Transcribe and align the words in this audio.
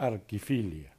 Arquifilia. 0.00 0.96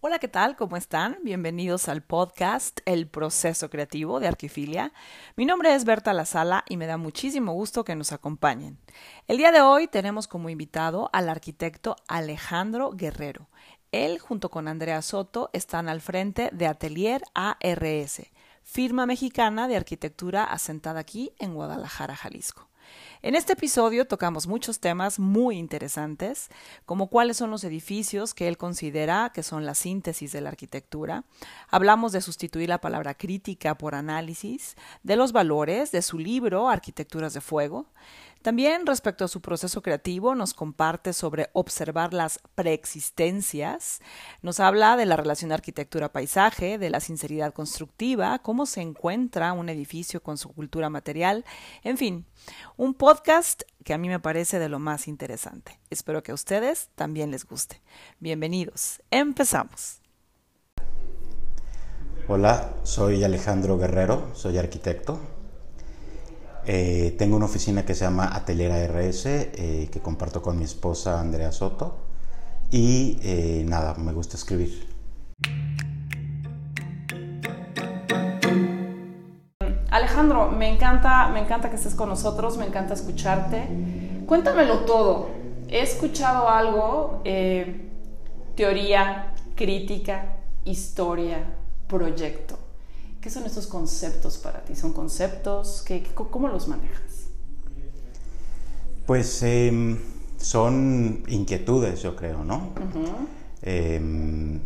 Hola, 0.00 0.18
¿qué 0.18 0.26
tal? 0.26 0.56
¿Cómo 0.56 0.76
están? 0.76 1.18
Bienvenidos 1.22 1.88
al 1.88 2.02
podcast 2.02 2.80
El 2.84 3.06
proceso 3.06 3.70
creativo 3.70 4.18
de 4.18 4.26
Arquifilia. 4.26 4.92
Mi 5.36 5.46
nombre 5.46 5.72
es 5.72 5.84
Berta 5.84 6.12
Lazala 6.12 6.64
y 6.68 6.76
me 6.76 6.86
da 6.86 6.96
muchísimo 6.96 7.52
gusto 7.52 7.84
que 7.84 7.94
nos 7.94 8.10
acompañen. 8.10 8.80
El 9.28 9.36
día 9.36 9.52
de 9.52 9.60
hoy 9.60 9.86
tenemos 9.86 10.26
como 10.26 10.50
invitado 10.50 11.10
al 11.12 11.28
arquitecto 11.28 11.94
Alejandro 12.08 12.90
Guerrero. 12.90 13.48
Él, 13.92 14.18
junto 14.18 14.50
con 14.50 14.68
Andrea 14.68 15.00
Soto, 15.00 15.48
están 15.52 15.88
al 15.88 16.00
frente 16.00 16.50
de 16.52 16.66
Atelier 16.66 17.22
ARS, 17.34 18.22
firma 18.70 19.06
mexicana 19.06 19.66
de 19.66 19.76
arquitectura 19.76 20.44
asentada 20.44 21.00
aquí 21.00 21.32
en 21.38 21.54
Guadalajara, 21.54 22.14
Jalisco. 22.14 22.68
En 23.22 23.34
este 23.34 23.54
episodio 23.54 24.06
tocamos 24.06 24.46
muchos 24.46 24.78
temas 24.78 25.18
muy 25.18 25.56
interesantes, 25.56 26.50
como 26.84 27.08
cuáles 27.08 27.38
son 27.38 27.50
los 27.50 27.64
edificios 27.64 28.34
que 28.34 28.46
él 28.46 28.58
considera 28.58 29.32
que 29.34 29.42
son 29.42 29.64
la 29.64 29.74
síntesis 29.74 30.32
de 30.32 30.42
la 30.42 30.50
arquitectura. 30.50 31.24
Hablamos 31.70 32.12
de 32.12 32.20
sustituir 32.20 32.68
la 32.68 32.80
palabra 32.80 33.14
crítica 33.14 33.76
por 33.76 33.94
análisis, 33.94 34.76
de 35.02 35.16
los 35.16 35.32
valores, 35.32 35.90
de 35.90 36.02
su 36.02 36.18
libro 36.18 36.68
Arquitecturas 36.68 37.32
de 37.32 37.40
Fuego. 37.40 37.86
También 38.42 38.86
respecto 38.86 39.24
a 39.24 39.28
su 39.28 39.40
proceso 39.40 39.82
creativo 39.82 40.34
nos 40.36 40.54
comparte 40.54 41.12
sobre 41.12 41.50
observar 41.52 42.14
las 42.14 42.38
preexistencias, 42.54 44.00
nos 44.42 44.60
habla 44.60 44.96
de 44.96 45.06
la 45.06 45.16
relación 45.16 45.50
arquitectura-paisaje, 45.50 46.78
de 46.78 46.90
la 46.90 47.00
sinceridad 47.00 47.52
constructiva, 47.52 48.38
cómo 48.38 48.66
se 48.66 48.80
encuentra 48.80 49.52
un 49.52 49.68
edificio 49.68 50.22
con 50.22 50.38
su 50.38 50.52
cultura 50.52 50.88
material, 50.88 51.44
en 51.82 51.98
fin, 51.98 52.26
un 52.76 52.94
podcast 52.94 53.62
que 53.84 53.92
a 53.92 53.98
mí 53.98 54.08
me 54.08 54.20
parece 54.20 54.60
de 54.60 54.68
lo 54.68 54.78
más 54.78 55.08
interesante. 55.08 55.80
Espero 55.90 56.22
que 56.22 56.30
a 56.30 56.34
ustedes 56.34 56.90
también 56.94 57.32
les 57.32 57.44
guste. 57.44 57.82
Bienvenidos, 58.20 59.02
empezamos. 59.10 60.00
Hola, 62.28 62.74
soy 62.84 63.24
Alejandro 63.24 63.78
Guerrero, 63.78 64.30
soy 64.34 64.58
arquitecto. 64.58 65.37
Eh, 66.66 67.14
tengo 67.18 67.36
una 67.36 67.46
oficina 67.46 67.84
que 67.84 67.94
se 67.94 68.04
llama 68.04 68.30
Atelier 68.34 68.72
ARS, 68.72 69.26
eh, 69.26 69.88
que 69.90 70.00
comparto 70.00 70.42
con 70.42 70.58
mi 70.58 70.64
esposa 70.64 71.20
Andrea 71.20 71.52
Soto. 71.52 71.98
Y 72.70 73.18
eh, 73.22 73.64
nada, 73.66 73.94
me 73.94 74.12
gusta 74.12 74.36
escribir. 74.36 74.86
Alejandro, 79.90 80.50
me 80.50 80.68
encanta, 80.68 81.28
me 81.28 81.40
encanta 81.40 81.70
que 81.70 81.76
estés 81.76 81.94
con 81.94 82.08
nosotros, 82.08 82.58
me 82.58 82.66
encanta 82.66 82.94
escucharte. 82.94 83.66
Cuéntamelo 84.26 84.80
todo. 84.80 85.30
He 85.68 85.80
escuchado 85.80 86.48
algo, 86.48 87.22
teoría, 88.54 89.34
crítica, 89.54 90.36
historia, 90.64 91.44
proyecto. 91.88 92.67
¿Qué 93.20 93.30
son 93.30 93.44
estos 93.46 93.66
conceptos 93.66 94.38
para 94.38 94.62
ti? 94.64 94.76
¿Son 94.76 94.92
conceptos? 94.92 95.82
¿Qué, 95.84 96.04
¿Cómo 96.14 96.48
los 96.48 96.68
manejas? 96.68 97.26
Pues 99.06 99.42
em, 99.42 99.98
son 100.36 101.24
inquietudes, 101.26 102.02
yo 102.02 102.14
creo, 102.14 102.44
¿no? 102.44 102.72
Em, 103.62 104.60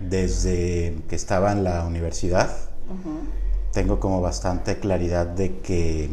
desde 0.00 1.02
que 1.08 1.16
estaba 1.16 1.50
en 1.52 1.64
la 1.64 1.84
universidad, 1.84 2.56
tengo 3.72 3.98
como 3.98 4.20
bastante 4.20 4.78
claridad 4.78 5.26
de 5.26 5.58
que 5.60 6.10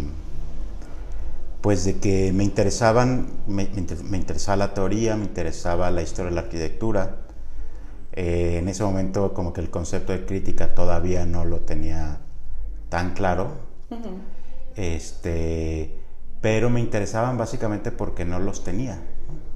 pues 1.61 1.85
de 1.85 1.97
que 1.97 2.31
me 2.33 2.43
interesaban 2.43 3.27
me, 3.47 3.63
interesaba 3.63 4.57
la 4.57 4.73
teoría 4.75 5.15
me 5.15 5.25
interesaba 5.25 5.89
la 5.89 6.03
historia 6.03 6.29
de 6.29 6.35
la 6.35 6.41
arquitectura 6.41 7.26
eh, 8.17 8.57
en 8.57 8.67
ese 8.67 8.83
momento 8.83 9.33
como 9.33 9.53
que 9.53 9.61
el 9.61 9.69
concepto 9.69 10.11
de 10.11 10.25
crítica 10.25 10.75
todavía 10.75 11.25
no 11.25 11.45
lo 11.45 11.59
tenía 11.61 12.19
tan 12.89 13.13
claro. 13.13 13.51
Este 14.75 15.93
pero 16.41 16.69
me 16.69 16.79
interesaban 16.79 17.37
básicamente 17.37 17.91
porque 17.91 18.25
no 18.25 18.39
los 18.39 18.63
tenía 18.63 19.01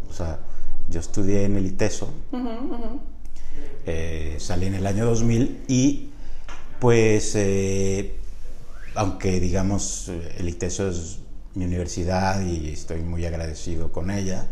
o 0.09 0.13
sea 0.13 0.39
yo 0.89 0.99
estudié 0.99 1.45
en 1.45 1.57
el 1.57 1.65
ITESO. 1.65 2.09
Eh, 3.85 4.37
salí 4.39 4.67
en 4.67 4.75
el 4.75 4.85
año 4.85 5.05
2000 5.05 5.63
y 5.67 6.09
pues, 6.79 7.33
eh, 7.35 8.15
aunque 8.95 9.39
digamos, 9.39 10.09
el 10.09 10.49
ITESO 10.49 10.89
es 10.89 11.19
mi 11.53 11.65
universidad 11.65 12.41
y 12.41 12.69
estoy 12.69 13.01
muy 13.01 13.25
agradecido 13.25 13.91
con 13.91 14.11
ella, 14.11 14.47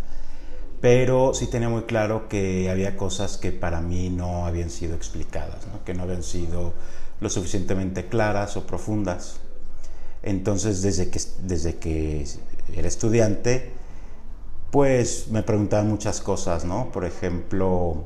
pero 0.81 1.33
sí 1.33 1.47
tenía 1.47 1.69
muy 1.69 1.83
claro 1.83 2.29
que 2.29 2.69
había 2.69 2.95
cosas 2.95 3.37
que 3.37 3.51
para 3.51 3.81
mí 3.81 4.09
no 4.09 4.45
habían 4.45 4.69
sido 4.69 4.95
explicadas, 4.95 5.67
que 5.85 5.93
no 5.93 6.03
habían 6.03 6.23
sido 6.23 6.73
lo 7.19 7.29
suficientemente 7.29 8.07
claras 8.07 8.55
o 8.55 8.65
profundas. 8.65 9.39
Entonces, 10.23 10.81
desde 10.81 11.09
que, 11.09 11.21
desde 11.43 11.75
que 11.75 12.25
era 12.73 12.87
estudiante, 12.87 13.71
pues 14.71 15.27
me 15.29 15.43
preguntaban 15.43 15.87
muchas 15.87 16.21
cosas, 16.21 16.65
¿no? 16.65 16.91
Por 16.91 17.05
ejemplo, 17.05 18.05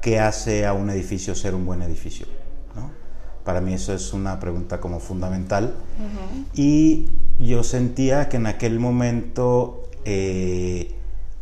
¿qué 0.00 0.18
hace 0.18 0.66
a 0.66 0.72
un 0.72 0.90
edificio 0.90 1.34
ser 1.34 1.54
un 1.54 1.66
buen 1.66 1.82
edificio? 1.82 2.26
¿no? 2.74 2.90
Para 3.44 3.60
mí 3.60 3.74
eso 3.74 3.92
es 3.92 4.12
una 4.12 4.40
pregunta 4.40 4.80
como 4.80 5.00
fundamental. 5.00 5.74
Y 6.54 7.08
yo 7.38 7.62
sentía 7.62 8.28
que 8.28 8.38
en 8.38 8.46
aquel 8.46 8.80
momento, 8.80 9.90
eh, 10.04 10.95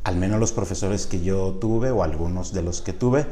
al 0.05 0.17
menos 0.17 0.39
los 0.39 0.53
profesores 0.53 1.07
que 1.07 1.23
yo 1.23 1.53
tuve 1.61 1.91
o 1.91 2.03
algunos 2.03 2.53
de 2.53 2.63
los 2.63 2.83
que 2.83 2.93
tuve, 2.93 3.27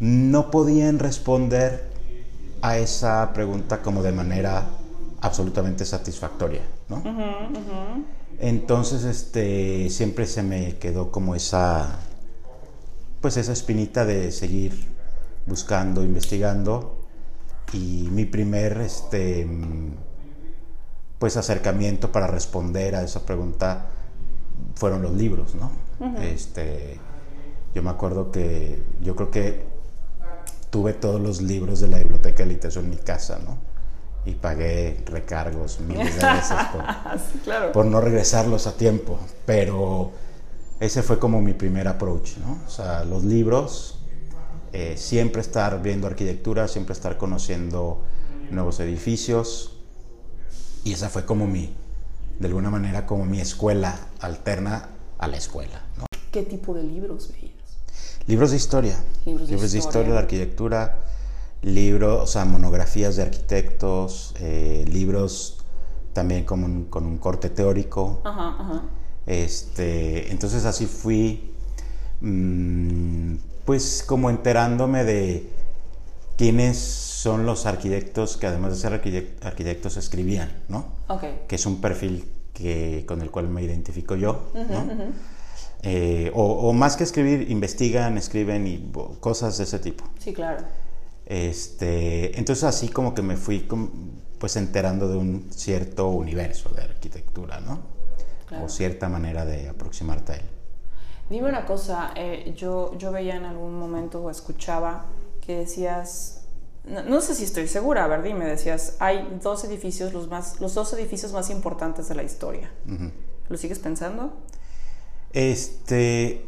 no 0.00 0.50
podían 0.50 0.98
responder 0.98 1.90
a 2.62 2.78
esa 2.78 3.32
pregunta 3.32 3.82
como 3.82 4.02
de 4.02 4.12
manera 4.12 4.66
absolutamente 5.20 5.84
satisfactoria, 5.84 6.62
¿no? 6.88 7.02
Entonces, 8.40 9.04
este, 9.04 9.90
siempre 9.90 10.26
se 10.26 10.42
me 10.42 10.78
quedó 10.78 11.10
como 11.10 11.34
esa, 11.34 11.98
pues 13.20 13.36
esa 13.36 13.52
espinita 13.52 14.04
de 14.04 14.32
seguir 14.32 14.86
buscando, 15.46 16.04
investigando 16.04 17.04
y 17.72 18.08
mi 18.10 18.24
primer 18.24 18.80
este, 18.80 19.46
pues 21.18 21.36
acercamiento 21.36 22.12
para 22.12 22.28
responder 22.28 22.94
a 22.94 23.02
esa 23.02 23.26
pregunta 23.26 23.90
fueron 24.74 25.02
los 25.02 25.12
libros, 25.12 25.54
¿no? 25.54 25.70
este, 26.20 26.98
yo 27.74 27.82
me 27.82 27.90
acuerdo 27.90 28.30
que 28.30 28.82
yo 29.02 29.16
creo 29.16 29.30
que 29.30 29.64
tuve 30.70 30.92
todos 30.92 31.20
los 31.20 31.42
libros 31.42 31.80
de 31.80 31.88
la 31.88 31.98
biblioteca 31.98 32.42
de 32.42 32.50
Liteso 32.50 32.80
en 32.80 32.90
mi 32.90 32.96
casa, 32.96 33.38
¿no? 33.44 33.58
Y 34.24 34.34
pagué 34.34 35.02
recargos 35.06 35.80
miles 35.80 36.20
de 36.20 36.26
veces 36.26 36.56
por, 36.72 37.72
por 37.72 37.86
no 37.86 38.00
regresarlos 38.00 38.66
a 38.66 38.76
tiempo. 38.76 39.18
Pero 39.46 40.12
ese 40.80 41.02
fue 41.02 41.18
como 41.18 41.40
mi 41.40 41.54
primer 41.54 41.88
approach, 41.88 42.36
¿no? 42.38 42.58
O 42.66 42.70
sea, 42.70 43.04
los 43.04 43.24
libros, 43.24 43.98
eh, 44.72 44.96
siempre 44.96 45.40
estar 45.40 45.80
viendo 45.82 46.06
arquitectura, 46.06 46.68
siempre 46.68 46.92
estar 46.92 47.16
conociendo 47.16 48.02
nuevos 48.50 48.80
edificios. 48.80 49.78
Y 50.84 50.92
esa 50.92 51.08
fue 51.08 51.24
como 51.24 51.46
mi, 51.46 51.74
de 52.38 52.46
alguna 52.46 52.70
manera, 52.70 53.06
como 53.06 53.24
mi 53.24 53.40
escuela 53.40 53.98
alterna 54.20 54.88
a 55.18 55.28
la 55.28 55.36
escuela. 55.36 55.82
¿Qué 56.30 56.42
tipo 56.42 56.74
de 56.74 56.84
libros 56.84 57.32
veías? 57.32 57.54
Libros 58.26 58.50
de 58.50 58.56
historia. 58.56 58.96
Libros 59.24 59.48
de, 59.48 59.78
historia. 59.78 60.12
de 60.12 60.18
arquitectura, 60.18 61.04
libros, 61.62 62.22
o 62.22 62.26
sea, 62.26 62.44
monografías 62.44 63.16
de 63.16 63.22
arquitectos, 63.22 64.34
eh, 64.38 64.84
libros 64.88 65.64
también 66.12 66.44
con 66.44 66.62
un, 66.62 66.84
con 66.84 67.06
un 67.06 67.18
corte 67.18 67.50
teórico. 67.50 68.22
Este, 69.26 70.30
entonces 70.30 70.64
así 70.64 70.86
fui 70.86 71.52
mmm, 72.20 73.34
pues 73.64 74.02
como 74.06 74.30
enterándome 74.30 75.04
de 75.04 75.50
quiénes 76.36 77.07
son 77.18 77.46
los 77.46 77.66
arquitectos 77.66 78.36
que 78.36 78.46
además 78.46 78.70
de 78.70 78.76
ser 78.76 78.92
arquitectos 79.42 79.96
escribían, 79.96 80.62
¿no? 80.68 80.86
Okay. 81.08 81.42
Que 81.48 81.56
es 81.56 81.66
un 81.66 81.80
perfil 81.80 82.30
que, 82.52 83.04
con 83.08 83.22
el 83.22 83.32
cual 83.32 83.48
me 83.48 83.60
identifico 83.60 84.14
yo, 84.14 84.52
¿no? 84.54 85.12
Eh, 85.82 86.30
o, 86.32 86.72
más 86.72 86.96
que 86.96 87.02
escribir, 87.02 87.50
investigan, 87.50 88.16
escriben 88.18 88.68
y 88.68 88.92
cosas 89.18 89.58
de 89.58 89.64
ese 89.64 89.80
tipo. 89.80 90.04
Sí, 90.20 90.32
claro. 90.32 90.64
Este, 91.26 92.38
entonces 92.38 92.62
así 92.62 92.88
como 92.88 93.14
que 93.16 93.22
me 93.22 93.36
fui 93.36 93.66
pues 94.38 94.54
enterando 94.54 95.08
de 95.08 95.16
un 95.16 95.48
cierto 95.50 96.10
universo 96.10 96.68
de 96.68 96.82
arquitectura, 96.84 97.58
¿no? 97.58 97.80
O 98.62 98.68
cierta 98.68 99.08
manera 99.08 99.44
de 99.44 99.68
aproximarte 99.68 100.32
a 100.34 100.36
él. 100.36 100.46
Dime 101.28 101.48
una 101.48 101.66
cosa, 101.66 102.12
eh, 102.14 102.54
yo, 102.56 102.96
yo 102.96 103.10
veía 103.10 103.34
en 103.34 103.44
algún 103.44 103.76
momento 103.76 104.22
o 104.22 104.30
escuchaba 104.30 105.06
que 105.40 105.56
decías 105.56 106.37
no, 106.88 107.20
sé 107.20 107.34
si 107.34 107.44
estoy 107.44 107.68
segura, 107.68 108.04
a 108.04 108.06
ver, 108.08 108.22
dime, 108.22 108.46
decías, 108.46 108.96
hay 108.98 109.38
dos 109.42 109.64
edificios, 109.64 110.12
los, 110.12 110.28
más, 110.28 110.60
los 110.60 110.74
dos 110.74 110.92
edificios 110.92 111.32
más 111.32 111.50
importantes 111.50 112.08
de 112.08 112.14
la 112.14 112.22
historia. 112.22 112.70
¿Lo 113.48 113.56
sigues 113.56 113.78
pensando? 113.78 114.32
Este... 115.32 116.44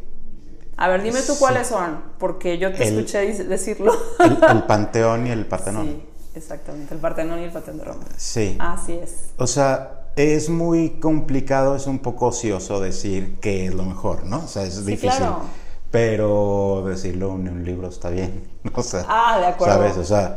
A 0.77 0.89
ver, 0.89 1.03
dime 1.03 1.21
tú 1.21 1.35
cuáles 1.39 1.67
son, 1.67 2.03
porque 2.19 2.57
yo 2.57 2.73
te 2.73 2.85
escuché 2.85 3.19
decirlo. 3.45 3.93
El, 4.19 4.63
Panteón 4.67 5.27
y 5.27 5.31
el 5.31 5.45
Partenón. 5.45 5.87
Sí, 5.87 6.03
exactamente, 6.35 6.95
el 6.95 7.01
Partenón 7.01 7.41
y 7.41 7.45
el 7.45 7.53
Panteón 7.53 7.79
de 7.79 7.85
Roma. 7.85 8.05
Sí. 8.17 8.57
Así 8.59 8.95
es. 8.95 9.27
O 9.37 9.47
sea, 9.47 10.09
es 10.17 10.49
muy 10.49 11.01
complicado, 11.01 11.77
es 11.77 11.87
un 11.87 11.99
poco 11.99 12.29
ocioso 12.29 12.81
decir 12.81 13.39
que 13.41 13.67
es 13.67 13.75
lo 13.75 13.85
mejor, 13.85 14.25
¿no? 14.25 14.39
O 14.39 14.49
sea, 14.49 14.65
es 14.65 14.87
difícil. 14.87 15.11
Claro. 15.11 15.43
Pero 15.91 16.85
decirlo 16.87 17.35
en 17.35 17.49
un 17.49 17.65
libro 17.65 17.89
está 17.89 18.11
bien. 18.11 18.49
O 18.75 18.83
sea, 18.83 19.05
ah, 19.09 19.39
de 19.41 19.47
acuerdo. 19.47 19.75
¿Sabes? 19.75 19.97
O 19.97 20.05
sea, 20.05 20.37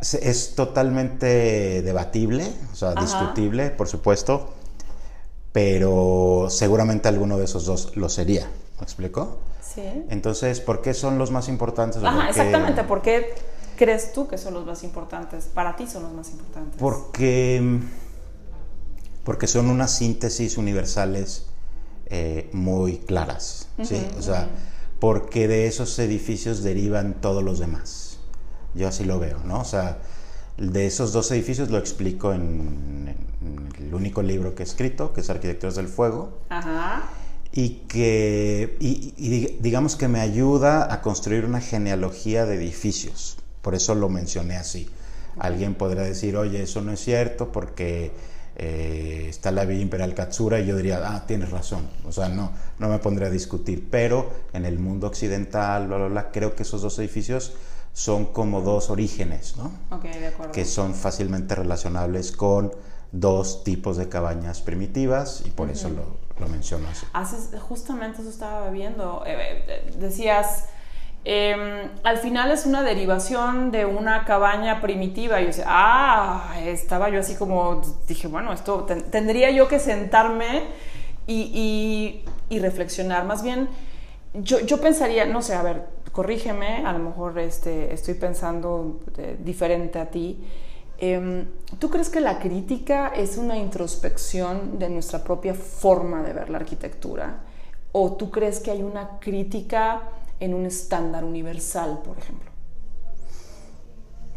es 0.00 0.54
totalmente 0.54 1.82
debatible, 1.82 2.46
o 2.72 2.76
sea, 2.76 2.94
discutible, 2.94 3.70
por 3.70 3.88
supuesto, 3.88 4.54
pero 5.52 6.46
seguramente 6.50 7.08
alguno 7.08 7.38
de 7.38 7.44
esos 7.44 7.64
dos 7.64 7.96
lo 7.96 8.08
sería. 8.08 8.48
¿Me 8.78 8.82
explico? 8.82 9.38
Sí. 9.60 9.82
Entonces, 10.10 10.60
¿por 10.60 10.82
qué 10.82 10.94
son 10.94 11.18
los 11.18 11.30
más 11.30 11.48
importantes? 11.48 12.02
Ajá, 12.04 12.28
exactamente. 12.28 12.84
¿Por 12.84 13.02
qué 13.02 13.34
crees 13.76 14.12
tú 14.12 14.28
que 14.28 14.38
son 14.38 14.54
los 14.54 14.66
más 14.66 14.84
importantes? 14.84 15.46
Para 15.46 15.76
ti 15.76 15.86
son 15.86 16.04
los 16.04 16.12
más 16.12 16.30
importantes. 16.30 16.78
Porque, 16.78 17.80
porque 19.24 19.46
son 19.46 19.70
unas 19.70 19.92
síntesis 19.92 20.58
universales 20.58 21.46
eh, 22.06 22.48
muy 22.52 22.98
claras, 22.98 23.68
¿sí? 23.82 24.00
O 24.18 24.22
sea, 24.22 24.48
porque 25.00 25.48
de 25.48 25.66
esos 25.66 25.98
edificios 25.98 26.62
derivan 26.62 27.20
todos 27.20 27.42
los 27.42 27.58
demás. 27.58 28.18
Yo 28.74 28.88
así 28.88 29.04
lo 29.04 29.18
veo, 29.18 29.38
¿no? 29.44 29.60
O 29.60 29.64
sea, 29.64 29.98
de 30.56 30.86
esos 30.86 31.12
dos 31.12 31.30
edificios 31.32 31.70
lo 31.70 31.78
explico 31.78 32.32
en, 32.32 33.14
el 33.78 33.94
único 33.94 34.22
libro 34.22 34.54
que 34.54 34.62
he 34.62 34.66
escrito, 34.66 35.12
que 35.12 35.20
es 35.20 35.30
Arquitecturas 35.30 35.74
del 35.74 35.88
Fuego. 35.88 36.38
Ajá. 36.48 37.10
Y 37.52 37.80
que, 37.88 38.76
y, 38.80 39.56
digamos 39.60 39.96
que 39.96 40.08
me 40.08 40.20
ayuda 40.20 40.92
a 40.92 41.02
construir 41.02 41.44
una 41.44 41.60
genealogía 41.60 42.46
de 42.46 42.56
edificios. 42.56 43.38
Por 43.62 43.74
eso 43.74 43.94
lo 43.94 44.08
mencioné 44.08 44.56
así. 44.56 44.88
Alguien 45.38 45.74
podrá 45.74 46.02
decir, 46.02 46.36
oye, 46.36 46.62
eso 46.62 46.80
no 46.82 46.92
es 46.92 47.00
cierto 47.00 47.52
porque 47.52 48.12
eh, 48.58 49.26
está 49.28 49.50
la 49.50 49.64
Villa 49.64 49.82
Imperial 49.82 50.14
Katsura 50.14 50.58
y 50.60 50.66
yo 50.66 50.76
diría, 50.76 51.00
ah, 51.04 51.26
tienes 51.26 51.50
razón, 51.50 51.88
o 52.06 52.12
sea, 52.12 52.28
no, 52.28 52.52
no 52.78 52.88
me 52.88 52.98
pondré 52.98 53.26
a 53.26 53.30
discutir, 53.30 53.88
pero 53.90 54.30
en 54.52 54.64
el 54.64 54.78
mundo 54.78 55.06
occidental, 55.06 55.86
bla, 55.88 55.96
bla, 55.98 56.08
bla, 56.08 56.32
creo 56.32 56.54
que 56.54 56.62
esos 56.62 56.80
dos 56.80 56.98
edificios 56.98 57.52
son 57.92 58.26
como 58.26 58.62
dos 58.62 58.90
orígenes, 58.90 59.56
¿no? 59.56 59.72
de 60.02 60.26
acuerdo. 60.26 60.52
Que 60.52 60.64
son 60.64 60.94
fácilmente 60.94 61.54
relacionables 61.54 62.32
con 62.32 62.72
dos 63.12 63.64
tipos 63.64 63.96
de 63.96 64.08
cabañas 64.08 64.60
primitivas 64.60 65.42
y 65.46 65.50
por 65.50 65.70
eso 65.70 65.88
lo, 65.88 66.16
lo 66.38 66.48
menciono 66.48 66.88
así. 66.88 67.06
Haces, 67.12 67.50
justamente 67.60 68.20
eso 68.20 68.30
estaba 68.30 68.70
viendo, 68.70 69.22
eh, 69.26 69.64
eh, 69.68 69.94
decías 69.98 70.64
Em, 71.28 71.90
al 72.04 72.18
final 72.18 72.52
es 72.52 72.66
una 72.66 72.84
derivación 72.84 73.72
de 73.72 73.84
una 73.84 74.24
cabaña 74.24 74.80
primitiva. 74.80 75.40
Y 75.40 75.42
yo 75.42 75.46
decía, 75.48 75.64
ah, 75.66 76.54
estaba 76.64 77.10
yo 77.10 77.18
así 77.18 77.34
como, 77.34 77.82
dije, 78.06 78.28
bueno, 78.28 78.52
esto 78.52 78.86
tendría 79.10 79.50
yo 79.50 79.66
que 79.66 79.80
sentarme 79.80 80.62
y, 81.26 82.22
reflexionar. 82.48 83.24
Más 83.24 83.42
bien, 83.42 83.68
yo, 84.34 84.80
pensaría, 84.80 85.26
no 85.26 85.42
sé, 85.42 85.54
a 85.54 85.62
ver, 85.62 85.88
corrígeme, 86.12 86.86
a 86.86 86.92
lo 86.92 87.00
mejor 87.00 87.36
este, 87.40 87.92
estoy 87.92 88.14
pensando 88.14 89.00
eh, 89.18 89.36
diferente 89.40 89.98
a 89.98 90.06
ti. 90.08 90.38
Em, 90.98 91.48
¿Tú 91.80 91.90
crees 91.90 92.08
que 92.08 92.20
la 92.20 92.38
crítica 92.38 93.08
es 93.08 93.36
una 93.36 93.56
introspección 93.56 94.78
de 94.78 94.90
nuestra 94.90 95.24
propia 95.24 95.54
forma 95.54 96.22
de 96.22 96.32
ver 96.32 96.50
la 96.50 96.58
arquitectura? 96.58 97.40
¿O 97.90 98.12
tú 98.12 98.30
crees 98.30 98.60
que 98.60 98.70
hay 98.70 98.84
una 98.84 99.18
crítica 99.18 100.02
en 100.40 100.54
un 100.54 100.66
estándar 100.66 101.24
universal, 101.24 102.00
por 102.04 102.18
ejemplo? 102.18 102.50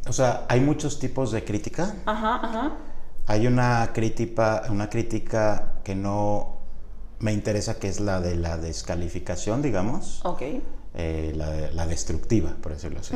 O 0.07 0.13
sea, 0.13 0.45
hay 0.47 0.59
muchos 0.61 0.99
tipos 0.99 1.31
de 1.31 1.43
crítica. 1.43 1.95
Ajá, 2.05 2.35
ajá. 2.35 2.77
Hay 3.27 3.45
una 3.45 3.91
crítica, 3.93 4.63
una 4.69 4.89
crítica 4.89 5.73
que 5.83 5.93
no 5.93 6.57
me 7.19 7.33
interesa, 7.33 7.77
que 7.79 7.87
es 7.87 7.99
la 7.99 8.21
de 8.21 8.35
la 8.35 8.57
descalificación, 8.57 9.61
digamos. 9.61 10.25
Ok. 10.25 10.41
Eh, 10.95 11.33
la, 11.35 11.85
destructiva, 11.85 12.55
por 12.61 12.73
decirlo 12.73 12.99
así. 12.99 13.15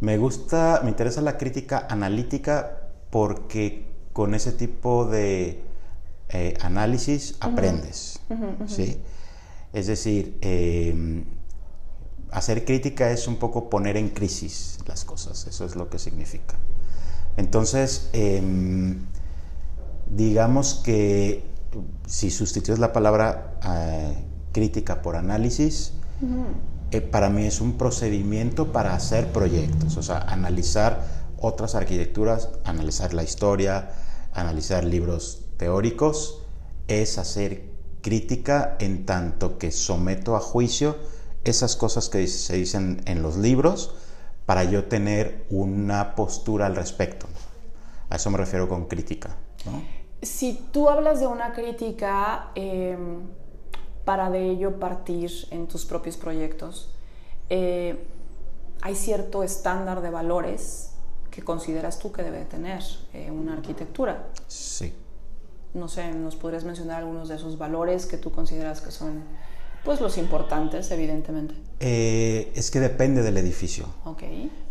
Me 0.00 0.16
gusta, 0.16 0.80
me 0.82 0.88
interesa 0.88 1.20
la 1.20 1.36
crítica 1.36 1.86
analítica 1.88 2.88
porque 3.10 3.86
con 4.12 4.34
ese 4.34 4.52
tipo 4.52 5.04
de 5.04 5.62
eh, 6.30 6.54
análisis 6.62 7.36
aprendes, 7.40 8.18
¿sí? 8.66 8.98
Es 9.72 9.86
decir, 9.86 10.38
eh, 10.40 11.24
hacer 12.32 12.64
crítica 12.64 13.10
es 13.10 13.28
un 13.28 13.36
poco 13.36 13.68
poner 13.68 13.96
en 13.96 14.08
crisis 14.08 14.78
las 14.86 15.04
cosas, 15.04 15.46
eso 15.46 15.64
es 15.64 15.76
lo 15.76 15.88
que 15.90 15.98
significa. 15.98 16.56
Entonces, 17.36 18.08
em, 18.12 19.00
digamos 20.10 20.74
que 20.84 21.44
si 22.06 22.30
sustituyes 22.30 22.78
la 22.78 22.92
palabra 22.92 23.58
eh, 23.64 24.16
crítica 24.52 25.02
por 25.02 25.16
análisis, 25.16 25.92
eh, 26.90 27.00
para 27.00 27.30
mí 27.30 27.44
es 27.46 27.60
un 27.60 27.78
procedimiento 27.78 28.72
para 28.72 28.94
hacer 28.94 29.32
proyectos, 29.32 29.96
o 29.96 30.02
sea, 30.02 30.18
analizar 30.18 31.04
otras 31.38 31.74
arquitecturas, 31.74 32.50
analizar 32.64 33.14
la 33.14 33.22
historia, 33.22 33.90
analizar 34.32 34.84
libros 34.84 35.46
teóricos, 35.56 36.42
es 36.88 37.18
hacer 37.18 37.70
crítica 38.00 38.76
en 38.80 39.06
tanto 39.06 39.58
que 39.58 39.70
someto 39.70 40.36
a 40.36 40.40
juicio 40.40 40.96
esas 41.44 41.76
cosas 41.76 42.08
que 42.08 42.26
se 42.26 42.56
dicen 42.56 43.02
en 43.06 43.22
los 43.22 43.36
libros 43.36 43.94
para 44.46 44.64
yo 44.64 44.84
tener 44.84 45.44
una 45.50 46.14
postura 46.14 46.66
al 46.66 46.76
respecto. 46.76 47.26
A 48.10 48.16
eso 48.16 48.30
me 48.30 48.38
refiero 48.38 48.68
con 48.68 48.86
crítica. 48.86 49.36
Si 50.20 50.68
tú 50.72 50.88
hablas 50.88 51.20
de 51.20 51.26
una 51.26 51.52
crítica 51.52 52.50
em, 52.54 53.22
para 54.04 54.30
de 54.30 54.50
ello 54.50 54.78
partir 54.78 55.30
en 55.50 55.66
tus 55.66 55.84
propios 55.84 56.16
proyectos, 56.16 56.90
eh, 57.48 58.06
hay 58.82 58.94
cierto 58.94 59.42
estándar 59.42 60.02
de 60.02 60.10
valores 60.10 60.92
que 61.30 61.42
consideras 61.42 61.98
tú 61.98 62.12
que 62.12 62.22
debe 62.22 62.44
tener 62.44 62.82
eh, 63.14 63.30
una 63.30 63.54
arquitectura. 63.54 64.28
Sí. 64.46 64.92
No 65.72 65.88
sé, 65.88 66.12
¿nos 66.12 66.36
podrías 66.36 66.64
mencionar 66.64 66.98
algunos 66.98 67.28
de 67.28 67.36
esos 67.36 67.56
valores 67.56 68.06
que 68.06 68.18
tú 68.18 68.30
consideras 68.30 68.80
que 68.82 68.90
son 68.90 69.24
pues 69.84 70.00
los 70.00 70.18
importantes, 70.18 70.90
evidentemente. 70.90 71.54
Eh, 71.80 72.52
es 72.54 72.70
que 72.70 72.80
depende 72.80 73.22
del 73.22 73.36
edificio. 73.36 73.86
Ok. 74.04 74.22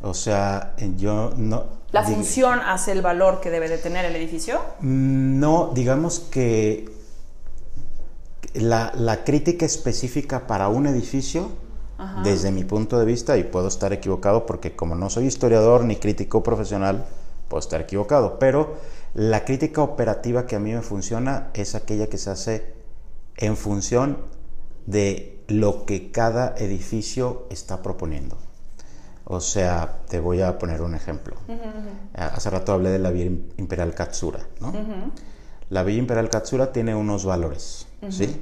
O 0.01 0.13
sea, 0.13 0.73
yo 0.97 1.33
no... 1.35 1.65
¿La 1.91 2.03
función 2.03 2.59
hace 2.59 2.93
el 2.93 3.01
valor 3.01 3.41
que 3.41 3.49
debe 3.49 3.67
de 3.67 3.77
tener 3.77 4.05
el 4.05 4.15
edificio? 4.15 4.61
Mm, 4.79 5.39
no, 5.39 5.71
digamos 5.73 6.19
que 6.19 6.89
la, 8.53 8.93
la 8.95 9.23
crítica 9.23 9.65
específica 9.65 10.47
para 10.47 10.69
un 10.69 10.87
edificio, 10.87 11.49
desde 12.23 12.49
mi 12.49 12.63
punto 12.63 12.97
de 12.97 13.05
vista, 13.05 13.37
y 13.37 13.43
puedo 13.43 13.67
estar 13.67 13.93
equivocado 13.93 14.47
porque 14.47 14.75
como 14.75 14.95
no 14.95 15.11
soy 15.11 15.25
historiador 15.27 15.83
ni 15.83 15.97
crítico 15.97 16.41
profesional, 16.41 17.05
puedo 17.47 17.59
estar 17.59 17.79
equivocado, 17.79 18.39
pero 18.39 18.77
la 19.13 19.45
crítica 19.45 19.83
operativa 19.83 20.47
que 20.47 20.55
a 20.55 20.59
mí 20.59 20.73
me 20.73 20.81
funciona 20.81 21.49
es 21.53 21.75
aquella 21.75 22.07
que 22.07 22.17
se 22.17 22.31
hace 22.31 22.73
en 23.37 23.55
función 23.55 24.17
de 24.85 25.43
lo 25.47 25.85
que 25.85 26.11
cada 26.11 26.55
edificio 26.57 27.47
está 27.49 27.81
proponiendo. 27.81 28.37
O 29.25 29.39
sea, 29.39 29.99
te 30.09 30.19
voy 30.19 30.41
a 30.41 30.57
poner 30.59 30.81
un 30.81 30.95
ejemplo. 30.95 31.35
Hace 32.13 32.49
rato 32.49 32.73
hablé 32.73 32.89
de 32.89 32.99
la 32.99 33.11
Villa 33.11 33.31
Imperial 33.57 33.93
Katsura, 33.93 34.39
¿no? 34.59 34.73
La 35.69 35.83
Villa 35.83 35.99
Imperial 35.99 36.29
Katsura 36.29 36.71
tiene 36.71 36.95
unos 36.95 37.23
valores, 37.23 37.87
¿sí? 38.09 38.41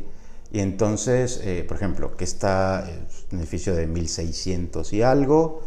Y 0.51 0.62
entonces, 0.62 1.41
eh, 1.43 1.63
por 1.67 1.77
ejemplo, 1.77 2.17
que 2.17 2.24
está 2.24 2.89
un 3.31 3.39
edificio 3.39 3.75
de 3.75 3.86
1600 3.86 4.93
y 4.93 5.03
algo, 5.03 5.62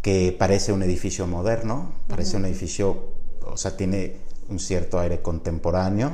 que 0.00 0.36
parece 0.38 0.72
un 0.72 0.82
edificio 0.82 1.26
moderno, 1.26 1.92
parece 2.06 2.36
un 2.36 2.44
edificio, 2.44 3.08
o 3.44 3.56
sea, 3.56 3.76
tiene 3.76 4.18
un 4.48 4.60
cierto 4.60 5.00
aire 5.00 5.22
contemporáneo. 5.22 6.12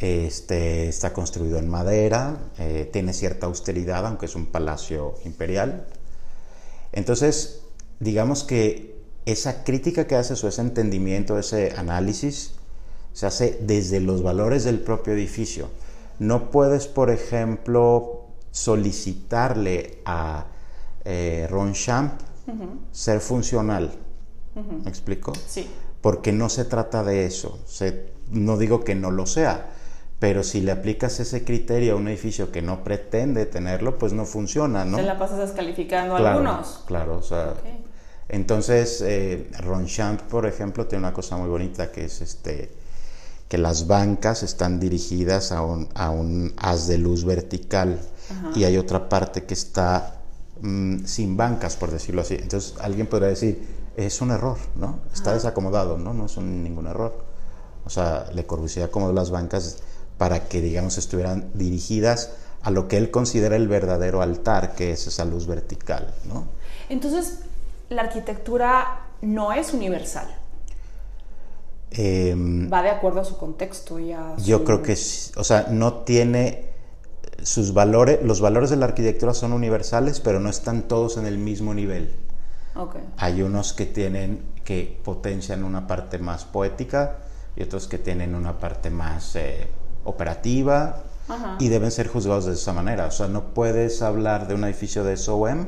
Este, 0.00 0.88
está 0.88 1.12
construido 1.12 1.58
en 1.58 1.68
madera, 1.68 2.38
eh, 2.58 2.88
tiene 2.90 3.12
cierta 3.12 3.46
austeridad, 3.46 4.06
aunque 4.06 4.24
es 4.24 4.34
un 4.34 4.46
palacio 4.46 5.16
imperial. 5.26 5.86
Entonces, 6.92 7.60
digamos 7.98 8.42
que 8.42 8.96
esa 9.26 9.62
crítica 9.62 10.06
que 10.06 10.16
haces 10.16 10.42
o 10.42 10.48
ese 10.48 10.62
entendimiento, 10.62 11.38
ese 11.38 11.74
análisis, 11.76 12.52
se 13.12 13.26
hace 13.26 13.58
desde 13.60 14.00
los 14.00 14.22
valores 14.22 14.64
del 14.64 14.80
propio 14.80 15.12
edificio. 15.12 15.68
No 16.18 16.50
puedes, 16.50 16.86
por 16.86 17.10
ejemplo, 17.10 18.24
solicitarle 18.52 19.98
a 20.06 20.46
eh, 21.04 21.46
Ronchamp 21.50 22.20
ser 22.90 23.20
funcional. 23.20 23.92
¿Me 24.54 24.88
explico? 24.88 25.34
Sí. 25.46 25.68
Porque 26.00 26.32
no 26.32 26.48
se 26.48 26.64
trata 26.64 27.04
de 27.04 27.26
eso. 27.26 27.58
Se, 27.66 28.12
no 28.30 28.56
digo 28.56 28.82
que 28.82 28.94
no 28.94 29.10
lo 29.10 29.26
sea, 29.26 29.74
pero 30.20 30.42
si 30.44 30.60
le 30.60 30.70
aplicas 30.70 31.18
ese 31.18 31.44
criterio 31.44 31.94
a 31.94 31.96
un 31.96 32.06
edificio 32.06 32.52
que 32.52 32.62
no 32.62 32.84
pretende 32.84 33.46
tenerlo, 33.46 33.98
pues 33.98 34.12
no 34.12 34.24
funciona, 34.26 34.84
¿no? 34.84 34.98
Se 34.98 35.02
la 35.02 35.18
pasas 35.18 35.38
descalificando 35.38 36.14
a 36.14 36.18
Claro, 36.18 36.38
algunos. 36.40 36.84
Claro, 36.86 37.16
o 37.18 37.22
sea. 37.22 37.54
Entonces, 38.28 39.00
eh, 39.04 39.48
Ronchamp, 39.58 40.20
por 40.22 40.46
ejemplo, 40.46 40.86
tiene 40.86 41.04
una 41.06 41.12
cosa 41.14 41.36
muy 41.36 41.48
bonita 41.48 41.90
que 41.90 42.04
es 42.04 42.20
este 42.20 42.70
que 43.48 43.58
las 43.58 43.88
bancas 43.88 44.44
están 44.44 44.78
dirigidas 44.78 45.50
a 45.50 45.62
un, 45.62 45.88
a 45.94 46.10
un 46.10 46.52
haz 46.56 46.86
de 46.86 46.98
luz 46.98 47.24
vertical 47.24 47.98
y 48.54 48.62
hay 48.62 48.76
otra 48.76 49.08
parte 49.08 49.42
que 49.42 49.54
está 49.54 50.20
mm, 50.60 51.04
sin 51.04 51.36
bancas, 51.36 51.74
por 51.74 51.90
decirlo 51.90 52.20
así. 52.20 52.34
Entonces, 52.34 52.74
alguien 52.80 53.08
podría 53.08 53.30
decir, 53.30 53.66
es 53.96 54.20
un 54.20 54.30
error, 54.30 54.56
¿no? 54.76 55.00
Está 55.12 55.32
desacomodado, 55.34 55.98
¿no? 55.98 56.14
No 56.14 56.26
es 56.26 56.36
un- 56.36 56.62
ningún 56.62 56.86
error. 56.86 57.24
O 57.84 57.90
sea, 57.90 58.26
Le 58.32 58.46
Corbusier 58.46 58.84
acomodó 58.84 59.12
las 59.12 59.32
bancas 59.32 59.78
para 60.20 60.48
que, 60.48 60.60
digamos, 60.60 60.98
estuvieran 60.98 61.48
dirigidas 61.54 62.32
a 62.60 62.70
lo 62.70 62.88
que 62.88 62.98
él 62.98 63.10
considera 63.10 63.56
el 63.56 63.68
verdadero 63.68 64.20
altar, 64.20 64.74
que 64.74 64.90
es 64.90 65.06
esa 65.06 65.24
luz 65.24 65.46
vertical, 65.46 66.12
¿no? 66.28 66.44
Entonces, 66.90 67.38
la 67.88 68.02
arquitectura 68.02 69.06
no 69.22 69.50
es 69.54 69.72
universal. 69.72 70.26
Em, 71.90 72.70
Va 72.70 72.82
de 72.82 72.90
acuerdo 72.90 73.20
a 73.20 73.24
su 73.24 73.38
contexto 73.38 73.98
y 73.98 74.12
a 74.12 74.36
Yo 74.36 74.58
su- 74.58 74.64
creo 74.64 74.82
que, 74.82 74.92
o 75.36 75.42
sea, 75.44 75.68
no 75.70 75.94
tiene 76.04 76.66
sus 77.42 77.72
valores, 77.72 78.18
los 78.22 78.42
valores 78.42 78.68
de 78.68 78.76
la 78.76 78.84
arquitectura 78.84 79.32
son 79.32 79.54
universales, 79.54 80.20
pero 80.20 80.38
no 80.38 80.50
están 80.50 80.82
todos 80.82 81.16
en 81.16 81.24
el 81.24 81.38
mismo 81.38 81.72
nivel. 81.72 82.14
Ok. 82.76 82.96
Hay 83.16 83.40
unos 83.40 83.72
que 83.72 83.86
tienen, 83.86 84.42
que 84.64 85.00
potencian 85.02 85.64
una 85.64 85.86
parte 85.86 86.18
más 86.18 86.44
poética 86.44 87.16
y 87.56 87.62
otros 87.62 87.88
que 87.88 87.96
tienen 87.96 88.34
una 88.34 88.58
parte 88.58 88.90
más 88.90 89.34
eh, 89.36 89.66
operativa 90.04 91.02
Ajá. 91.28 91.56
y 91.60 91.68
deben 91.68 91.90
ser 91.90 92.08
juzgados 92.08 92.46
de 92.46 92.54
esa 92.54 92.72
manera. 92.72 93.06
O 93.06 93.10
sea, 93.10 93.28
no 93.28 93.54
puedes 93.54 94.02
hablar 94.02 94.48
de 94.48 94.54
un 94.54 94.64
edificio 94.64 95.04
de 95.04 95.16
SOM 95.16 95.66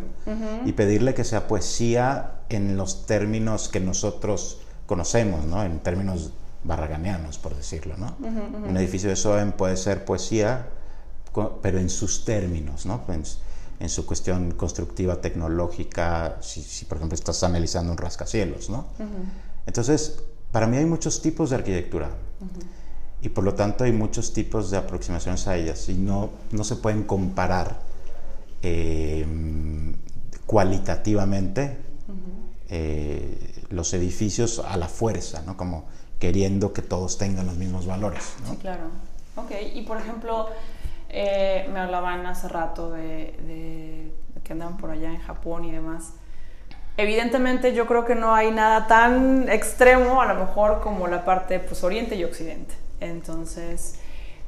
y 0.64 0.72
pedirle 0.72 1.14
que 1.14 1.24
sea 1.24 1.46
poesía 1.46 2.32
en 2.48 2.76
los 2.76 3.06
términos 3.06 3.68
que 3.68 3.80
nosotros 3.80 4.58
conocemos, 4.86 5.44
¿no? 5.44 5.62
En 5.62 5.80
términos 5.80 6.32
barraganianos, 6.64 7.38
por 7.38 7.54
decirlo, 7.54 7.96
¿no? 7.96 8.16
Un 8.20 8.76
edificio 8.76 9.08
de 9.08 9.16
SOM 9.16 9.52
puede 9.52 9.76
ser 9.76 10.04
poesía, 10.04 10.68
pero 11.62 11.78
en 11.78 11.90
sus 11.90 12.24
términos, 12.24 12.86
¿no? 12.86 13.02
En 13.80 13.88
su 13.88 14.06
cuestión 14.06 14.52
constructiva, 14.52 15.20
tecnológica, 15.20 16.36
si, 16.40 16.62
si, 16.62 16.84
por 16.84 16.98
ejemplo 16.98 17.14
estás 17.14 17.42
analizando 17.42 17.92
un 17.92 17.98
rascacielos, 17.98 18.70
¿no? 18.70 18.86
Entonces, 19.66 20.20
para 20.50 20.66
mí 20.66 20.76
hay 20.76 20.84
muchos 20.84 21.22
tipos 21.22 21.50
de 21.50 21.56
arquitectura 21.56 22.10
y 23.22 23.28
por 23.28 23.44
lo 23.44 23.54
tanto 23.54 23.84
hay 23.84 23.92
muchos 23.92 24.32
tipos 24.32 24.70
de 24.70 24.76
aproximaciones 24.76 25.46
a 25.46 25.56
ellas 25.56 25.88
y 25.88 25.94
no, 25.94 26.30
no 26.50 26.64
se 26.64 26.76
pueden 26.76 27.04
comparar 27.04 27.78
eh, 28.62 29.24
cualitativamente 30.44 31.78
eh, 32.68 33.64
los 33.70 33.94
edificios 33.94 34.58
a 34.58 34.76
la 34.76 34.88
fuerza, 34.88 35.42
¿no? 35.46 35.56
Como 35.56 35.84
queriendo 36.18 36.72
que 36.72 36.82
todos 36.82 37.16
tengan 37.16 37.46
los 37.46 37.56
mismos 37.56 37.86
valores, 37.86 38.34
¿no? 38.44 38.50
Sí, 38.50 38.56
claro. 38.56 38.84
Ok, 39.36 39.52
y 39.72 39.82
por 39.82 39.98
ejemplo, 39.98 40.48
eh, 41.08 41.68
me 41.72 41.78
hablaban 41.78 42.26
hace 42.26 42.48
rato 42.48 42.90
de, 42.90 43.36
de 43.46 44.12
que 44.42 44.52
andaban 44.52 44.78
por 44.78 44.90
allá 44.90 45.10
en 45.10 45.20
Japón 45.20 45.64
y 45.64 45.70
demás. 45.70 46.14
Evidentemente 46.96 47.72
yo 47.72 47.86
creo 47.86 48.04
que 48.04 48.16
no 48.16 48.34
hay 48.34 48.50
nada 48.50 48.88
tan 48.88 49.48
extremo, 49.48 50.20
a 50.20 50.26
lo 50.26 50.34
mejor 50.34 50.80
como 50.80 51.06
la 51.06 51.24
parte 51.24 51.60
pues 51.60 51.84
oriente 51.84 52.16
y 52.16 52.24
occidente. 52.24 52.81
Entonces, 53.02 53.97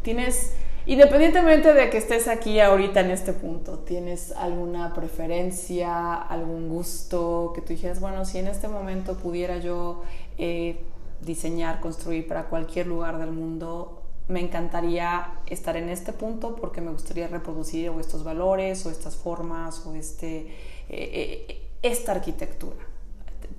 tienes, 0.02 0.52
independientemente 0.86 1.72
de 1.72 1.90
que 1.90 1.98
estés 1.98 2.28
aquí 2.28 2.60
ahorita 2.60 3.00
en 3.00 3.10
este 3.10 3.32
punto, 3.32 3.80
¿tienes 3.80 4.32
alguna 4.32 4.94
preferencia, 4.94 6.14
algún 6.14 6.68
gusto 6.68 7.52
que 7.54 7.60
tú 7.60 7.68
dijeras, 7.68 8.00
bueno, 8.00 8.24
si 8.24 8.38
en 8.38 8.46
este 8.46 8.68
momento 8.68 9.16
pudiera 9.16 9.58
yo 9.58 10.02
eh, 10.38 10.78
diseñar, 11.20 11.80
construir 11.80 12.28
para 12.28 12.44
cualquier 12.44 12.86
lugar 12.86 13.18
del 13.18 13.30
mundo, 13.30 14.02
me 14.28 14.40
encantaría 14.40 15.40
estar 15.46 15.76
en 15.76 15.90
este 15.90 16.12
punto 16.12 16.56
porque 16.56 16.80
me 16.80 16.90
gustaría 16.90 17.28
reproducir 17.28 17.92
estos 18.00 18.24
valores 18.24 18.86
o 18.86 18.90
estas 18.90 19.16
formas 19.16 19.84
o 19.86 19.94
este, 19.94 20.46
eh, 20.88 21.46
eh, 21.48 21.60
esta 21.82 22.12
arquitectura. 22.12 22.76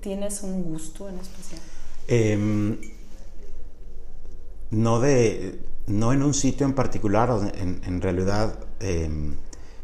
¿Tienes 0.00 0.42
un 0.42 0.64
gusto 0.64 1.08
en 1.08 1.18
especial? 1.18 1.60
Em, 2.08 2.78
no, 4.70 5.00
de, 5.00 5.60
no 5.86 6.12
en 6.12 6.22
un 6.22 6.34
sitio 6.34 6.66
en 6.66 6.72
particular, 6.74 7.30
en, 7.56 7.80
en 7.84 8.00
realidad, 8.00 8.58
em, 8.80 9.34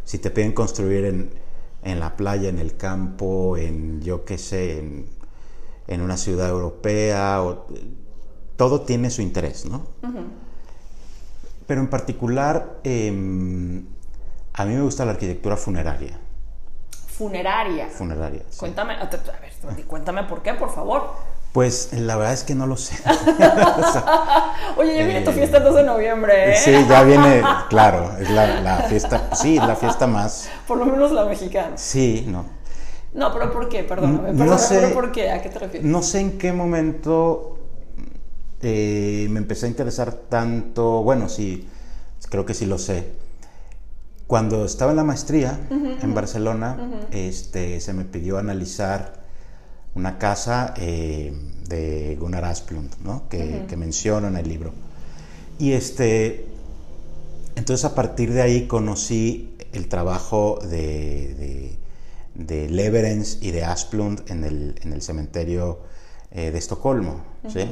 si 0.04 0.18
te 0.18 0.30
piden 0.30 0.52
construir 0.52 1.04
en, 1.04 1.30
en 1.82 2.00
la 2.00 2.16
playa, 2.16 2.48
en 2.48 2.58
el 2.58 2.76
campo, 2.76 3.56
en 3.56 4.00
yo 4.02 4.24
qué 4.24 4.38
sé, 4.38 4.78
en, 4.78 5.06
en 5.88 6.00
una 6.00 6.16
ciudad 6.16 6.48
europea, 6.48 7.42
o- 7.42 7.66
todo 8.56 8.82
tiene 8.82 9.10
su 9.10 9.22
interés, 9.22 9.64
¿no? 9.66 9.86
Pero 11.66 11.80
en 11.80 11.88
particular, 11.88 12.80
em, 12.84 13.84
a 14.52 14.64
mí 14.64 14.74
me 14.74 14.82
gusta 14.82 15.04
la 15.04 15.12
arquitectura 15.12 15.56
funeraria. 15.56 16.18
Funeraria. 17.08 17.88
Funeraria. 17.88 18.42
sí. 18.50 18.58
Cuéntame, 18.58 18.94
a 18.94 19.04
ver, 19.06 19.84
cuéntame 19.86 20.24
por 20.24 20.42
qué, 20.42 20.54
por 20.54 20.70
favor. 20.74 21.10
Pues 21.52 21.90
la 21.92 22.16
verdad 22.16 22.32
es 22.32 22.44
que 22.44 22.54
no 22.54 22.66
lo 22.66 22.76
sé. 22.76 22.96
Oye, 24.76 24.96
ya 24.96 25.04
viene 25.04 25.20
tu 25.20 25.30
Eh, 25.30 25.34
fiesta 25.34 25.58
el 25.58 25.64
2 25.64 25.74
de 25.76 25.82
noviembre, 25.82 26.52
¿eh? 26.52 26.56
Sí, 26.56 26.72
ya 26.88 27.02
viene, 27.02 27.42
claro, 27.68 28.16
es 28.18 28.30
la, 28.30 28.60
la 28.62 28.76
fiesta, 28.88 29.30
sí, 29.34 29.56
la 29.56 29.76
fiesta 29.76 30.06
más, 30.06 30.48
Por 30.66 30.78
lo 30.78 30.86
menos 30.86 31.12
la 31.12 31.24
mexicana. 31.26 31.76
sí, 31.76 32.24
no. 32.28 32.44
No, 33.14 33.30
pero 33.34 33.52
¿por 33.52 33.68
qué? 33.68 33.84
Perdóname. 33.84 34.32
No 34.32 34.56
sé. 34.56 34.76
pero 34.80 34.94
¿por 34.94 35.12
qué? 35.12 35.30
¿A 35.30 35.42
qué 35.42 35.50
te 35.50 35.58
refieres? 35.58 35.86
No 35.86 36.02
sé 36.02 36.20
en 36.20 36.38
qué 36.38 36.50
momento 36.54 37.58
eh, 38.62 39.26
me 39.28 39.38
empecé 39.38 39.66
a 39.66 39.68
interesar 39.68 40.12
tanto, 40.14 41.02
bueno, 41.02 41.28
sí, 41.28 41.68
creo 42.30 42.46
que 42.46 42.54
sí 42.54 42.64
lo 42.64 42.78
sé. 42.78 43.12
Cuando 44.26 44.64
estaba 44.64 44.92
en 44.92 44.96
la 44.96 45.04
maestría 45.04 45.60
en 45.70 46.14
Barcelona, 46.14 46.78
este, 47.10 47.82
se 47.82 47.92
me 47.92 48.04
pidió 48.06 48.38
analizar 48.38 49.21
una 49.94 50.18
casa 50.18 50.74
eh, 50.76 51.32
de 51.68 52.16
Gunnar 52.18 52.44
Asplund, 52.44 52.90
¿no? 53.04 53.28
que, 53.28 53.64
que 53.68 53.76
menciono 53.76 54.28
en 54.28 54.36
el 54.36 54.48
libro. 54.48 54.72
Y 55.58 55.72
este, 55.72 56.46
entonces 57.56 57.84
a 57.84 57.94
partir 57.94 58.32
de 58.32 58.42
ahí 58.42 58.66
conocí 58.66 59.56
el 59.72 59.88
trabajo 59.88 60.58
de, 60.62 61.34
de, 61.34 61.76
de 62.34 62.68
Leverens 62.68 63.38
y 63.40 63.50
de 63.50 63.64
Asplund 63.64 64.30
en 64.30 64.44
el, 64.44 64.74
en 64.82 64.92
el 64.92 65.02
cementerio 65.02 65.80
eh, 66.30 66.50
de 66.50 66.58
Estocolmo. 66.58 67.22
¿sí? 67.48 67.66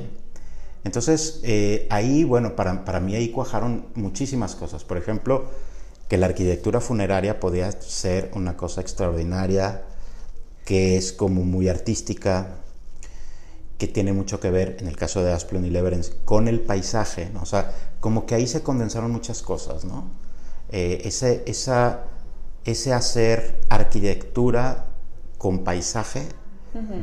Entonces 0.84 1.40
eh, 1.42 1.86
ahí, 1.90 2.24
bueno, 2.24 2.56
para, 2.56 2.84
para 2.84 3.00
mí 3.00 3.14
ahí 3.14 3.30
cuajaron 3.30 3.86
muchísimas 3.94 4.54
cosas. 4.54 4.84
Por 4.84 4.96
ejemplo, 4.96 5.46
que 6.08 6.16
la 6.16 6.26
arquitectura 6.26 6.80
funeraria 6.80 7.38
podía 7.38 7.70
ser 7.72 8.30
una 8.34 8.56
cosa 8.56 8.80
extraordinaria, 8.80 9.82
que 10.70 10.96
es 10.96 11.12
como 11.12 11.42
muy 11.42 11.68
artística, 11.68 12.58
que 13.76 13.88
tiene 13.88 14.12
mucho 14.12 14.38
que 14.38 14.52
ver, 14.52 14.76
en 14.78 14.86
el 14.86 14.94
caso 14.94 15.20
de 15.20 15.32
Asplund 15.32 15.66
y 15.66 15.70
Leverens, 15.70 16.12
con 16.24 16.46
el 16.46 16.60
paisaje, 16.60 17.28
¿no? 17.34 17.42
O 17.42 17.44
sea, 17.44 17.74
como 17.98 18.24
que 18.24 18.36
ahí 18.36 18.46
se 18.46 18.62
condensaron 18.62 19.10
muchas 19.10 19.42
cosas, 19.42 19.84
¿no? 19.84 20.04
Eh, 20.70 21.02
ese, 21.02 21.42
esa, 21.46 22.04
ese 22.64 22.92
hacer 22.92 23.62
arquitectura 23.68 24.86
con 25.38 25.64
paisaje, 25.64 26.22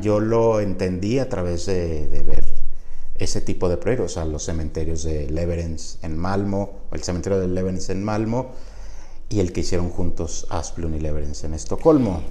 yo 0.00 0.18
lo 0.18 0.60
entendí 0.60 1.18
a 1.18 1.28
través 1.28 1.66
de, 1.66 2.08
de 2.08 2.22
ver 2.22 2.44
ese 3.16 3.42
tipo 3.42 3.68
de 3.68 3.76
proyectos, 3.76 4.12
o 4.12 4.14
sea, 4.14 4.24
los 4.24 4.44
cementerios 4.44 5.02
de 5.02 5.28
Leverens 5.28 5.98
en 6.00 6.16
Malmo, 6.16 6.78
o 6.90 6.94
el 6.94 7.02
cementerio 7.02 7.38
de 7.38 7.48
Leverens 7.48 7.90
en 7.90 8.02
Malmo, 8.02 8.52
y 9.28 9.40
el 9.40 9.52
que 9.52 9.60
hicieron 9.60 9.90
juntos 9.90 10.46
Asplund 10.48 10.96
y 10.96 11.00
Leverens 11.00 11.44
en 11.44 11.52
Estocolmo. 11.52 12.22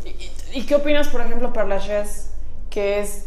¿Y, 0.54 0.66
qué 0.66 0.76
opinas, 0.76 1.08
por 1.10 1.22
ejemplo, 1.22 1.54
para 1.54 1.68
la 1.68 1.80
Chess? 1.80 2.30
Que 2.70 3.00
es 3.02 3.26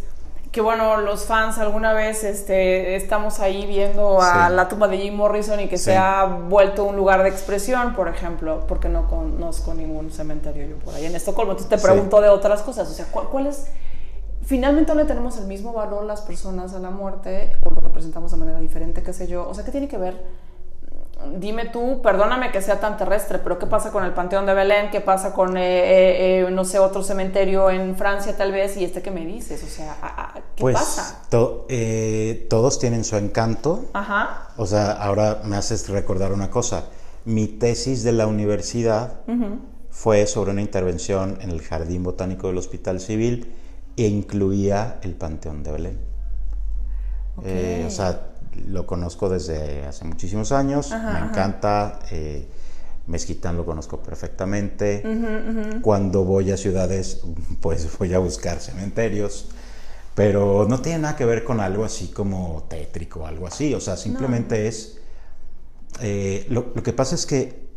que 0.52 0.60
bueno, 0.60 0.96
los 0.96 1.26
fans 1.26 1.58
alguna 1.58 1.92
vez 1.92 2.24
este, 2.24 2.96
estamos 2.96 3.38
ahí 3.38 3.66
viendo 3.66 4.20
a 4.20 4.48
Sí. 4.48 4.52
la 4.54 4.66
tumba 4.66 4.88
de 4.88 4.98
Jim 4.98 5.14
Morrison 5.14 5.60
y 5.60 5.68
que 5.68 5.78
Sí. 5.78 5.84
se 5.84 5.96
ha 5.96 6.24
vuelto 6.24 6.82
un 6.84 6.96
lugar 6.96 7.22
de 7.22 7.28
expresión, 7.28 7.94
por 7.94 8.08
ejemplo, 8.08 8.64
porque 8.66 8.88
no 8.88 9.06
conozco 9.06 9.74
ningún 9.74 10.10
cementerio 10.10 10.66
yo 10.66 10.76
por 10.78 10.92
ahí 10.94 11.06
en 11.06 11.14
Estocolmo. 11.14 11.52
Entonces 11.52 11.68
te 11.70 11.78
Sí. 11.78 11.84
pregunto 11.86 12.20
de 12.20 12.30
otras 12.30 12.62
cosas, 12.62 12.88
o 12.90 12.92
sea, 12.92 13.06
¿cuál, 13.12 13.28
cuál 13.28 13.46
es? 13.46 13.68
Finalmente 14.44 14.92
no 14.92 15.00
le 15.00 15.06
tenemos 15.06 15.36
el 15.38 15.46
mismo 15.46 15.72
valor 15.72 16.04
las 16.04 16.22
personas 16.22 16.74
a 16.74 16.80
la 16.80 16.90
muerte 16.90 17.52
o 17.64 17.70
lo 17.70 17.76
representamos 17.76 18.32
de 18.32 18.36
manera 18.38 18.58
diferente, 18.58 19.04
qué 19.04 19.12
sé 19.12 19.28
yo. 19.28 19.48
O 19.48 19.54
sea, 19.54 19.64
¿qué 19.64 19.70
tiene 19.70 19.86
que 19.86 19.98
ver 19.98 20.20
dime 21.38 21.66
tú, 21.66 22.00
perdóname 22.02 22.50
que 22.50 22.62
sea 22.62 22.80
tan 22.80 22.96
terrestre, 22.96 23.38
pero 23.38 23.58
¿qué 23.58 23.66
pasa 23.66 23.90
con 23.92 24.04
el 24.04 24.12
Panteón 24.12 24.46
de 24.46 24.54
Belén? 24.54 24.90
¿Qué 24.90 25.00
pasa 25.00 25.32
con, 25.32 25.56
eh, 25.56 25.60
eh, 25.62 26.46
eh, 26.46 26.50
no 26.50 26.64
sé, 26.64 26.78
otro 26.78 27.02
cementerio 27.02 27.70
en 27.70 27.96
Francia 27.96 28.36
tal 28.36 28.52
vez? 28.52 28.76
¿Y 28.76 28.84
este 28.84 29.02
que 29.02 29.10
me 29.10 29.24
dices? 29.26 29.62
O 29.62 29.66
sea, 29.66 29.96
¿a- 30.02 30.22
a- 30.22 30.34
¿qué 30.56 30.60
pues 30.62 30.74
pasa? 30.76 31.22
to- 31.28 31.66
eh, 31.68 32.46
todos 32.50 32.78
tienen 32.78 33.04
su 33.04 33.16
encanto. 33.16 33.86
Ajá, 33.92 34.48
O 34.56 34.66
sea, 34.66 34.92
ahora 34.92 35.40
me 35.44 35.56
haces 35.56 35.88
recordar 35.88 36.32
una 36.32 36.50
cosa. 36.50 36.84
Mi 37.24 37.46
tesis 37.46 38.02
de 38.02 38.12
la 38.12 38.26
universidad 38.26 39.20
fue 39.90 40.26
sobre 40.26 40.52
una 40.52 40.62
intervención 40.62 41.38
en 41.42 41.50
el 41.50 41.60
Jardín 41.62 42.02
Botánico 42.02 42.46
del 42.46 42.58
Hospital 42.58 43.00
Civil 43.00 43.52
e 43.96 44.06
incluía 44.06 44.98
el 45.02 45.14
Panteón 45.14 45.62
de 45.62 45.72
Belén. 45.72 45.98
Eh, 47.44 47.84
o 47.86 47.90
sea, 47.90 48.20
lo 48.66 48.86
conozco 48.86 49.28
desde 49.28 49.84
hace 49.86 50.04
muchísimos 50.04 50.52
años, 50.52 50.92
Ajá, 50.92 51.12
me 51.12 51.18
ajá. 51.18 51.28
encanta. 51.28 51.98
eh, 52.10 52.48
Mezquitán 53.06 53.56
lo 53.56 53.64
conozco 53.66 54.00
perfectamente. 54.02 55.02
Cuando 55.82 56.24
voy 56.24 56.52
a 56.52 56.56
ciudades, 56.56 57.22
pues 57.60 57.88
voy 57.98 58.14
a 58.14 58.18
buscar 58.18 58.60
cementerios. 58.60 59.48
Pero 60.14 60.66
no 60.68 60.80
tiene 60.80 61.00
nada 61.00 61.16
que 61.16 61.24
ver 61.24 61.44
con 61.44 61.60
algo 61.60 61.84
así 61.84 62.08
como 62.08 62.66
tétrico, 62.68 63.26
algo 63.26 63.46
así. 63.46 63.74
O 63.74 63.80
sea, 63.80 63.96
simplemente 63.96 64.68
es... 64.68 64.98
eh, 66.00 66.46
lo, 66.50 66.72
lo 66.74 66.82
que 66.82 66.92
pasa 66.92 67.14
es 67.14 67.26
que 67.26 67.68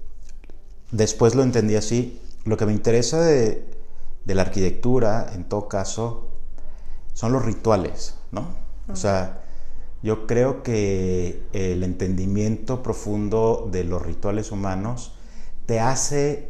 después 0.91 1.35
lo 1.35 1.43
entendí 1.43 1.75
así. 1.75 2.19
Lo 2.45 2.57
que 2.57 2.65
me 2.65 2.73
interesa 2.73 3.21
de, 3.21 3.65
de 4.25 4.35
la 4.35 4.43
arquitectura, 4.43 5.31
en 5.33 5.45
todo 5.45 5.67
caso, 5.67 6.29
son 7.13 7.31
los 7.33 7.45
rituales, 7.45 8.15
¿no? 8.31 8.55
O 8.91 8.95
sea, 8.95 9.42
yo 10.03 10.27
creo 10.27 10.61
que 10.63 11.41
el 11.53 11.81
entendimiento 11.83 12.83
profundo 12.83 13.67
de 13.71 13.85
los 13.85 14.01
rituales 14.01 14.51
humanos 14.51 15.13
te 15.65 15.79
hace 15.79 16.49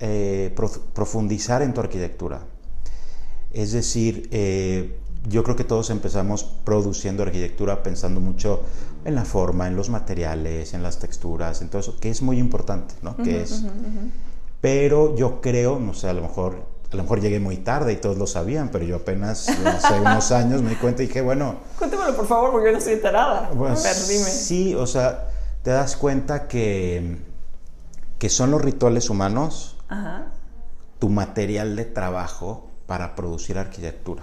eh, 0.00 0.52
prof- 0.54 0.78
profundizar 0.92 1.62
en 1.62 1.72
tu 1.74 1.80
arquitectura. 1.80 2.42
Es 3.52 3.72
decir, 3.72 4.28
eh, 4.30 4.96
yo 5.28 5.42
creo 5.44 5.56
que 5.56 5.64
todos 5.64 5.90
empezamos 5.90 6.44
produciendo 6.44 7.22
arquitectura 7.22 7.82
pensando 7.82 8.20
mucho 8.20 8.62
en 9.04 9.14
la 9.14 9.24
forma, 9.24 9.66
en 9.68 9.76
los 9.76 9.88
materiales, 9.88 10.74
en 10.74 10.82
las 10.82 10.98
texturas, 10.98 11.62
en 11.62 11.68
todo 11.68 11.80
eso, 11.80 11.98
que 11.98 12.10
es 12.10 12.22
muy 12.22 12.38
importante, 12.38 12.94
¿no? 13.02 13.16
que 13.16 13.42
es, 13.42 13.62
Pero 14.60 15.16
yo 15.16 15.40
creo, 15.40 15.78
no 15.80 15.92
sé, 15.94 16.08
a 16.08 16.12
lo 16.12 16.22
mejor 16.22 16.64
a 16.92 16.96
lo 16.96 17.02
mejor 17.04 17.20
llegué 17.20 17.40
muy 17.40 17.56
tarde 17.56 17.94
y 17.94 17.96
todos 17.96 18.18
lo 18.18 18.26
sabían, 18.26 18.68
pero 18.70 18.84
yo 18.84 18.96
apenas 18.96 19.48
hace 19.48 20.00
unos 20.00 20.30
años 20.32 20.60
me 20.62 20.70
di 20.70 20.76
cuenta 20.76 21.02
y 21.02 21.06
dije, 21.06 21.22
bueno, 21.22 21.56
cuéntamelo 21.78 22.14
por 22.14 22.26
favor 22.26 22.50
porque 22.52 22.66
yo 22.66 22.72
no 22.72 22.78
estoy 22.78 22.94
enterada. 22.94 23.50
pues, 23.56 23.80
A 23.80 23.88
ver, 23.88 23.96
dime. 24.08 24.24
Sí, 24.30 24.74
o 24.74 24.86
sea, 24.86 25.28
te 25.62 25.70
das 25.70 25.96
cuenta 25.96 26.48
que, 26.48 27.18
que 28.18 28.28
son 28.28 28.50
los 28.50 28.60
rituales 28.62 29.08
humanos 29.08 29.78
Ajá, 29.88 30.26
tu 30.98 31.08
material 31.08 31.74
de 31.76 31.84
trabajo 31.84 32.68
para 32.86 33.16
producir 33.16 33.58
arquitectura. 33.58 34.22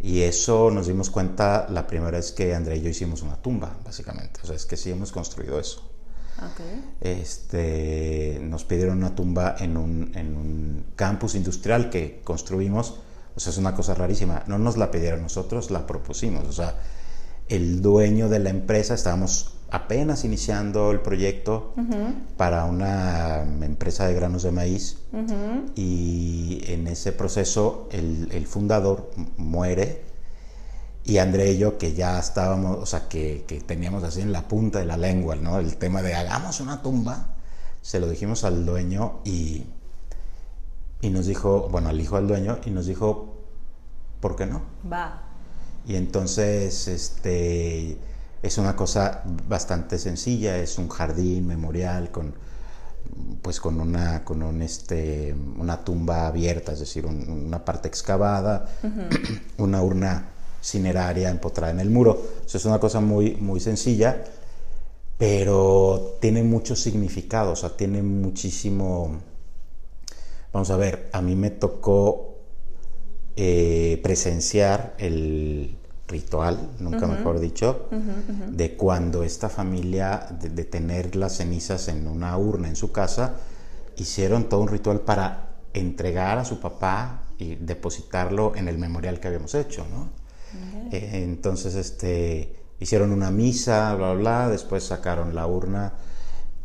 Y 0.00 0.22
eso 0.22 0.70
nos 0.70 0.86
dimos 0.86 1.10
cuenta 1.10 1.66
la 1.68 1.86
primera 1.86 2.12
vez 2.12 2.32
que 2.32 2.54
Andrea 2.54 2.76
y 2.76 2.82
yo 2.82 2.88
hicimos 2.88 3.22
una 3.22 3.36
tumba, 3.36 3.76
básicamente. 3.84 4.40
O 4.42 4.46
sea, 4.46 4.56
es 4.56 4.64
que 4.64 4.76
sí 4.76 4.90
hemos 4.90 5.12
construido 5.12 5.58
eso. 5.60 5.87
Este, 7.00 8.38
nos 8.42 8.64
pidieron 8.64 8.98
una 8.98 9.14
tumba 9.14 9.56
en 9.58 9.76
un, 9.76 10.12
en 10.14 10.36
un 10.36 10.84
campus 10.96 11.34
industrial 11.34 11.90
que 11.90 12.20
construimos. 12.24 13.00
O 13.36 13.40
sea, 13.40 13.50
es 13.52 13.58
una 13.58 13.74
cosa 13.74 13.94
rarísima. 13.94 14.42
No 14.46 14.58
nos 14.58 14.76
la 14.76 14.90
pidieron 14.90 15.22
nosotros, 15.22 15.70
la 15.70 15.86
propusimos. 15.86 16.44
O 16.48 16.52
sea, 16.52 16.76
el 17.48 17.80
dueño 17.82 18.28
de 18.28 18.38
la 18.40 18.50
empresa, 18.50 18.94
estábamos 18.94 19.54
apenas 19.70 20.24
iniciando 20.24 20.90
el 20.92 21.00
proyecto 21.00 21.74
para 22.36 22.64
una 22.64 23.42
empresa 23.62 24.06
de 24.08 24.14
granos 24.14 24.42
de 24.42 24.50
maíz. 24.52 24.98
Y 25.76 26.62
en 26.66 26.86
ese 26.88 27.12
proceso 27.12 27.88
el, 27.92 28.28
el 28.32 28.46
fundador 28.46 29.10
mu- 29.16 29.26
muere. 29.36 30.07
Y 31.08 31.16
André 31.18 31.52
y 31.52 31.58
yo, 31.58 31.78
que 31.78 31.94
ya 31.94 32.18
estábamos, 32.18 32.76
o 32.78 32.84
sea, 32.86 33.08
que, 33.08 33.44
que 33.48 33.60
teníamos 33.62 34.04
así 34.04 34.20
en 34.20 34.30
la 34.30 34.46
punta 34.46 34.78
de 34.78 34.84
la 34.84 34.98
lengua, 34.98 35.36
¿no? 35.36 35.58
El 35.58 35.76
tema 35.76 36.02
de 36.02 36.14
hagamos 36.14 36.60
una 36.60 36.82
tumba, 36.82 37.28
se 37.80 37.98
lo 37.98 38.08
dijimos 38.10 38.44
al 38.44 38.66
dueño 38.66 39.20
y, 39.24 39.64
y 41.00 41.08
nos 41.08 41.26
dijo, 41.26 41.68
bueno, 41.70 41.88
al 41.88 41.98
hijo 41.98 42.16
del 42.16 42.28
dueño, 42.28 42.58
y 42.66 42.70
nos 42.70 42.84
dijo, 42.86 43.36
¿por 44.20 44.36
qué 44.36 44.44
no? 44.44 44.60
Va. 44.92 45.22
Y 45.86 45.96
entonces, 45.96 46.88
este, 46.88 47.96
es 48.42 48.58
una 48.58 48.76
cosa 48.76 49.22
bastante 49.48 49.98
sencilla, 49.98 50.58
es 50.58 50.76
un 50.76 50.90
jardín 50.90 51.46
memorial 51.46 52.10
con, 52.10 52.34
pues 53.40 53.60
con 53.60 53.80
una, 53.80 54.24
con 54.24 54.42
un, 54.42 54.60
este, 54.60 55.34
una 55.56 55.82
tumba 55.84 56.26
abierta, 56.26 56.72
es 56.72 56.80
decir, 56.80 57.06
un- 57.06 57.30
una 57.46 57.64
parte 57.64 57.88
excavada, 57.88 58.68
una 59.56 59.82
urna 59.82 60.32
cineraria 60.60 61.30
empotrada 61.30 61.72
en 61.72 61.80
el 61.80 61.90
muro. 61.90 62.20
Eso 62.44 62.58
es 62.58 62.64
una 62.64 62.78
cosa 62.78 63.00
muy, 63.00 63.36
muy 63.36 63.60
sencilla, 63.60 64.24
pero 65.16 66.16
tiene 66.20 66.42
mucho 66.42 66.76
significado, 66.76 67.52
o 67.52 67.56
sea, 67.56 67.70
tiene 67.76 68.02
muchísimo... 68.02 69.20
Vamos 70.52 70.70
a 70.70 70.76
ver, 70.76 71.10
a 71.12 71.20
mí 71.20 71.36
me 71.36 71.50
tocó 71.50 72.36
eh, 73.36 74.00
presenciar 74.02 74.94
el 74.98 75.76
ritual, 76.08 76.70
nunca 76.78 77.06
mejor 77.06 77.38
dicho, 77.38 77.88
de 78.50 78.76
cuando 78.76 79.22
esta 79.22 79.50
familia, 79.50 80.26
de, 80.40 80.48
de 80.48 80.64
tener 80.64 81.14
las 81.16 81.36
cenizas 81.36 81.88
en 81.88 82.08
una 82.08 82.36
urna 82.38 82.68
en 82.68 82.76
su 82.76 82.92
casa, 82.92 83.34
hicieron 83.96 84.48
todo 84.48 84.60
un 84.62 84.68
ritual 84.68 85.00
para 85.00 85.50
entregar 85.74 86.38
a 86.38 86.44
su 86.44 86.60
papá 86.60 87.24
y 87.38 87.56
depositarlo 87.56 88.56
en 88.56 88.68
el 88.68 88.78
memorial 88.78 89.20
que 89.20 89.28
habíamos 89.28 89.54
hecho, 89.54 89.86
¿no? 89.90 90.08
Eh, 90.90 91.10
entonces, 91.24 91.74
este, 91.74 92.54
hicieron 92.80 93.12
una 93.12 93.30
misa, 93.30 93.94
bla, 93.94 94.12
bla, 94.12 94.20
bla, 94.20 94.48
después 94.48 94.84
sacaron 94.84 95.34
la 95.34 95.46
urna, 95.46 95.94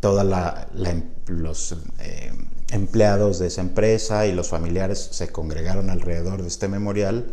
la, 0.01 0.67
la 0.73 0.89
em- 0.91 1.03
los 1.27 1.77
eh, 1.99 2.31
empleados 2.71 3.39
de 3.39 3.47
esa 3.47 3.61
empresa 3.61 4.25
y 4.27 4.33
los 4.33 4.49
familiares 4.49 4.99
se 5.11 5.29
congregaron 5.31 5.89
alrededor 5.89 6.41
de 6.41 6.47
este 6.49 6.67
memorial 6.67 7.31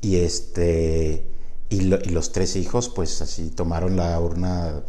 y 0.00 0.16
este 0.16 1.26
y, 1.68 1.80
lo- 1.82 1.98
y 2.00 2.10
los 2.10 2.30
tres 2.32 2.54
hijos 2.56 2.88
pues 2.88 3.20
así 3.22 3.50
tomaron 3.50 3.96
la 3.96 4.18
urna 4.20 4.82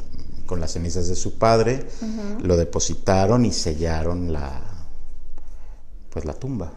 con 0.45 0.59
las 0.59 0.73
cenizas 0.73 1.07
de 1.07 1.15
su 1.15 1.37
padre, 1.39 1.87
lo 2.43 2.55
depositaron 2.57 3.45
y 3.45 3.51
sellaron 3.51 4.31
la 4.33 4.61
pues 6.11 6.25
la 6.25 6.33
tumba. 6.33 6.71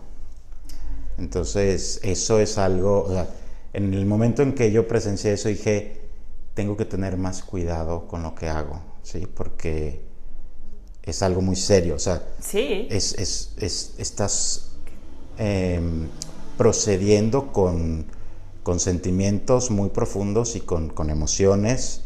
Entonces, 1.19 2.01
eso 2.03 2.41
es 2.41 2.59
algo, 2.59 3.05
o 3.05 3.11
sea, 3.13 3.29
en 3.75 3.93
el 3.95 4.07
momento 4.07 4.43
en 4.43 4.55
que 4.55 4.73
yo 4.73 4.89
presencié 4.89 5.33
eso 5.35 5.49
dije, 5.49 6.01
tengo 6.55 6.77
que 6.77 6.85
tener 6.85 7.17
más 7.17 7.43
cuidado 7.43 8.07
con 8.09 8.23
lo 8.23 8.35
que 8.35 8.49
hago, 8.49 8.81
¿sí? 9.03 9.27
Porque 9.27 10.01
es 11.03 11.23
algo 11.23 11.43
muy 11.43 11.57
serio, 11.57 11.97
o 11.97 11.99
sea, 11.99 12.23
Sí. 12.41 12.87
es, 12.91 13.13
es- 13.15 13.53
es- 13.59 13.95
estás 13.99 14.71
em, 15.37 16.09
procediendo 16.57 17.53
con, 17.53 18.07
con 18.63 18.79
sentimientos 18.79 19.71
muy 19.73 19.89
profundos 19.91 20.55
y 20.55 20.61
con, 20.61 20.89
con 20.91 21.11
emociones 21.11 22.03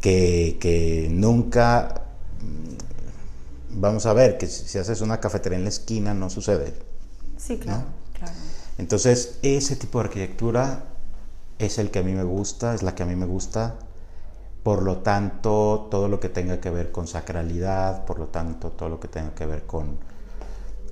que, 0.00 0.56
que 0.60 1.08
nunca, 1.10 2.02
mm, 2.40 3.80
vamos 3.80 4.06
a 4.06 4.12
ver, 4.12 4.38
que 4.38 4.46
si 4.46 4.68
si 4.68 4.78
haces 4.78 5.00
una 5.00 5.18
cafetería 5.20 5.58
en 5.58 5.64
la 5.64 5.70
esquina 5.70 6.14
no 6.14 6.30
sucede. 6.30 6.74
Sí, 7.36 7.56
claro, 7.58 7.86
claro. 8.18 8.32
Entonces, 8.78 9.38
ese 9.42 9.76
tipo 9.76 9.98
de 9.98 10.06
arquitectura 10.06 10.84
es 11.58 11.78
el 11.78 11.90
que 11.90 12.00
a 12.00 12.02
mí 12.02 12.12
me 12.12 12.24
gusta, 12.24 12.74
es 12.74 12.82
la 12.82 12.94
que 12.94 13.02
a 13.02 13.06
mí 13.06 13.16
me 13.16 13.26
gusta. 13.26 13.76
Por 14.62 14.82
lo 14.82 14.98
tanto, 14.98 15.88
todo 15.90 16.08
lo 16.08 16.20
que 16.20 16.28
tenga 16.28 16.60
que 16.60 16.70
ver 16.70 16.92
con 16.92 17.06
sacralidad, 17.06 18.04
por 18.04 18.18
lo 18.18 18.26
tanto, 18.26 18.70
todo 18.70 18.88
lo 18.88 19.00
que 19.00 19.08
tenga 19.08 19.34
que 19.34 19.44
ver 19.44 19.64
con, 19.64 19.98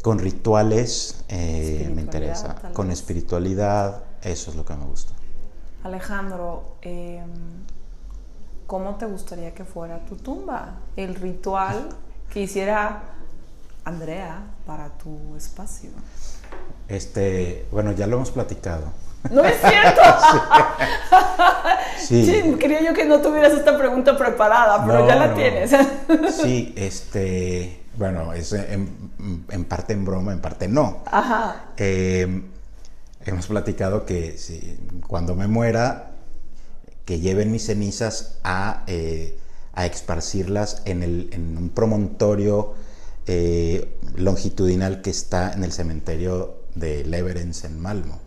con 0.02 0.18
rituales, 0.18 1.24
eh, 1.28 1.90
me 1.94 2.02
interesa. 2.02 2.56
Con 2.72 2.90
espiritualidad, 2.90 4.02
eso 4.22 4.50
es 4.50 4.56
lo 4.56 4.64
que 4.64 4.74
me 4.74 4.84
gusta. 4.84 5.12
Alejandro, 5.84 6.76
eh, 6.82 7.22
¿cómo 8.66 8.96
te 8.96 9.06
gustaría 9.06 9.54
que 9.54 9.64
fuera 9.64 10.04
tu 10.04 10.16
tumba? 10.16 10.80
El 10.96 11.14
ritual 11.14 11.88
que 12.28 12.42
hiciera 12.42 13.02
Andrea 13.84 14.42
para 14.66 14.90
tu 14.90 15.36
espacio. 15.36 15.90
Este, 16.88 17.66
bueno, 17.70 17.92
ya 17.92 18.06
lo 18.06 18.16
hemos 18.16 18.30
platicado. 18.30 18.84
¡No 19.30 19.44
es 19.44 19.56
cierto! 19.60 20.00
Sí, 21.98 22.24
Sí, 22.24 22.54
quería 22.58 22.82
yo 22.82 22.94
que 22.94 23.04
no 23.04 23.20
tuvieras 23.20 23.52
esta 23.52 23.76
pregunta 23.76 24.16
preparada, 24.16 24.84
pero 24.86 25.00
No, 25.00 25.06
ya 25.08 25.14
la 25.16 25.28
no. 25.28 25.34
tienes. 25.34 25.70
sí, 26.42 26.72
este, 26.76 27.82
bueno, 27.96 28.32
es 28.32 28.52
en, 28.52 28.88
en 29.50 29.64
parte 29.66 29.92
en 29.92 30.04
broma, 30.04 30.32
en 30.32 30.40
parte 30.40 30.66
no. 30.66 31.02
Ajá. 31.06 31.66
Eh, 31.76 32.42
hemos 33.26 33.46
platicado 33.46 34.06
que 34.06 34.38
si, 34.38 34.78
cuando 35.06 35.34
me 35.36 35.46
muera, 35.46 36.12
que 37.04 37.20
lleven 37.20 37.52
mis 37.52 37.66
cenizas 37.66 38.38
a, 38.42 38.82
eh, 38.86 39.38
a 39.74 39.84
esparcirlas 39.86 40.82
en, 40.86 41.02
el, 41.02 41.28
en 41.32 41.56
un 41.58 41.68
promontorio 41.68 42.74
eh, 43.26 43.96
longitudinal 44.16 45.02
que 45.02 45.10
está 45.10 45.52
en 45.52 45.64
el 45.64 45.72
cementerio 45.72 46.54
de 46.74 47.04
Leverens 47.04 47.64
en 47.64 47.80
Malmo. 47.80 48.18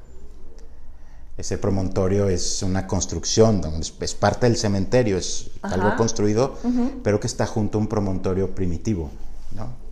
Ese 1.37 1.57
promontorio 1.57 2.29
es 2.29 2.61
una 2.61 2.85
construcción, 2.85 3.61
es 3.99 4.13
parte 4.13 4.45
del 4.45 4.55
cementerio, 4.55 5.17
es 5.17 5.49
algo 5.63 5.95
construido, 5.95 6.57
pero 7.03 7.19
que 7.19 7.25
está 7.25 7.47
junto 7.47 7.79
a 7.79 7.81
un 7.81 7.87
promontorio 7.87 8.53
primitivo. 8.53 9.09
¿no? 9.55 9.83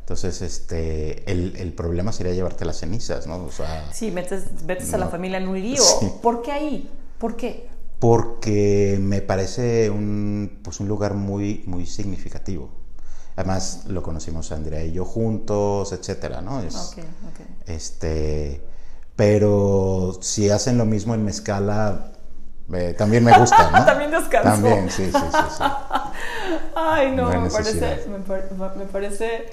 Entonces, 0.00 0.42
este, 0.42 1.30
el, 1.30 1.54
el, 1.56 1.72
problema 1.72 2.10
sería 2.10 2.32
llevarte 2.32 2.64
las 2.64 2.80
cenizas, 2.80 3.28
¿no? 3.28 3.44
O 3.44 3.52
sea, 3.52 3.88
sí, 3.92 4.10
metes, 4.10 4.46
metes 4.66 4.92
a 4.92 4.98
la 4.98 5.06
familia 5.06 5.38
en 5.38 5.46
un 5.46 5.60
lío. 5.60 5.80
¿Por 6.20 6.42
qué 6.42 6.50
ahí? 6.50 6.90
¿Por 7.18 7.36
qué? 7.36 7.68
Porque 8.00 8.98
me 9.00 9.20
parece 9.20 9.88
un, 9.88 10.58
pues 10.64 10.80
un 10.80 10.88
lugar 10.88 11.14
muy, 11.14 11.62
muy 11.66 11.86
significativo. 11.86 12.79
Además, 13.36 13.84
lo 13.86 14.02
conocimos 14.02 14.52
Andrea 14.52 14.84
y 14.84 14.92
yo 14.92 15.04
juntos, 15.04 15.92
etcétera, 15.92 16.40
¿no? 16.40 16.60
Es, 16.60 16.74
okay, 16.74 17.04
okay. 17.32 17.46
Este, 17.66 18.60
pero 19.16 20.18
si 20.20 20.50
hacen 20.50 20.78
lo 20.78 20.84
mismo 20.84 21.14
en 21.14 21.24
Mezcala, 21.24 22.12
eh, 22.72 22.94
también 22.96 23.24
me 23.24 23.36
gusta, 23.38 23.70
¿no? 23.70 23.84
también 23.86 24.10
descanso. 24.10 24.48
También, 24.48 24.90
sí, 24.90 25.06
sí, 25.06 25.12
sí. 25.12 25.38
sí. 25.56 25.64
Ay, 26.74 27.12
no, 27.14 27.28
me 27.28 27.50
parece, 27.50 28.06
me, 28.08 28.84
parece 28.86 29.46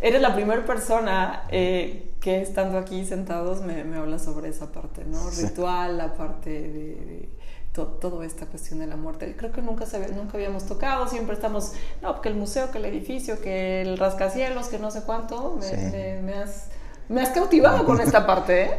Eres 0.00 0.22
la 0.22 0.34
primera 0.34 0.64
persona 0.64 1.42
eh, 1.50 2.14
que 2.20 2.40
estando 2.40 2.78
aquí 2.78 3.04
sentados 3.04 3.60
me, 3.60 3.84
me, 3.84 3.98
habla 3.98 4.18
sobre 4.18 4.48
esa 4.48 4.72
parte, 4.72 5.04
¿no? 5.04 5.18
Ritual, 5.30 5.98
la 5.98 6.14
parte 6.14 6.50
de, 6.50 7.28
toda 7.72 8.26
esta 8.26 8.46
cuestión 8.46 8.80
de 8.80 8.86
la 8.86 8.96
muerte. 8.96 9.34
Creo 9.36 9.52
que 9.52 9.62
nunca, 9.62 9.86
se, 9.86 9.98
nunca 10.12 10.32
habíamos 10.34 10.66
tocado, 10.66 11.08
siempre 11.08 11.34
estamos, 11.34 11.72
no, 12.02 12.20
que 12.20 12.28
el 12.28 12.34
museo, 12.34 12.70
que 12.70 12.78
el 12.78 12.84
edificio, 12.86 13.40
que 13.40 13.82
el 13.82 13.98
rascacielos, 13.98 14.68
que 14.68 14.78
no 14.78 14.90
sé 14.90 15.02
cuánto. 15.02 15.58
Me, 15.60 16.20
me, 16.22 16.34
has, 16.34 16.66
me 17.08 17.22
has, 17.22 17.30
cautivado 17.30 17.84
con 17.84 18.00
esta 18.00 18.26
parte, 18.26 18.64
¿eh? 18.64 18.70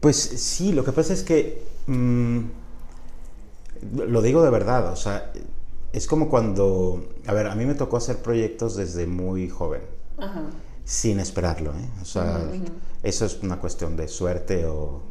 Pues 0.00 0.16
sí, 0.16 0.72
lo 0.72 0.84
que 0.84 0.92
pasa 0.92 1.14
es 1.14 1.22
que, 1.22 1.62
mm, 1.86 2.40
lo 3.96 4.22
digo 4.22 4.42
de 4.42 4.50
verdad, 4.50 4.92
o 4.92 4.96
sea, 4.96 5.32
es 5.92 6.06
como 6.06 6.28
cuando, 6.28 7.08
a 7.26 7.32
ver, 7.32 7.46
a 7.46 7.54
mí 7.54 7.64
me 7.64 7.74
tocó 7.74 7.96
hacer 7.96 8.18
proyectos 8.18 8.76
desde 8.76 9.06
muy 9.06 9.48
joven. 9.48 9.82
Ajá 10.18 10.42
sin 10.84 11.18
esperarlo. 11.18 11.72
¿eh? 11.72 11.88
O 12.02 12.04
sea, 12.04 12.40
eso 13.02 13.24
es 13.24 13.42
una 13.42 13.58
cuestión 13.58 13.96
de 13.96 14.08
suerte 14.08 14.66
o, 14.66 15.02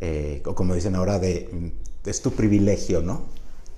eh, 0.00 0.42
o 0.44 0.54
como 0.54 0.74
dicen 0.74 0.94
ahora, 0.94 1.18
de, 1.18 1.72
es 2.08 2.22
tu 2.22 2.32
privilegio, 2.32 3.02
¿no? 3.02 3.22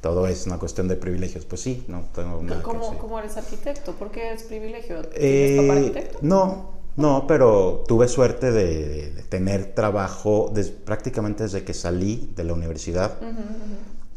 Todo 0.01 0.27
es 0.27 0.47
una 0.47 0.59
cuestión 0.59 0.89
de 0.89 0.97
privilegios. 0.97 1.45
Pues 1.45 1.61
sí, 1.61 1.85
no 1.89 2.05
tengo 2.15 2.43
nada 2.43 2.63
¿Cómo, 2.63 2.97
¿Cómo 2.99 3.19
eres 3.19 3.37
arquitecto? 3.37 3.93
¿Por 3.93 4.11
qué 4.11 4.33
es 4.33 4.45
privilegio? 4.45 5.03
¿Tienes 5.03 5.61
papá 5.61 5.75
eh, 5.75 5.79
arquitecto? 5.79 6.19
No, 6.23 6.71
no, 6.97 7.27
pero 7.27 7.85
tuve 7.87 8.09
suerte 8.09 8.51
de, 8.51 9.25
tener 9.29 9.75
trabajo 9.75 10.53
prácticamente 10.85 11.45
desde 11.45 11.65
que 11.65 11.75
salí 11.75 12.33
de 12.35 12.45
la 12.45 12.55
universidad. 12.55 13.19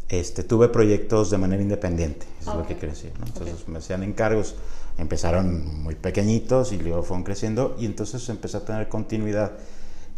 Este, 0.09 0.43
tuve 0.43 0.69
proyectos 0.69 1.31
de 1.31 1.37
manera 1.37 1.61
independiente, 1.61 2.27
eso 2.39 2.51
es 2.51 2.57
lo 2.57 2.67
que 2.67 2.75
quiero 2.75 2.93
decir. 2.93 3.11
¿no? 3.19 3.25
Entonces 3.25 3.67
me 3.67 3.79
hacían 3.79 4.03
encargos 4.03 4.55
empezaron 4.97 5.83
muy 5.83 5.95
pequeñitos 5.95 6.71
y 6.71 6.77
luego 6.77 7.03
fueron 7.03 7.23
creciendo 7.23 7.75
y 7.79 7.85
entonces 7.85 8.27
empecé 8.29 8.57
a 8.57 8.65
tener 8.65 8.89
continuidad 8.89 9.53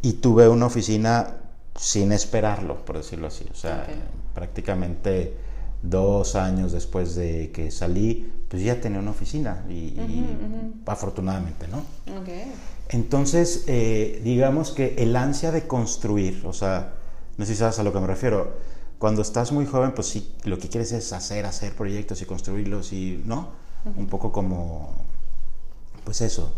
y 0.01 0.13
tuve 0.13 0.47
una 0.49 0.65
oficina 0.65 1.37
sin 1.75 2.11
esperarlo, 2.11 2.85
por 2.85 2.97
decirlo 2.97 3.27
así. 3.27 3.45
O 3.51 3.55
sea, 3.55 3.87
prácticamente 4.33 5.35
dos 5.81 6.35
años 6.35 6.71
después 6.71 7.15
de 7.15 7.51
que 7.51 7.71
salí, 7.71 8.31
pues 8.47 8.63
ya 8.63 8.79
tenía 8.79 8.99
una 8.99 9.11
oficina 9.11 9.65
y, 9.69 9.95
afortunadamente, 10.85 11.67
¿no? 11.67 11.83
Entonces, 12.89 13.63
eh, 13.67 14.21
digamos 14.23 14.71
que 14.71 14.95
el 14.97 15.15
ansia 15.15 15.51
de 15.51 15.67
construir, 15.67 16.45
o 16.45 16.53
sea, 16.53 16.93
no 17.37 17.45
sé 17.45 17.53
si 17.53 17.59
sabes 17.59 17.79
a 17.79 17.83
lo 17.83 17.91
que 17.91 17.99
me 17.99 18.07
refiero, 18.07 18.53
cuando 18.99 19.21
estás 19.21 19.51
muy 19.51 19.65
joven, 19.65 19.93
pues 19.93 20.07
sí, 20.07 20.35
lo 20.43 20.57
que 20.57 20.69
quieres 20.69 20.91
es 20.91 21.11
hacer, 21.11 21.45
hacer 21.45 21.75
proyectos 21.75 22.21
y 22.21 22.25
construirlos 22.25 22.93
y, 22.93 23.21
¿no? 23.25 23.65
un 23.95 24.07
poco 24.07 24.31
como, 24.31 24.95
pues 26.03 26.21
eso. 26.21 26.53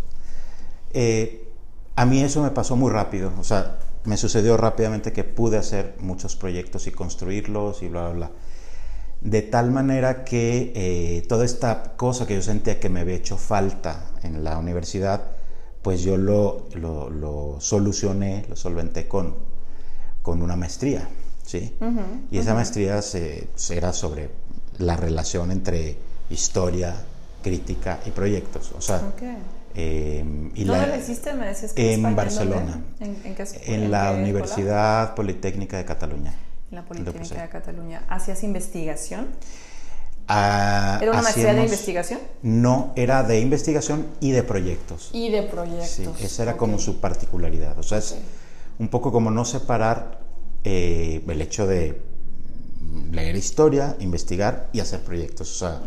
Eh, 0.93 1.49
a 1.95 2.05
mí 2.05 2.21
eso 2.21 2.41
me 2.41 2.51
pasó 2.51 2.75
muy 2.75 2.91
rápido, 2.91 3.33
o 3.39 3.43
sea, 3.43 3.79
me 4.07 4.15
sucedió 4.15 4.55
rápidamente 4.55 5.11
que 5.11 5.25
pude 5.25 5.57
hacer 5.57 5.95
muchos 5.99 6.37
proyectos 6.37 6.87
y 6.87 6.91
construirlos 6.91 7.83
y 7.83 7.89
bla, 7.89 8.03
bla, 8.03 8.13
bla. 8.13 8.31
De 9.19 9.41
tal 9.41 9.69
manera 9.71 10.23
que 10.23 10.71
eh, 10.75 11.25
toda 11.27 11.43
esta 11.43 11.97
cosa 11.97 12.25
que 12.25 12.35
yo 12.35 12.41
sentía 12.41 12.79
que 12.79 12.87
me 12.87 13.01
había 13.01 13.15
hecho 13.15 13.35
falta 13.35 14.11
en 14.23 14.45
la 14.45 14.57
universidad, 14.59 15.31
pues 15.81 16.03
yo 16.03 16.15
lo, 16.15 16.69
lo, 16.75 17.57
solucioné, 17.59 18.45
lo 18.47 18.55
solventé 18.55 19.09
con, 19.09 19.35
con 20.21 20.41
una 20.41 20.55
maestría, 20.55 21.09
¿sí? 21.43 21.75
y 22.31 22.37
esa 22.37 22.53
maestría 22.53 23.01
se, 23.01 23.49
era 23.71 23.91
sobre 23.91 24.29
la 24.77 24.95
relación 24.95 25.51
entre 25.51 25.97
historia, 26.29 26.95
crítica 27.43 27.99
y 28.05 28.11
proyectos. 28.11 28.71
O 28.77 28.81
sea, 28.81 29.01
em, 29.77 30.51
y 30.55 30.63
¿Dónde 30.63 30.87
la, 30.87 30.97
hiciste? 30.97 31.33
Me 31.33 31.45
decías 31.45 31.73
que 31.73 31.93
en 31.93 32.15
Barcelona. 32.15 32.81
¿En, 32.99 33.35
qué, 33.35 33.45
en 33.65 33.91
la 33.91 34.11
Universidad 34.11 35.13
Politécnica 35.13 35.77
de 35.77 35.85
Cataluña. 35.85 36.33
En 36.71 36.75
la 36.75 36.83
Politécnica 36.83 37.41
de 37.41 37.49
Cataluña. 37.49 38.03
¿Hacías 38.09 38.43
investigación? 38.43 39.27
Ah, 40.27 40.99
¿Era 41.01 41.11
una 41.11 41.21
maestría 41.21 41.53
de 41.53 41.63
investigación? 41.63 42.19
No, 42.41 42.91
era 42.95 43.23
de 43.23 43.39
investigación 43.39 44.07
y 44.19 44.31
de 44.31 44.43
proyectos. 44.43 45.09
Y 45.13 45.29
de 45.29 45.43
proyectos. 45.43 45.89
Sí, 45.89 46.05
esa 46.19 46.43
era 46.43 46.57
como 46.57 46.79
su 46.79 46.99
particularidad. 46.99 47.77
O 47.79 47.83
sea, 47.83 47.99
es 47.99 48.17
un 48.79 48.89
poco 48.89 49.11
como 49.11 49.31
no 49.31 49.45
separar 49.45 50.19
eh, 50.63 51.23
el 51.25 51.41
hecho 51.41 51.65
de 51.65 52.01
leer 53.11 53.35
historia, 53.35 53.95
investigar 53.99 54.69
y 54.73 54.81
hacer 54.81 55.01
proyectos. 55.01 55.49
O 55.51 55.59
sea, 55.59 55.81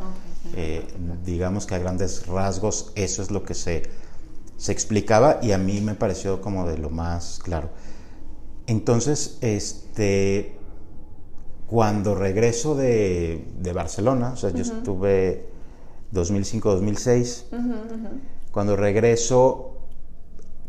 eh, 0.54 0.86
digamos 1.24 1.66
que 1.66 1.74
a 1.74 1.78
grandes 1.78 2.26
rasgos 2.26 2.92
eso 2.94 3.22
es 3.22 3.30
lo 3.30 3.44
que 3.44 3.54
se, 3.54 3.82
se 4.56 4.72
explicaba 4.72 5.38
y 5.42 5.52
a 5.52 5.58
mí 5.58 5.80
me 5.80 5.94
pareció 5.94 6.40
como 6.40 6.66
de 6.66 6.78
lo 6.78 6.90
más 6.90 7.40
claro. 7.42 7.70
Entonces, 8.66 9.38
este, 9.40 10.54
cuando 11.66 12.14
regreso 12.14 12.74
de, 12.74 13.44
de 13.58 13.72
Barcelona, 13.72 14.32
o 14.32 14.36
sea, 14.36 14.50
yo 14.50 14.62
estuve 14.62 15.46
2005-2006, 16.12 17.44
cuando 18.52 18.76
regreso, 18.76 19.78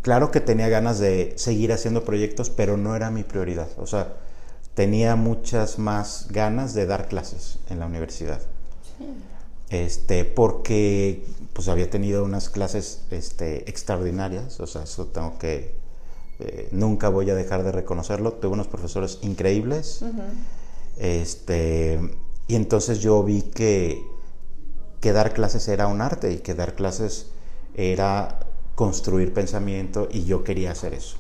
claro 0.01 0.31
que 0.31 0.39
tenía 0.39 0.69
ganas 0.69 0.99
de 0.99 1.33
seguir 1.37 1.73
haciendo 1.73 2.05
proyectos, 2.05 2.49
pero 2.49 2.77
no 2.77 2.95
era 2.95 3.11
mi 3.11 3.23
prioridad. 3.23 3.67
O 3.77 3.87
sea, 3.87 4.13
tenía 4.73 5.15
muchas 5.15 5.79
más 5.79 6.27
ganas 6.31 6.73
de 6.73 6.85
dar 6.85 7.07
clases 7.07 7.59
en 7.69 7.79
la 7.79 7.87
universidad. 7.87 8.41
Sí 8.97 9.05
este, 9.71 10.25
porque 10.25 11.23
pues 11.53 11.69
había 11.69 11.89
tenido 11.89 12.25
unas 12.25 12.49
clases 12.49 13.03
este, 13.09 13.69
extraordinarias, 13.69 14.59
o 14.59 14.67
sea, 14.67 14.83
eso 14.83 15.07
tengo 15.07 15.37
que, 15.39 15.75
eh, 16.39 16.67
nunca 16.71 17.07
voy 17.09 17.29
a 17.29 17.35
dejar 17.35 17.63
de 17.63 17.71
reconocerlo, 17.71 18.33
tuve 18.33 18.51
unos 18.51 18.67
profesores 18.67 19.19
increíbles, 19.21 20.03
este, 20.97 21.99
y 22.47 22.55
entonces 22.55 22.99
yo 22.99 23.23
vi 23.23 23.43
que, 23.43 24.03
que 24.99 25.13
dar 25.13 25.33
clases 25.33 25.67
era 25.69 25.87
un 25.87 26.01
arte 26.01 26.33
y 26.33 26.39
que 26.39 26.53
dar 26.53 26.75
clases 26.75 27.27
era 27.73 28.39
construir 28.75 29.33
pensamiento 29.33 30.09
y 30.11 30.25
yo 30.25 30.43
quería 30.43 30.71
hacer 30.71 30.93
eso, 30.93 31.15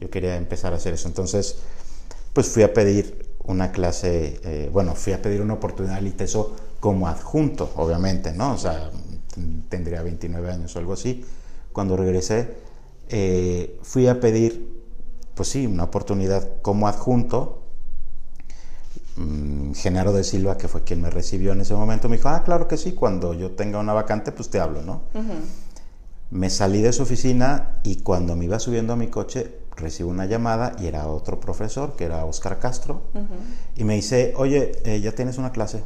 yo 0.00 0.08
quería 0.08 0.36
empezar 0.36 0.72
a 0.72 0.76
hacer 0.76 0.94
eso, 0.94 1.08
entonces 1.08 1.56
pues 2.32 2.48
fui 2.48 2.62
a 2.62 2.72
pedir 2.72 3.34
una 3.44 3.70
clase, 3.70 4.40
eh, 4.44 4.70
bueno, 4.72 4.94
fui 4.94 5.12
a 5.12 5.20
pedir 5.20 5.42
una 5.42 5.54
oportunidad 5.54 5.96
al 5.96 6.06
ITESO 6.06 6.56
como 6.82 7.06
adjunto, 7.06 7.70
obviamente, 7.76 8.32
¿no? 8.32 8.54
O 8.54 8.58
sea, 8.58 8.90
tendría 9.68 10.02
29 10.02 10.50
años 10.50 10.74
o 10.74 10.80
algo 10.80 10.94
así. 10.94 11.24
Cuando 11.72 11.96
regresé, 11.96 12.56
eh, 13.08 13.78
fui 13.82 14.08
a 14.08 14.18
pedir, 14.18 14.82
pues 15.36 15.48
sí, 15.48 15.64
una 15.64 15.84
oportunidad 15.84 16.60
como 16.60 16.88
adjunto. 16.88 17.62
Mm, 19.14 19.74
Genaro 19.74 20.12
de 20.12 20.24
Silva, 20.24 20.58
que 20.58 20.66
fue 20.66 20.82
quien 20.82 21.00
me 21.00 21.08
recibió 21.08 21.52
en 21.52 21.60
ese 21.60 21.72
momento, 21.72 22.08
me 22.08 22.16
dijo, 22.16 22.30
ah, 22.30 22.42
claro 22.42 22.66
que 22.66 22.76
sí, 22.76 22.94
cuando 22.94 23.32
yo 23.32 23.52
tenga 23.52 23.78
una 23.78 23.92
vacante, 23.92 24.32
pues 24.32 24.50
te 24.50 24.58
hablo, 24.58 24.82
¿no? 24.82 25.02
Me 26.30 26.50
salí 26.50 26.82
de 26.82 26.92
su 26.92 27.04
oficina 27.04 27.78
y 27.84 28.02
cuando 28.02 28.34
me 28.34 28.46
iba 28.46 28.58
subiendo 28.58 28.94
a 28.94 28.96
mi 28.96 29.06
coche, 29.06 29.56
recibo 29.76 30.10
una 30.10 30.26
llamada 30.26 30.74
y 30.80 30.86
era 30.86 31.06
otro 31.06 31.38
profesor, 31.38 31.94
que 31.94 32.06
era 32.06 32.24
Oscar 32.24 32.58
Castro, 32.58 33.02
y 33.76 33.84
me 33.84 33.94
dice, 33.94 34.34
oye, 34.36 34.72
eh, 34.84 35.00
ya 35.00 35.12
tienes 35.12 35.38
una 35.38 35.52
clase 35.52 35.84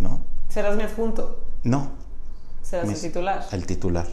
¿no? 0.00 0.20
¿Serás 0.48 0.76
mi 0.76 0.82
adjunto? 0.82 1.44
No. 1.64 1.90
¿Serás 2.62 2.88
el 2.88 3.00
titular? 3.00 3.46
El 3.52 3.66
titular. 3.66 4.06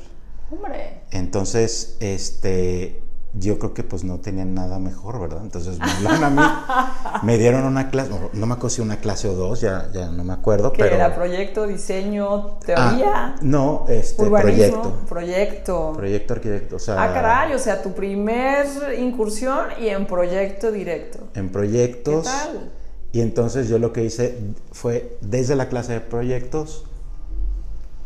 Hombre. 0.51 1.01
Entonces, 1.11 1.97
este, 1.99 3.03
yo 3.37 3.59
creo 3.59 3.73
que 3.73 3.83
pues 3.83 4.03
no 4.03 4.19
tenían 4.19 4.53
nada 4.53 4.79
mejor, 4.79 5.19
¿verdad? 5.19 5.41
Entonces 5.41 5.77
me 5.79 6.09
a 6.09 6.29
mí, 6.29 6.41
me 7.23 7.37
dieron 7.37 7.65
una 7.65 7.89
clase, 7.89 8.11
no 8.33 8.45
me 8.45 8.53
acuerdo 8.53 8.69
si 8.69 8.81
una 8.81 8.97
clase 8.97 9.27
o 9.27 9.33
dos, 9.33 9.61
ya, 9.61 9.89
ya 9.93 10.09
no 10.09 10.23
me 10.23 10.33
acuerdo, 10.33 10.71
¿Qué 10.71 10.83
pero... 10.83 10.95
era 10.95 11.13
proyecto, 11.15 11.67
diseño, 11.67 12.57
teoría? 12.65 13.11
Ah, 13.13 13.35
no, 13.41 13.85
este, 13.89 14.23
urbanismo, 14.23 14.81
proyecto. 14.81 15.05
Proyecto. 15.07 15.93
Proyecto 15.95 16.33
arquitecto, 16.33 16.75
o 16.77 16.79
sea... 16.79 17.03
Ah, 17.03 17.13
caray, 17.13 17.53
o 17.53 17.59
sea, 17.59 17.81
tu 17.81 17.93
primer 17.93 18.65
incursión 18.97 19.67
y 19.79 19.89
en 19.89 20.05
proyecto 20.05 20.71
directo. 20.71 21.19
En 21.33 21.51
proyectos. 21.51 22.25
¿Qué 22.25 22.31
tal? 22.31 22.71
Y 23.15 23.21
entonces 23.21 23.69
yo 23.69 23.79
lo 23.79 23.93
que 23.93 24.03
hice 24.03 24.37
fue, 24.73 25.17
desde 25.21 25.55
la 25.55 25.69
clase 25.69 25.93
de 25.93 26.01
proyectos, 26.01 26.83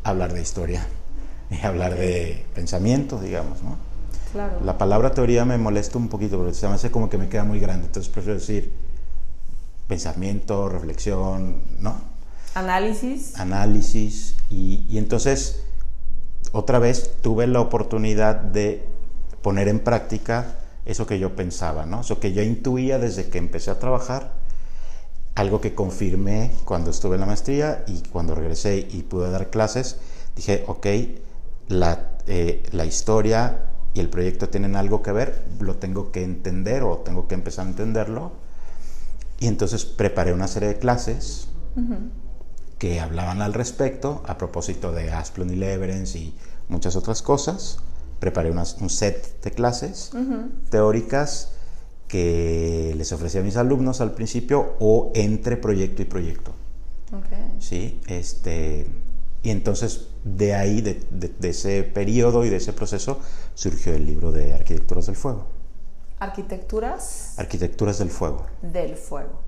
hablar 0.04 0.34
de 0.34 0.40
historia 0.44 0.86
y 1.50 1.66
hablar 1.66 1.96
de 1.96 2.46
pensamiento, 2.54 3.20
digamos, 3.20 3.64
¿no? 3.64 3.76
Claro. 4.32 4.60
La 4.64 4.78
palabra 4.78 5.16
teoría 5.16 5.46
me 5.46 5.58
molesta 5.58 5.98
un 5.98 6.10
poquito 6.10 6.38
porque 6.38 6.54
se 6.54 6.68
me 6.68 6.76
hace 6.76 6.92
como 6.92 7.10
que 7.10 7.18
me 7.18 7.28
queda 7.28 7.44
muy 7.44 7.60
grande, 7.60 7.88
entonces 7.88 8.12
prefiero 8.14 8.38
decir 8.38 8.72
pensamiento, 9.88 10.70
reflexión, 10.70 11.64
¿no? 11.80 11.96
Análisis. 12.54 13.36
Análisis 13.36 14.36
y, 14.52 14.86
y 14.88 15.00
entonces 15.00 15.64
otra 16.52 16.78
vez 16.78 17.16
tuve 17.24 17.48
la 17.48 17.62
oportunidad 17.62 18.36
de 18.36 18.86
poner 19.42 19.70
en 19.70 19.80
práctica 19.80 20.60
eso 20.86 21.08
que 21.08 21.18
yo 21.18 21.36
pensaba, 21.36 21.88
¿no? 21.88 22.02
Eso 22.02 22.20
que 22.20 22.32
yo 22.32 22.44
intuía 22.44 23.00
desde 23.00 23.30
que 23.30 23.40
empecé 23.40 23.72
a 23.72 23.80
trabajar, 23.80 24.38
algo 25.36 25.62
que 25.62 25.74
confirmé 25.76 26.54
cuando 26.66 26.92
estuve 26.92 27.16
en 27.16 27.22
la 27.22 27.28
maestría 27.28 27.84
y 27.88 28.02
cuando 28.12 28.36
regresé 28.36 28.88
y 28.90 29.04
pude 29.04 29.30
dar 29.32 29.50
clases, 29.50 29.98
dije, 30.36 30.64
ok, 30.68 30.88
la, 31.70 32.10
eh, 32.28 32.64
la 32.72 32.86
historia 32.86 33.60
y 33.94 34.00
el 34.02 34.10
proyecto 34.10 34.50
tienen 34.50 34.76
algo 34.76 35.02
que 35.02 35.12
ver, 35.12 35.44
lo 35.60 35.76
tengo 35.78 36.12
que 36.12 36.24
entender 36.24 36.84
o 36.84 36.98
tengo 37.00 37.28
que 37.28 37.36
empezar 37.36 37.66
a 37.66 37.70
entenderlo. 37.70 38.32
Y 39.40 39.48
entonces 39.48 39.86
preparé 39.86 40.34
una 40.34 40.48
serie 40.48 40.70
de 40.70 40.78
clases 40.78 41.48
que 42.78 43.00
hablaban 43.00 43.42
al 43.42 43.54
respecto, 43.54 44.22
a 44.28 44.38
propósito 44.38 44.92
de 44.92 45.12
Asplund 45.12 45.52
y 45.52 45.56
Leverens 45.56 46.16
y 46.16 46.36
muchas 46.68 46.96
otras 46.96 47.22
cosas. 47.22 47.78
Preparé 48.20 48.52
unas- 48.52 48.78
un 48.82 48.90
set 48.90 49.42
de 49.42 49.52
clases 49.52 50.12
teóricas 50.70 51.54
que 52.10 52.94
les 52.98 53.12
ofrecí 53.14 53.38
a 53.38 53.42
mis 53.42 53.56
alumnos 53.56 54.02
al 54.02 54.12
principio 54.12 54.74
o 54.80 55.12
entre 55.16 55.56
proyecto 55.56 56.02
y 56.02 56.06
proyecto. 56.06 56.52
¿sí? 57.60 58.02
Este, 58.08 58.88
y 59.44 59.50
entonces 59.52 60.08
de 60.24 60.54
ahí, 60.56 60.82
de, 60.82 61.02
de- 61.12 61.32
de 61.40 61.50
ese 61.50 61.84
periodo 61.84 62.44
y 62.46 62.50
de 62.50 62.58
ese 62.58 62.74
proceso, 62.74 63.20
surgió 63.54 63.94
el 63.94 64.06
libro 64.06 64.32
de 64.34 64.54
Arquitecturas 64.54 65.06
del 65.06 65.16
Fuego. 65.16 65.46
Arquitecturas 66.20 67.34
Arquitecturas 67.38 67.98
del 68.00 68.10
Fuego. 68.10 68.46
del 68.62 68.96
fuego. 68.98 69.40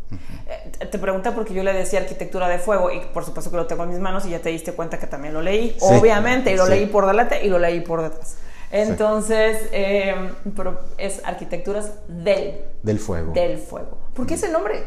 Eh, 0.47 0.88
te 0.88 0.97
pregunté 0.97 1.32
porque 1.32 1.54
yo 1.54 1.63
le 1.63 1.74
decía 1.74 2.00
arquitectura 2.00 2.47
de 2.47 2.60
fuego 2.60 2.91
y 2.91 3.00
por 3.13 3.26
supuesto 3.26 3.52
que 3.52 3.58
lo 3.58 3.65
tengo 3.67 3.84
en 3.84 3.89
mis 3.89 4.00
manos 4.00 4.26
y 4.26 4.30
ya 4.30 4.39
te 4.39 4.50
diste 4.50 4.71
cuenta 4.74 4.97
que 4.97 5.08
también 5.08 5.34
lo 5.34 5.41
leí, 5.41 5.71
Sí. 5.71 5.78
obviamente, 5.82 6.52
y 6.54 6.56
lo 6.56 6.65
Sí. 6.65 6.71
leí 6.71 6.86
por 6.86 7.06
delante 7.08 7.45
y 7.45 7.50
lo 7.50 7.60
leí 7.60 7.82
por 7.82 8.02
detrás. 8.02 8.36
Entonces, 8.72 9.68
eh, 9.74 10.16
pero 10.56 10.80
es 10.98 11.22
arquitecturas 11.26 11.94
del, 12.08 12.62
Del 12.84 13.00
Fuego. 13.00 13.34
del 13.34 13.58
fuego. 13.58 13.98
¿Por 14.14 14.26
qué 14.26 14.36
ese 14.36 14.50
nombre? 14.50 14.84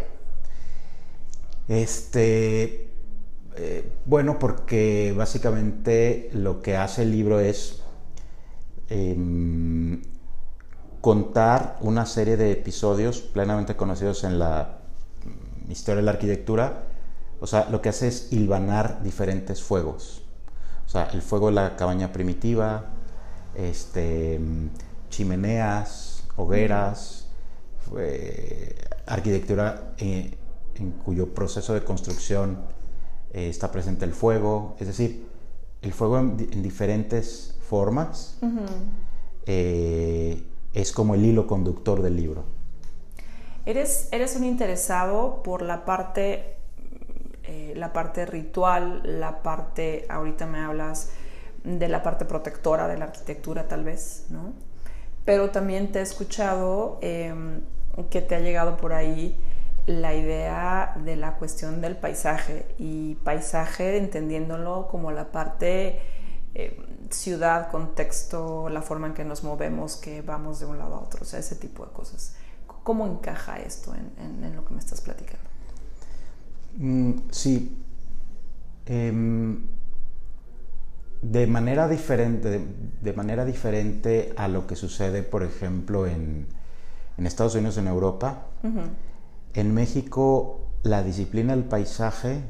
Este, 1.69 2.89
eh, 3.57 3.93
bueno, 4.05 4.39
porque 4.39 5.15
básicamente 5.17 6.31
lo 6.33 6.63
que 6.63 6.77
hace 6.77 7.03
el 7.03 7.11
libro 7.11 7.41
es 7.41 7.83
em, 8.89 10.03
contar 11.01 11.77
una 11.81 12.07
serie 12.07 12.37
de 12.37 12.53
episodios 12.53 13.21
plenamente 13.21 13.77
conocidos 13.77 14.25
en 14.25 14.39
la 14.39 14.79
mm, 15.67 15.71
historia 15.71 15.97
de 15.97 16.03
la 16.03 16.13
arquitectura. 16.13 16.85
O 17.41 17.47
sea, 17.47 17.69
lo 17.71 17.83
que 17.83 17.91
hace 17.91 18.09
es 18.09 18.33
hilvanar 18.33 19.03
diferentes 19.03 19.63
fuegos. 19.63 20.23
O 20.87 20.89
sea, 20.89 21.05
el 21.13 21.23
fuego 21.23 21.49
de 21.49 21.53
la 21.55 21.77
cabaña 21.77 22.13
primitiva, 22.13 22.94
este, 23.57 24.41
chimeneas, 25.11 26.25
hogueras, 26.37 27.29
fue- 27.89 28.75
arquitectura 29.07 29.93
eh, 29.99 30.35
en 30.77 30.91
cuyo 30.93 31.35
proceso 31.35 31.75
de 31.75 31.83
construcción 31.85 32.59
eh, 33.33 33.49
está 33.49 33.71
presente 33.71 34.05
el 34.05 34.13
fuego, 34.13 34.77
es 34.81 34.87
decir, 34.87 35.27
el 35.83 35.93
fuego 35.93 36.19
en, 36.19 36.37
di- 36.37 36.49
en 36.53 36.63
diferentes 36.63 37.57
formas 37.69 38.39
eh, 39.47 40.43
es 40.73 40.93
como 40.93 41.15
el 41.15 41.25
hilo 41.25 41.47
conductor 41.47 42.03
del 42.03 42.17
libro. 42.17 42.45
Eres, 43.67 44.09
eres 44.13 44.37
un 44.37 44.45
interesado 44.45 45.43
por 45.43 45.63
la 45.63 45.85
parte, 45.85 46.57
eh, 47.45 47.73
la 47.77 47.93
parte 47.93 48.27
ritual, 48.27 49.03
la 49.21 49.43
parte, 49.43 50.07
ahorita 50.09 50.47
me 50.47 50.59
hablas 50.59 51.11
de 51.65 51.89
la 51.89 52.03
parte 52.03 52.25
protectora 52.25 52.87
de 52.87 52.99
la 52.99 53.07
arquitectura 53.07 53.67
tal 53.67 53.85
vez, 53.85 54.27
¿no? 54.31 54.53
Pero 55.25 55.51
también 55.51 55.91
te 55.91 56.01
he 56.01 56.03
escuchado 56.03 56.99
eh, 57.01 57.35
que 58.11 58.21
te 58.21 58.35
ha 58.35 58.41
llegado 58.41 58.77
por 58.77 58.93
ahí 58.93 59.39
la 59.87 60.15
idea 60.15 60.95
de 61.05 61.17
la 61.17 61.37
cuestión 61.37 61.81
del 61.81 61.97
paisaje 61.97 62.67
y 62.79 63.17
paisaje 63.17 63.97
entendiéndolo 63.97 64.89
como 64.89 65.11
la 65.11 65.33
parte 65.33 66.01
eh, 66.55 66.79
ciudad, 67.11 67.71
contexto, 67.71 68.69
la 68.69 68.83
forma 68.83 69.09
en 69.09 69.15
que 69.15 69.25
nos 69.25 69.45
movemos, 69.45 69.97
que 69.97 70.23
vamos 70.23 70.61
de 70.61 70.67
un 70.67 70.79
lado 70.79 70.95
a 70.95 71.01
otro, 71.01 71.23
o 71.23 71.25
sea, 71.25 71.41
ese 71.41 71.57
tipo 71.57 71.85
de 71.85 71.93
cosas. 71.93 72.37
¿Cómo 72.67 73.07
encaja 73.07 73.59
esto 73.59 73.95
en 73.95 74.55
lo 74.55 74.65
que 74.65 74.75
me 74.75 74.81
estás 74.81 75.01
platicando? 75.01 75.49
Mm, 76.77 77.13
sí. 77.31 77.77
Em, 78.87 79.67
de 81.31 81.47
manera 81.47 81.89
diferente, 81.89 82.51
de, 82.51 82.67
de 83.01 83.13
manera 83.13 83.45
diferente 83.45 84.33
a 84.37 84.49
lo 84.49 84.67
que 84.67 84.77
sucede, 84.77 85.23
por 85.23 85.43
ejemplo, 85.43 86.07
en, 86.07 86.47
en 87.17 87.27
Estados 87.27 87.55
Unidos, 87.55 87.79
en 87.79 87.89
Europa, 87.89 88.47
en 89.55 89.75
México 89.75 90.61
la 90.83 91.03
disciplina 91.03 91.55
del 91.55 91.65
paisaje 91.65 92.41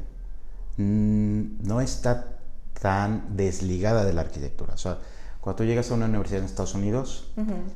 mm, 0.77 1.65
no 1.67 1.81
está 1.81 2.37
tan 2.81 3.35
desligada 3.35 4.03
de 4.03 4.13
la 4.13 4.21
arquitectura. 4.21 4.73
O 4.73 4.77
sea, 4.77 4.97
cuando 5.39 5.57
tú 5.57 5.63
llegas 5.65 5.91
a 5.91 5.93
una 5.93 6.05
universidad 6.05 6.39
en 6.39 6.45
Estados 6.45 6.73
Unidos, 6.73 7.31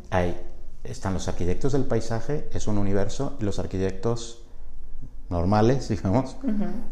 hay, 0.09 0.35
están 0.83 1.13
los 1.13 1.27
arquitectos 1.27 1.73
del 1.73 1.85
paisaje, 1.85 2.49
es 2.51 2.67
un 2.67 2.77
universo, 2.77 3.38
y 3.39 3.43
los 3.43 3.59
arquitectos 3.59 4.38
normales, 5.30 5.89
digamos, 5.89 6.36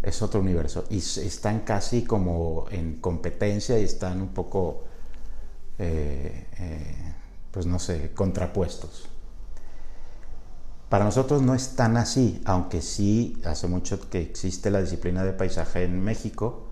es 0.03 0.21
otro 0.21 0.39
universo. 0.41 0.85
Y 0.89 0.97
están 0.99 1.61
casi 1.61 2.03
como 2.03 2.65
en 2.71 2.99
competencia 2.99 3.79
y 3.79 3.83
están 3.83 4.21
un 4.21 4.29
poco, 4.29 4.83
eh, 5.79 6.47
eh, 6.59 7.13
pues 7.51 7.65
no 7.65 7.79
sé, 7.79 8.11
contrapuestos. 8.13 9.07
Para 10.89 11.03
nosotros 11.03 11.41
no 11.41 11.53
es 11.53 11.75
tan 11.75 11.97
así, 11.97 12.41
aunque 12.45 12.81
sí 12.81 13.41
hace 13.43 13.67
mucho 13.67 14.09
que 14.09 14.21
existe 14.21 14.69
la 14.71 14.81
disciplina 14.81 15.23
de 15.23 15.33
paisaje 15.33 15.83
en 15.83 16.01
México. 16.01 16.63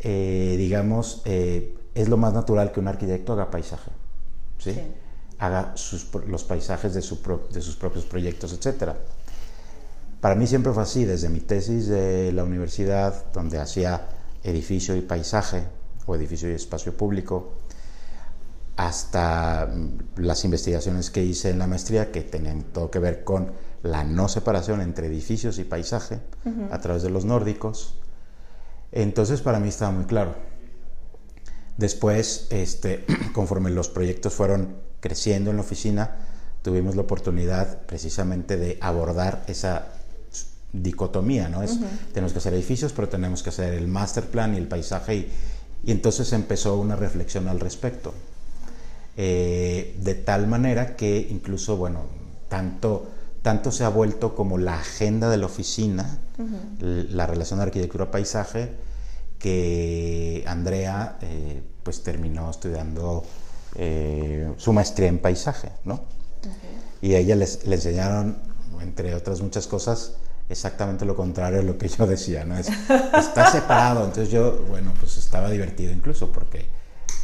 eh, 0.00 0.54
digamos, 0.58 1.22
es 1.24 2.08
lo 2.08 2.16
más 2.16 2.32
natural 2.34 2.72
que 2.72 2.80
un 2.80 2.88
arquitecto 2.88 3.32
haga 3.34 3.50
paisaje, 3.50 3.90
¿sí? 4.58 4.72
Sí. 4.74 4.80
haga 5.38 5.72
sus 5.76 6.08
los 6.28 6.44
paisajes 6.44 6.94
de, 6.94 7.02
su 7.02 7.20
pro- 7.22 7.48
de 7.52 7.60
sus 7.60 7.76
propios 7.76 8.04
proyectos, 8.04 8.52
etcétera. 8.52 8.96
Para 10.22 10.36
mí 10.36 10.46
siempre 10.46 10.72
fue 10.72 10.84
así, 10.84 11.04
desde 11.04 11.28
mi 11.28 11.40
tesis 11.40 11.88
de 11.88 12.30
la 12.30 12.44
universidad, 12.44 13.32
donde 13.32 13.58
hacía 13.58 14.06
edificio 14.44 14.94
y 14.94 15.00
paisaje, 15.00 15.64
o 16.06 16.14
edificio 16.14 16.48
y 16.48 16.52
espacio 16.54 16.96
público, 16.96 17.54
hasta 18.76 19.66
mm, 19.66 20.20
las 20.20 20.44
investigaciones 20.44 21.10
que 21.10 21.24
hice 21.24 21.50
en 21.50 21.58
la 21.58 21.66
maestría, 21.66 22.12
que 22.12 22.20
tenían 22.20 22.62
todo 22.62 22.88
que 22.88 23.00
ver 23.00 23.24
con 23.24 23.50
la 23.82 24.04
no 24.04 24.28
separación 24.28 24.80
entre 24.80 25.08
edificios 25.08 25.58
y 25.58 25.64
paisaje 25.64 26.20
a 26.70 26.78
través 26.78 27.02
de 27.02 27.10
los 27.10 27.24
nórdicos. 27.24 27.98
Entonces 28.92 29.40
para 29.40 29.58
mí 29.58 29.70
estaba 29.70 29.90
muy 29.90 30.04
claro. 30.04 30.36
Después, 31.78 32.46
este, 32.50 33.04
conforme 33.34 33.70
los 33.70 33.88
proyectos 33.88 34.34
fueron 34.34 34.76
creciendo 35.00 35.50
en 35.50 35.56
la 35.56 35.62
oficina, 35.62 36.14
tuvimos 36.62 36.94
la 36.94 37.02
oportunidad 37.02 37.82
precisamente 37.86 38.56
de 38.56 38.78
abordar 38.80 39.42
esa 39.48 39.88
dicotomía, 40.72 41.48
¿no? 41.48 41.62
Es, 41.62 41.78
Tenemos 42.12 42.32
que 42.32 42.38
hacer 42.38 42.54
edificios, 42.54 42.92
pero 42.92 43.08
tenemos 43.08 43.42
que 43.42 43.50
hacer 43.50 43.74
el 43.74 43.88
master 43.88 44.24
plan 44.24 44.54
y 44.54 44.58
el 44.58 44.66
paisaje, 44.68 45.14
y, 45.16 45.32
y 45.84 45.90
entonces 45.92 46.32
empezó 46.32 46.76
una 46.78 46.96
reflexión 46.96 47.48
al 47.48 47.60
respecto. 47.60 48.14
Eh, 49.16 49.96
de 50.00 50.14
tal 50.14 50.46
manera 50.46 50.96
que 50.96 51.26
incluso, 51.30 51.76
bueno, 51.76 52.00
tanto, 52.48 53.06
tanto 53.42 53.70
se 53.70 53.84
ha 53.84 53.90
vuelto 53.90 54.34
como 54.34 54.56
la 54.56 54.78
agenda 54.78 55.28
de 55.28 55.36
la 55.36 55.46
oficina, 55.46 56.18
l- 56.80 57.04
la 57.10 57.26
relación 57.26 57.58
de 57.58 57.64
arquitectura-paisaje, 57.64 58.70
que 59.38 60.44
Andrea 60.46 61.18
eh, 61.20 61.62
pues 61.82 62.02
terminó 62.02 62.48
estudiando 62.50 63.24
eh, 63.74 64.52
su 64.56 64.72
maestría 64.72 65.08
en 65.08 65.18
paisaje, 65.18 65.70
¿no? 65.84 66.04
Y 67.02 67.14
a 67.14 67.18
ella 67.18 67.34
les, 67.36 67.66
le 67.66 67.74
enseñaron, 67.74 68.38
entre 68.80 69.14
otras 69.14 69.40
muchas 69.40 69.66
cosas, 69.66 70.12
exactamente 70.48 71.04
lo 71.04 71.16
contrario 71.16 71.60
a 71.60 71.62
lo 71.62 71.78
que 71.78 71.88
yo 71.88 72.06
decía, 72.06 72.44
¿no? 72.44 72.56
está 72.58 73.50
separado, 73.50 74.04
entonces 74.04 74.30
yo, 74.30 74.64
bueno, 74.68 74.92
pues 74.98 75.16
estaba 75.16 75.50
divertido 75.50 75.92
incluso 75.92 76.30
porque 76.30 76.66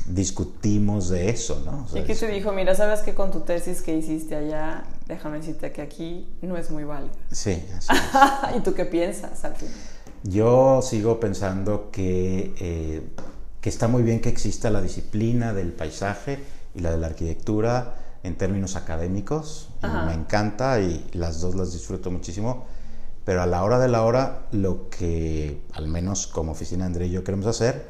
discutimos 0.07 1.11
de 1.11 1.29
eso, 1.29 1.63
¿no? 1.65 1.87
y 1.99 2.03
que 2.05 2.15
te 2.15 2.29
dijo, 2.29 2.53
mira, 2.53 2.75
sabes 2.75 3.01
que 3.01 3.15
con 3.15 3.31
tu 3.31 3.41
tesis 3.41 3.83
que 3.83 3.95
hiciste 3.95 4.37
allá, 4.37 4.85
déjame 5.07 5.39
decirte 5.39 5.71
que 5.73 5.83
aquí 5.83 6.27
no 6.41 6.57
es 6.57 6.71
muy 6.71 6.85
válido. 6.85 7.13
Sí, 7.31 7.63
así 7.77 7.93
es. 7.93 8.57
¿Y 8.57 8.61
tú 8.61 8.75
qué 8.75 8.87
piensas 8.87 9.45
al 9.45 9.55
final? 9.55 9.75
Yo 10.23 10.81
sigo 10.83 11.21
pensando 11.21 11.91
que, 11.91 12.55
eh, 12.59 13.03
que 13.61 13.69
está 13.69 13.87
muy 13.87 14.03
bien 14.03 14.21
que 14.21 14.29
exista 14.29 14.71
la 14.71 14.81
disciplina 14.81 15.53
del 15.53 15.73
paisaje 15.73 16.39
y 16.75 16.81
la 16.81 16.91
de 16.91 16.99
la 16.99 17.09
arquitectura 17.09 17.95
en 18.23 18.37
términos 18.37 18.77
académicos. 18.77 19.69
Me 20.07 20.15
encanta 20.15 20.81
y 20.81 21.07
las 21.13 21.41
dos 21.41 21.55
las 21.55 21.73
disfruto 21.73 22.11
muchísimo 22.11 22.67
pero 23.29 23.43
a 23.43 23.47
la 23.47 23.63
hora 23.63 23.79
de 23.79 23.89
la 23.89 24.05
hora, 24.05 24.47
lo 24.53 24.89
que 24.89 25.61
al 25.75 25.87
menos 25.87 26.27
como 26.27 26.53
oficina 26.53 26.87
André 26.87 27.09
y 27.09 27.11
yo 27.11 27.25
queremos 27.25 27.47
hacer 27.47 27.85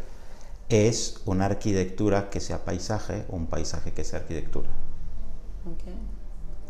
es 0.68 1.20
una 1.27 1.44
arquitectura 1.44 2.29
que 2.29 2.40
sea 2.40 2.64
paisaje 2.64 3.24
o 3.31 3.37
un 3.37 3.46
paisaje 3.46 3.92
que 3.92 4.03
sea 4.03 4.18
arquitectura. 4.18 4.68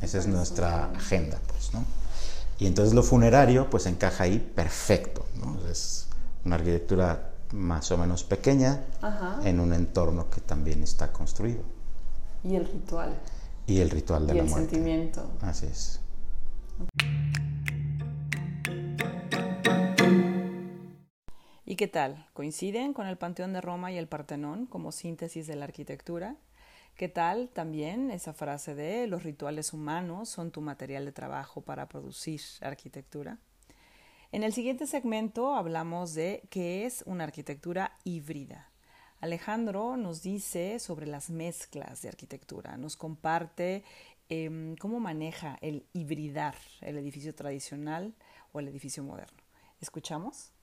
Esa 0.03 0.19
es 0.19 0.27
nuestra 0.27 0.91
agenda, 0.95 1.39
pues, 1.47 1.73
¿no? 1.73 1.83
Y 2.59 2.67
entonces 2.67 2.93
lo 2.93 3.03
funerario, 3.03 3.71
pues 3.71 3.87
encaja 3.87 4.25
ahí 4.25 4.39
perfecto, 4.39 5.25
¿no? 5.37 5.57
Es 5.67 6.09
una 6.45 6.57
arquitectura 6.57 7.31
más 7.55 7.91
o 7.91 7.97
menos 7.97 8.23
pequeña 8.23 8.85
en 9.45 9.61
un 9.61 9.73
entorno 9.73 10.29
que 10.29 10.43
también 10.43 10.83
está 10.83 11.11
construido. 11.11 11.63
Y 12.45 12.57
el 12.57 12.67
ritual. 12.67 13.15
Y 13.67 13.81
el 13.81 13.89
ritual 13.89 14.27
de 14.27 14.35
y 14.35 14.37
la 14.37 14.43
el 14.43 14.51
muerte. 14.51 14.71
sentimiento. 14.73 15.25
Así 15.41 15.65
es. 15.65 16.01
¿Y 21.71 21.77
qué 21.77 21.87
tal? 21.87 22.27
¿Coinciden 22.33 22.95
con 22.95 23.07
el 23.09 23.19
Panteón 23.19 23.53
de 23.53 23.61
Roma 23.61 23.93
y 23.93 23.99
el 23.99 24.09
Partenón 24.09 24.65
como 24.65 24.91
síntesis 24.91 25.47
de 25.47 25.55
la 25.55 25.67
arquitectura? 25.67 26.35
¿Qué 26.97 27.11
tal 27.11 27.51
también 27.51 28.11
esa 28.11 28.33
frase 28.33 28.75
de 28.75 29.07
los 29.07 29.23
rituales 29.23 29.75
humanos 29.75 30.31
son 30.31 30.51
tu 30.51 30.63
material 30.63 31.05
de 31.05 31.13
trabajo 31.13 31.61
para 31.61 31.87
producir 31.87 32.41
arquitectura? 32.63 33.37
En 34.33 34.45
el 34.45 34.55
siguiente 34.55 34.87
segmento 34.87 35.55
hablamos 35.55 36.15
de 36.15 36.43
qué 36.49 36.87
es 36.87 37.03
una 37.05 37.25
arquitectura 37.25 37.93
híbrida. 38.03 38.71
Alejandro 39.21 39.99
nos 39.99 40.23
dice 40.23 40.79
sobre 40.79 41.07
las 41.07 41.29
mezclas 41.29 42.01
de 42.01 42.09
arquitectura, 42.09 42.79
nos 42.79 42.97
comparte 42.97 43.85
em, 44.31 44.75
cómo 44.77 45.01
maneja 45.01 45.59
el 45.61 45.85
hibridar 45.93 46.55
el 46.81 46.97
edificio 46.97 47.35
tradicional 47.35 48.15
o 48.55 48.61
el 48.61 48.69
edificio 48.69 49.03
moderno. 49.03 49.43
¿Escuchamos? 49.83 50.55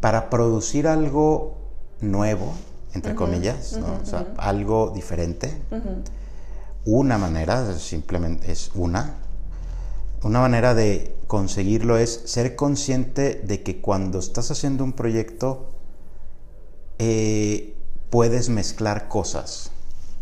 Para 0.00 0.30
producir 0.30 0.86
algo 0.86 1.56
nuevo, 2.00 2.52
entre 2.94 3.14
comillas, 3.14 3.78
algo 4.38 4.92
diferente, 4.94 5.52
una 6.84 7.18
manera, 7.18 7.74
simplemente 7.78 8.52
es 8.52 8.70
una, 8.74 9.16
una 10.22 10.40
manera 10.40 10.74
de 10.74 11.16
conseguirlo 11.26 11.98
es 11.98 12.22
ser 12.26 12.54
consciente 12.56 13.42
de 13.44 13.62
que 13.62 13.80
cuando 13.80 14.18
estás 14.18 14.50
haciendo 14.50 14.84
un 14.84 14.92
proyecto 14.92 15.70
eh, 16.98 17.74
puedes 18.10 18.48
mezclar 18.48 19.08
cosas, 19.08 19.72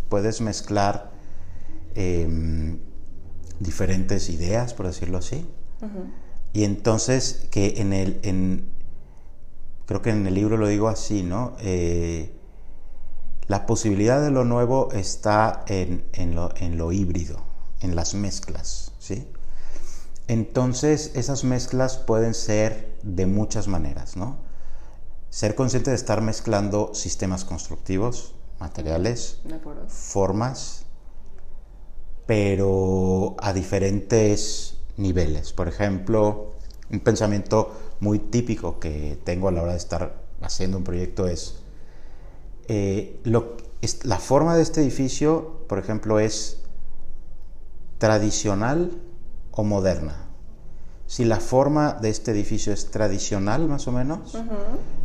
puedes 0.09 0.41
mezclar 0.41 1.11
em, 1.95 2.79
diferentes 3.61 4.31
ideas, 4.31 4.75
por 4.75 4.87
decirlo 4.87 5.19
así, 5.19 5.47
y 6.53 6.65
entonces 6.65 7.47
que 7.51 7.75
en 7.77 7.93
el, 7.93 8.19
en, 8.23 8.69
creo 9.87 10.03
que 10.03 10.11
en 10.11 10.27
el 10.27 10.35
libro 10.35 10.57
lo 10.57 10.67
digo 10.69 10.89
así, 10.89 11.23
¿no? 11.23 11.57
Eh, 11.61 12.35
la 13.47 13.67
posibilidad 13.67 14.23
de 14.23 14.31
lo 14.31 14.45
nuevo 14.45 14.91
está 14.93 15.65
en, 15.67 16.05
lo, 16.35 16.93
híbrido, 16.93 17.43
en 17.81 17.95
las 17.95 18.15
mezclas, 18.15 18.93
¿sí? 18.99 19.29
Entonces, 20.29 21.13
esas 21.15 21.45
mezclas 21.45 21.99
pueden 21.99 22.33
ser 22.33 22.97
de 23.03 23.27
muchas 23.27 23.69
maneras, 23.69 24.17
¿no? 24.17 24.39
Ser 25.29 25.55
consciente 25.55 25.91
de 25.91 25.97
estar 25.97 26.23
mezclando 26.23 26.95
sistemas 26.95 27.45
constructivos, 27.45 28.35
materiales, 28.59 29.43
formas, 29.89 30.87
pero 32.25 33.37
a 33.39 33.53
diferentes 33.53 34.79
niveles. 34.97 35.53
Por 35.53 35.69
ejemplo, 35.69 36.55
un 36.91 37.01
pensamiento 37.01 37.73
muy 38.01 38.19
típico 38.19 38.81
que 38.81 39.19
tengo 39.25 39.49
a 39.49 39.53
la 39.53 39.63
hora 39.63 39.73
de 39.73 39.79
estar 39.79 40.23
haciendo 40.41 40.79
un 40.79 40.85
proyecto 40.85 41.27
es, 41.27 41.57
eh, 42.69 43.21
lo, 43.25 43.57
la 44.05 44.19
forma 44.19 44.57
de 44.57 44.63
este 44.63 44.81
edificio, 44.81 45.65
por 45.69 45.79
ejemplo, 45.79 46.19
es 46.19 46.59
tradicional 47.99 48.93
o 49.51 49.65
moderna. 49.65 50.17
Si 51.07 51.25
la 51.25 51.39
forma 51.39 51.93
de 51.95 52.09
este 52.09 52.31
edificio 52.31 52.73
es 52.73 52.91
tradicional, 52.91 53.69
más 53.69 53.87
o 53.87 53.93
menos, 53.93 54.37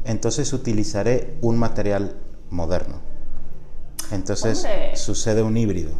entonces 0.05 0.53
utilizaré 0.53 1.37
un 1.41 1.57
material 1.57 2.15
moderno. 2.49 2.95
Entonces 4.11 4.65
sucede 4.95 5.43
un 5.43 5.57
híbrido. 5.57 5.91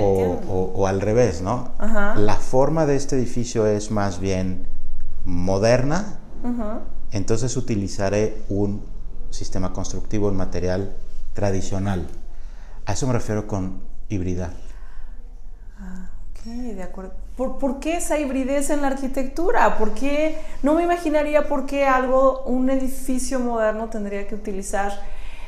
o, 0.00 0.86
al 0.86 1.00
revés, 1.00 1.42
¿no? 1.42 1.72
La 1.78 2.36
forma 2.36 2.86
de 2.86 2.96
este 2.96 3.16
edificio 3.16 3.66
es 3.66 3.90
más 3.90 4.18
bien 4.18 4.66
moderna, 5.26 6.20
entonces 7.10 7.56
utilizaré 7.56 8.42
un 8.48 8.82
sistema 9.30 9.72
constructivo, 9.72 10.28
un 10.28 10.36
material 10.36 10.96
tradicional. 11.34 12.06
A 12.86 12.92
eso 12.92 13.06
me 13.06 13.12
refiero 13.12 13.46
con 13.46 13.82
hibridar. 14.08 14.52
Ah, 15.78 16.10
ok, 16.30 16.44
de 16.46 16.82
acuerdo. 16.82 17.12
¿Por, 17.36 17.80
qué 17.80 17.96
esa 17.96 18.18
hibridez 18.18 18.70
en 18.70 18.80
la 18.80 18.88
arquitectura? 18.88 19.76
¿Por 19.76 19.92
qué? 19.92 20.38
No 20.62 20.74
me 20.74 20.84
imaginaría 20.84 21.48
por 21.48 21.66
qué 21.66 21.84
algo, 21.84 22.44
un 22.44 22.70
edificio 22.70 23.40
moderno 23.40 23.90
tendría 23.90 24.26
que 24.26 24.34
utilizar 24.34 24.92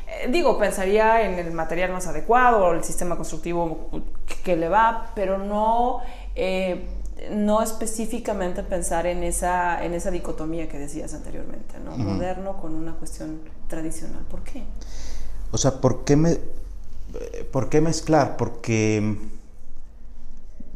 eh, 0.07 0.27
digo, 0.29 0.57
pensaría 0.57 1.21
en 1.21 1.39
el 1.39 1.51
material 1.51 1.91
más 1.91 2.07
adecuado 2.07 2.65
o 2.65 2.73
el 2.73 2.83
sistema 2.83 3.15
constructivo 3.15 3.89
que 4.43 4.55
le 4.55 4.69
va, 4.69 5.11
pero 5.15 5.37
no 5.37 6.01
eh, 6.35 6.87
no 7.31 7.61
específicamente 7.61 8.63
pensar 8.63 9.05
en 9.05 9.23
esa, 9.23 9.83
en 9.83 9.93
esa 9.93 10.11
dicotomía 10.11 10.69
que 10.69 10.79
decías 10.79 11.13
anteriormente, 11.13 11.75
¿no? 11.83 11.97
Moderno 11.97 12.57
con 12.57 12.73
una 12.73 12.93
cuestión 12.93 13.41
tradicional. 13.67 14.23
¿Por 14.29 14.43
qué? 14.43 14.63
O 15.51 15.57
sea, 15.57 15.81
¿por 15.81 16.03
qué, 16.05 16.15
me, 16.15 16.37
¿por 17.51 17.69
qué 17.69 17.81
mezclar? 17.81 18.37
Porque 18.37 19.17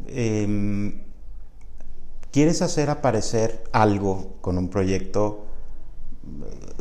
em, 0.08 1.02
quieres 2.32 2.62
hacer 2.62 2.90
aparecer 2.90 3.64
algo 3.72 4.36
con 4.42 4.58
un 4.58 4.70
proyecto, 4.70 5.46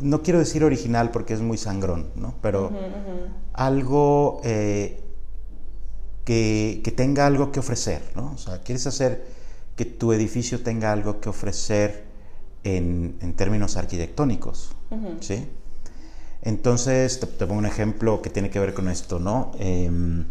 no 0.00 0.22
quiero 0.22 0.38
decir 0.38 0.64
original 0.64 1.10
porque 1.10 1.34
es 1.34 1.40
muy 1.40 1.58
sangrón, 1.58 2.10
¿no? 2.16 2.34
Pero 2.42 2.70
algo 3.52 4.40
eh, 4.44 5.00
que, 6.24 6.80
que, 6.82 6.90
tenga 6.90 7.26
algo 7.26 7.52
que 7.52 7.60
ofrecer, 7.60 8.02
¿no? 8.14 8.32
O 8.34 8.38
sea, 8.38 8.60
quieres 8.60 8.86
hacer 8.86 9.41
que 9.76 9.84
tu 9.84 10.12
edificio 10.12 10.62
tenga 10.62 10.92
algo 10.92 11.20
que 11.20 11.28
ofrecer 11.28 12.04
en, 12.64 13.34
términos 13.36 13.76
arquitectónicos. 13.76 14.74
¿sí? 15.20 15.48
Entonces, 16.42 17.20
te, 17.20 17.26
pongo 17.46 17.58
un 17.58 17.66
ejemplo 17.66 18.20
que 18.20 18.30
tiene 18.30 18.50
que 18.50 18.58
ver 18.58 18.74
con 18.74 18.88
esto, 18.88 19.18
¿no? 19.18 19.52
Em, 19.58 20.24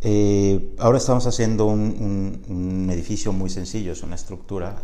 eh, 0.00 0.74
ahora 0.78 0.98
estamos 0.98 1.26
haciendo 1.26 1.66
un, 1.66 2.88
edificio 2.90 3.32
muy 3.32 3.50
sencillo, 3.50 3.92
es 3.92 4.02
una 4.02 4.16
estructura 4.16 4.76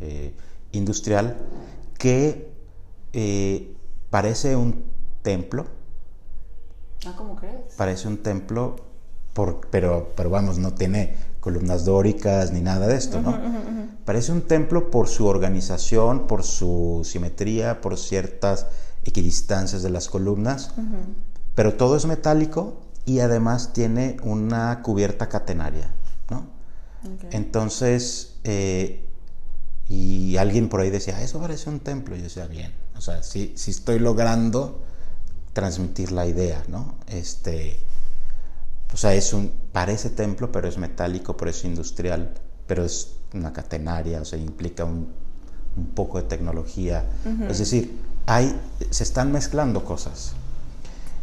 eh, 0.00 0.34
industrial 0.72 1.36
que 1.98 2.48
eh, 3.12 3.74
parece 4.10 4.56
un 4.56 4.84
templo. 5.22 5.66
Ah, 7.06 7.14
¿cómo 7.16 7.36
crees? 7.36 7.74
Parece 7.76 8.08
un 8.08 8.18
templo, 8.18 8.76
por, 9.34 9.60
pero, 9.70 10.12
pero 10.16 10.30
vamos, 10.30 10.58
no 10.58 10.72
tiene 10.72 11.16
columnas 11.40 11.84
dóricas 11.84 12.52
ni 12.52 12.62
nada 12.62 12.86
de 12.86 12.96
esto, 12.96 13.20
¿no? 13.20 13.38
Parece 14.06 14.32
un 14.32 14.42
templo 14.42 14.90
por 14.90 15.08
su 15.08 15.26
organización, 15.26 16.26
por 16.26 16.42
su 16.42 17.02
simetría, 17.04 17.82
por 17.82 17.98
ciertas 17.98 18.66
equidistancias 19.04 19.82
de 19.82 19.90
las 19.90 20.08
columnas, 20.08 20.70
pero 21.54 21.74
todo 21.74 21.96
es 21.96 22.06
metálico 22.06 22.80
y 23.04 23.20
además 23.20 23.74
tiene 23.74 24.16
una 24.22 24.80
cubierta 24.80 25.28
catenaria, 25.28 25.92
¿no? 26.30 26.46
Entonces, 27.30 28.36
eh, 28.44 29.04
y 29.88 30.38
alguien 30.38 30.70
por 30.70 30.80
ahí 30.80 30.88
decía, 30.88 31.16
ah, 31.18 31.22
eso 31.22 31.38
parece 31.40 31.68
un 31.68 31.80
templo, 31.80 32.14
y 32.14 32.20
yo 32.20 32.24
decía, 32.24 32.46
bien, 32.46 32.72
o 32.96 33.02
sea, 33.02 33.22
si, 33.22 33.52
si 33.56 33.70
estoy 33.70 33.98
logrando 33.98 34.82
transmitir 35.52 36.10
la 36.10 36.26
idea, 36.26 36.64
¿no? 36.68 36.94
Este, 37.06 37.78
o 38.94 38.96
sea, 38.96 39.12
es 39.12 39.32
un, 39.32 39.50
parece 39.72 40.08
templo, 40.08 40.52
pero 40.52 40.68
es 40.68 40.78
metálico, 40.78 41.36
pero 41.36 41.50
es 41.50 41.64
industrial, 41.64 42.32
pero 42.68 42.84
es 42.84 43.16
una 43.34 43.52
catenaria, 43.52 44.20
o 44.20 44.24
sea, 44.24 44.38
implica 44.38 44.84
un, 44.84 45.08
un 45.76 45.86
poco 45.86 46.18
de 46.18 46.28
tecnología. 46.28 47.04
Es 47.48 47.58
decir, 47.58 47.98
hay, 48.26 48.56
se 48.90 49.02
están 49.02 49.32
mezclando 49.32 49.84
cosas. 49.84 50.34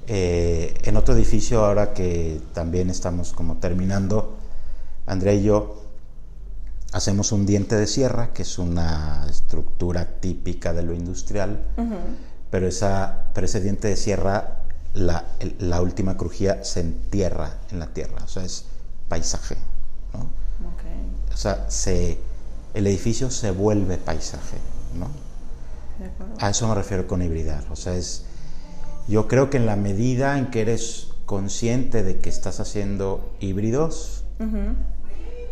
Eh, 0.07 0.73
en 0.83 0.97
otro 0.97 1.15
edificio, 1.15 1.63
ahora 1.63 1.93
que 1.93 2.41
también 2.53 2.89
estamos 2.89 3.31
como 3.31 3.55
terminando, 3.57 4.35
Andrea 5.05 5.33
y 5.33 5.43
yo 5.43 5.81
hacemos 6.91 7.31
un 7.31 7.45
diente 7.45 7.77
de 7.77 7.87
sierra, 7.87 8.33
que 8.33 8.41
es 8.41 8.59
una 8.59 9.25
estructura 9.29 10.19
típica 10.19 10.73
de 10.73 10.83
lo 10.83 10.93
industrial, 10.93 11.63
pero, 12.49 12.67
esa, 12.67 13.29
pero 13.33 13.45
ese 13.45 13.61
diente 13.61 13.87
de 13.87 13.95
sierra, 13.95 14.60
la, 14.93 15.25
la, 15.59 15.81
última 15.81 16.17
crujía 16.17 16.63
se 16.63 16.81
entierra 16.81 17.59
en 17.71 17.79
la 17.79 17.87
tierra, 17.87 18.23
o 18.23 18.27
sea, 18.27 18.43
es 18.43 18.65
paisaje. 19.07 19.55
¿no? 20.13 20.27
O 21.33 21.37
sea, 21.37 21.69
se, 21.69 22.17
el 22.73 22.87
edificio 22.87 23.31
se 23.31 23.51
vuelve 23.51 23.97
paisaje. 23.97 24.57
¿no? 24.97 25.07
A 26.39 26.49
eso 26.49 26.67
me 26.67 26.75
refiero 26.75 27.07
con 27.07 27.21
hibridar. 27.21 27.65
O 27.71 27.75
sea, 27.75 27.95
es, 27.95 28.25
yo 29.07 29.27
creo 29.27 29.49
que 29.49 29.57
en 29.57 29.65
la 29.65 29.75
medida 29.75 30.37
en 30.37 30.51
que 30.51 30.61
eres 30.61 31.09
consciente 31.25 32.03
de 32.03 32.19
que 32.19 32.29
estás 32.29 32.59
haciendo 32.59 33.33
híbridos, 33.39 34.23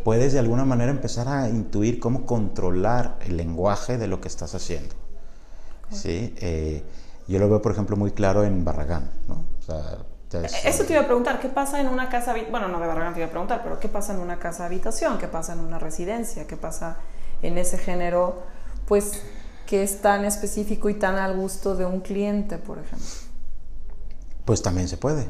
puedes 0.04 0.34
de 0.34 0.40
alguna 0.40 0.66
manera 0.66 0.92
empezar 0.92 1.28
a 1.28 1.50
intuir 1.50 2.00
cómo 2.00 2.26
controlar 2.26 3.18
el 3.26 3.38
lenguaje 3.38 3.98
de 3.98 4.08
lo 4.08 4.20
que 4.20 4.28
estás 4.28 4.56
haciendo. 4.56 4.96
¿Sí? 5.92 6.34
Eh, 6.38 6.84
yo 7.30 7.40
lo 7.40 7.50
veo, 7.50 7.62
por 7.62 7.72
ejemplo, 7.72 7.96
muy 7.96 8.12
claro 8.12 8.44
en 8.44 8.66
Barragán. 8.66 9.10
¿no? 9.28 9.46
Eso 10.64 10.84
te 10.84 10.94
iba 10.94 11.02
a 11.02 11.06
preguntar, 11.06 11.40
¿qué 11.40 11.50
pasa 11.50 11.80
en 11.80 11.88
una 11.88 12.10
casa, 12.10 12.36
bueno, 12.50 12.68
no 12.68 12.80
de 12.80 12.88
Barragán 12.88 13.14
te 13.14 13.20
iba 13.20 13.28
a 13.28 13.32
preguntar, 13.32 13.62
pero 13.64 13.80
¿qué 13.80 13.88
pasa 13.88 14.14
en 14.14 14.20
una 14.20 14.40
casa 14.40 14.66
habitación? 14.66 15.18
¿Qué 15.18 15.28
pasa 15.28 15.54
en 15.54 15.60
una 15.60 15.80
residencia? 15.80 16.46
¿Qué 16.46 16.58
pasa 16.58 16.98
en 17.42 17.58
ese 17.58 17.78
género, 17.78 18.44
pues, 18.88 19.24
que 19.66 19.84
es 19.84 20.02
tan 20.02 20.26
específico 20.26 20.90
y 20.90 20.96
tan 20.96 21.16
al 21.16 21.36
gusto 21.36 21.76
de 21.76 21.86
un 21.86 22.02
cliente, 22.02 22.58
por 22.58 22.80
ejemplo? 22.80 23.08
Pues 24.46 24.62
también 24.62 24.88
se 24.88 24.98
puede, 24.98 25.28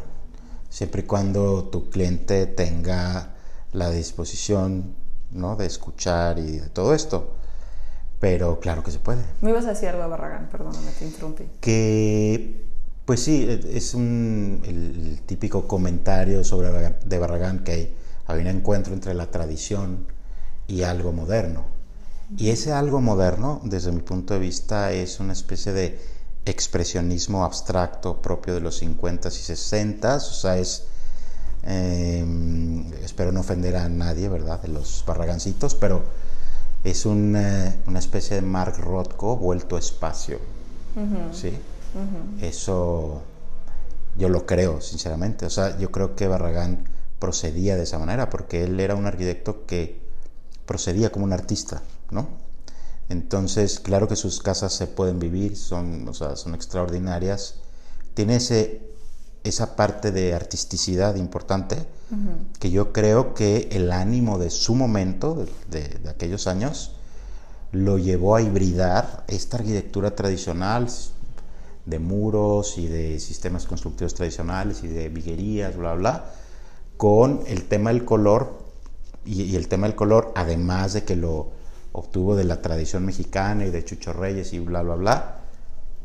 siempre 0.70 1.02
y 1.02 1.06
cuando 1.06 1.66
tu 1.66 1.90
cliente 1.90 2.46
tenga 2.46 3.36
la 3.74 3.90
disposición 3.90 4.96
¿no? 5.32 5.56
de 5.56 5.66
escuchar 5.66 6.40
y 6.40 6.60
de 6.60 6.70
todo 6.70 6.94
esto. 6.94 7.36
Pero 8.20 8.60
claro 8.60 8.84
que 8.84 8.92
se 8.92 9.00
puede. 9.00 9.24
Me 9.42 9.50
ibas 9.52 9.66
a 9.66 9.70
decir 9.70 9.90
algo 9.90 10.04
de 10.04 10.10
Barragán, 10.10 10.50
perdóname, 10.50 10.92
te 10.92 11.06
interrumpí. 11.06 11.46
Que, 11.62 12.64
pues 13.06 13.22
sí, 13.24 13.48
es 13.72 13.94
un, 13.94 14.62
el, 14.66 15.22
típico 15.26 15.68
comentario 15.68 16.44
sobre 16.44 16.70
de 17.04 17.20
Barragán 17.20 17.64
que 17.64 17.72
hay, 17.72 17.96
hay 18.28 18.42
un 18.42 18.48
encuentro 18.48 18.94
entre 18.94 19.14
la 19.14 19.32
tradición 19.32 20.06
y 20.68 20.84
algo 20.84 21.14
moderno. 21.14 21.66
Y 22.38 22.50
ese 22.50 22.74
algo 22.74 23.02
moderno, 23.02 23.62
desde 23.64 23.92
mi 23.92 24.02
punto 24.02 24.34
de 24.34 24.40
vista, 24.40 24.92
es 24.92 25.20
una 25.20 25.34
especie 25.34 25.74
de 25.74 26.00
expresionismo 26.46 27.44
abstracto 27.44 28.22
propio 28.22 28.54
de 28.54 28.60
los 28.60 28.82
50s 28.84 29.32
y 29.32 29.54
60s, 29.54 30.18
o 30.18 30.20
sea, 30.20 30.58
es 30.58 30.90
Em, 31.64 32.94
espero 33.04 33.32
no 33.32 33.42
ofender 33.42 33.76
a 33.76 33.90
nadie, 33.90 34.30
¿verdad? 34.30 34.62
De 34.62 34.70
los 34.70 35.04
barragancitos, 35.06 35.76
pero 35.76 36.04
es 36.84 37.06
una 37.06 37.76
especie 37.98 38.36
de 38.36 38.42
Mark 38.42 38.78
Rothko 38.78 39.38
vuelto 39.38 39.78
espacio. 39.78 40.40
¿Sí? 41.32 41.54
Eso 42.42 43.22
yo 44.18 44.30
lo 44.30 44.46
creo, 44.46 44.82
sinceramente. 44.82 45.46
O 45.46 45.50
sea, 45.50 45.78
yo 45.78 45.92
creo 45.92 46.16
que 46.16 46.28
Barragán 46.28 46.90
procedía 47.20 47.76
de 47.76 47.84
esa 47.84 48.00
manera, 48.00 48.30
porque 48.30 48.64
él 48.64 48.80
era 48.80 48.96
un 48.96 49.06
arquitecto 49.06 49.66
que 49.66 50.02
procedía 50.66 51.12
como 51.12 51.26
un 51.26 51.34
artista, 51.34 51.82
¿no? 52.12 52.28
Entonces, 53.10 53.80
claro 53.80 54.08
que 54.08 54.16
sus 54.16 54.42
casas 54.42 54.74
se 54.74 54.88
pueden 54.88 55.20
vivir, 55.20 55.58
son, 55.58 56.08
o 56.08 56.14
sea, 56.14 56.36
son 56.36 56.54
extraordinarias. 56.54 57.56
Tiene 58.14 58.36
ese 58.36 58.89
esa 59.44 59.76
parte 59.76 60.12
de 60.12 60.34
artisticidad 60.34 61.16
importante, 61.16 61.78
que 62.60 62.72
yo 62.72 62.92
creo 62.92 63.34
que 63.34 63.70
el 63.72 63.92
ánimo 63.92 64.40
de 64.40 64.50
su 64.50 64.74
momento, 64.76 65.46
de, 65.70 66.00
aquellos 66.10 66.48
años, 66.48 66.96
lo 67.72 67.98
llevó 67.98 68.36
a 68.36 68.42
hibridar 68.42 69.24
esta 69.28 69.58
arquitectura 69.58 70.16
tradicional 70.16 70.88
de 71.86 72.00
muros 72.00 72.78
y 72.78 72.88
de 72.88 73.20
sistemas 73.20 73.66
constructivos 73.66 74.16
tradicionales 74.16 74.84
y 74.84 74.88
de 74.88 75.10
viguerías, 75.10 75.78
bla, 75.78 75.94
bla, 75.94 76.32
con 76.98 77.44
el 77.48 77.66
tema 77.66 77.92
del 77.92 78.06
color 78.06 78.60
y, 79.26 79.56
el 79.56 79.68
tema 79.68 79.88
del 79.88 79.96
color, 79.96 80.32
además 80.36 80.94
de 80.94 81.04
que 81.04 81.16
lo 81.16 81.52
obtuvo 81.92 82.36
de 82.36 82.44
la 82.44 82.62
tradición 82.62 83.06
mexicana 83.06 83.66
y 83.66 83.70
de 83.70 83.86
Chucho 83.86 84.14
Reyes 84.14 84.52
y 84.54 84.60
bla, 84.60 84.82
bla, 84.82 84.96
bla, 84.96 85.40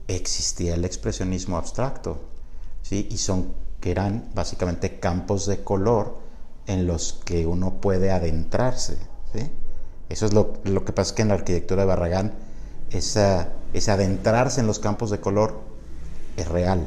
existía 0.06 0.74
el 0.74 0.84
expresionismo 0.84 1.56
abstracto 1.56 2.33
¿sí? 2.84 3.08
y 3.10 3.18
son 3.18 3.52
que 3.80 3.90
eran 3.90 4.30
básicamente 4.34 5.00
campos 5.00 5.46
de 5.46 5.64
color 5.64 6.18
en 6.66 6.86
los 6.86 7.14
que 7.24 7.46
uno 7.46 7.80
puede 7.80 8.10
adentrarse. 8.12 8.96
¿sí? 9.32 9.50
Eso 10.08 10.26
es 10.26 10.32
lo, 10.32 10.54
lo, 10.64 10.84
que 10.84 10.92
pasa 10.92 11.14
que 11.14 11.22
en 11.22 11.28
la 11.28 11.34
arquitectura 11.34 11.82
de 11.82 11.88
Barragán, 11.88 12.32
esa, 12.90 13.48
ese 13.72 13.90
adentrarse 13.90 14.60
en 14.60 14.66
los 14.66 14.78
campos 14.78 15.10
de 15.10 15.20
color 15.20 15.60
es 16.36 16.48
real. 16.48 16.86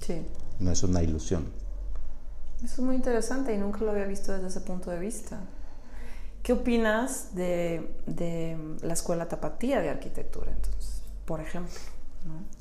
Sí. 0.00 0.26
No 0.58 0.72
es 0.72 0.82
una 0.82 1.02
ilusión. 1.02 1.44
Eso 2.64 2.74
es 2.74 2.78
muy 2.80 2.96
interesante 2.96 3.54
y 3.54 3.58
nunca 3.58 3.80
lo 3.80 3.90
había 3.90 4.06
visto 4.06 4.32
desde 4.32 4.48
ese 4.48 4.60
punto 4.62 4.90
de 4.90 4.98
vista. 4.98 5.40
¿Qué 6.42 6.52
opinas 6.52 7.34
de, 7.34 7.94
de 8.06 8.56
la 8.82 8.94
escuela 8.94 9.28
tapatía 9.28 9.80
de 9.80 9.90
arquitectura, 9.90 10.52
entonces, 10.52 11.02
por 11.24 11.40
ejemplo? 11.40 11.74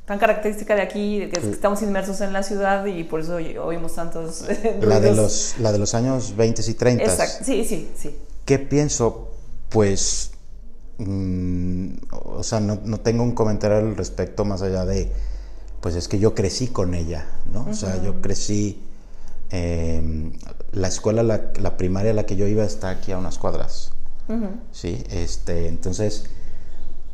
Tan 0.06 0.20
característica 0.20 0.76
de 0.76 0.82
aquí, 0.82 1.20
de 1.20 1.30
que 1.30 1.40
estamos 1.50 1.82
inmersos 1.82 2.20
en 2.22 2.34
la 2.34 2.44
ciudad 2.44 2.86
y 2.86 3.04
por 3.04 3.22
eso 3.22 3.36
oímos 3.36 3.96
tantos 3.96 4.44
La 4.82 5.00
de 5.00 5.14
los, 5.14 5.56
la 5.60 5.72
de 5.72 5.78
los 5.78 5.94
años 5.94 6.36
20 6.36 6.62
y 6.70 6.74
30. 6.74 7.04
Exacto, 7.04 7.46
sí, 7.46 7.64
sí, 7.64 7.90
sí. 7.96 8.18
¿Qué 8.46 8.60
pienso? 8.60 9.30
Pues, 9.70 10.32
mm, 10.98 11.94
o 12.12 12.44
sea, 12.44 12.60
no, 12.60 12.80
no, 12.84 13.00
tengo 13.00 13.24
un 13.24 13.32
comentario 13.32 13.78
al 13.78 13.96
respecto 13.96 14.44
más 14.44 14.62
allá 14.62 14.86
de, 14.86 15.10
pues 15.80 15.96
es 15.96 16.10
que 16.10 16.20
yo 16.20 16.36
crecí 16.36 16.68
con 16.68 16.94
ella, 16.94 17.26
¿no? 17.52 17.66
O 17.70 17.74
sea, 17.74 18.04
yo 18.04 18.22
crecí, 18.22 18.84
em, 19.50 20.34
la 20.74 20.90
escuela, 20.90 21.24
la, 21.24 21.52
la, 21.60 21.78
primaria 21.78 22.12
a 22.12 22.14
la 22.14 22.26
que 22.26 22.36
yo 22.36 22.46
iba 22.48 22.66
está 22.66 22.90
aquí 22.90 23.14
a 23.14 23.18
unas 23.18 23.38
cuadras, 23.38 23.94
¿sí? 24.74 25.02
Este, 25.10 25.70
entonces, 25.70 26.26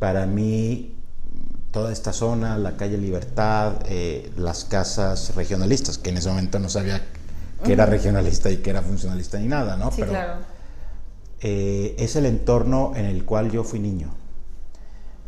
para 0.00 0.26
mí 0.26 0.99
toda 1.70 1.92
esta 1.92 2.12
zona, 2.12 2.58
la 2.58 2.76
calle 2.76 2.98
Libertad, 2.98 3.74
eh, 3.86 4.32
las 4.36 4.64
casas 4.64 5.34
regionalistas, 5.36 5.98
que 5.98 6.10
en 6.10 6.18
ese 6.18 6.28
momento 6.28 6.58
no 6.58 6.68
sabía 6.68 7.02
que 7.64 7.72
era 7.72 7.86
regionalista 7.86 8.50
y 8.50 8.58
que 8.58 8.70
era 8.70 8.82
funcionalista 8.82 9.38
ni 9.38 9.46
nada, 9.46 9.76
¿no? 9.76 9.92
Sí, 9.92 10.02
claro. 10.02 10.40
Eh, 11.40 11.94
es 11.98 12.16
el 12.16 12.26
entorno 12.26 12.92
en 12.96 13.04
el 13.04 13.24
cual 13.24 13.50
yo 13.50 13.64
fui 13.64 13.78
niño. 13.78 14.14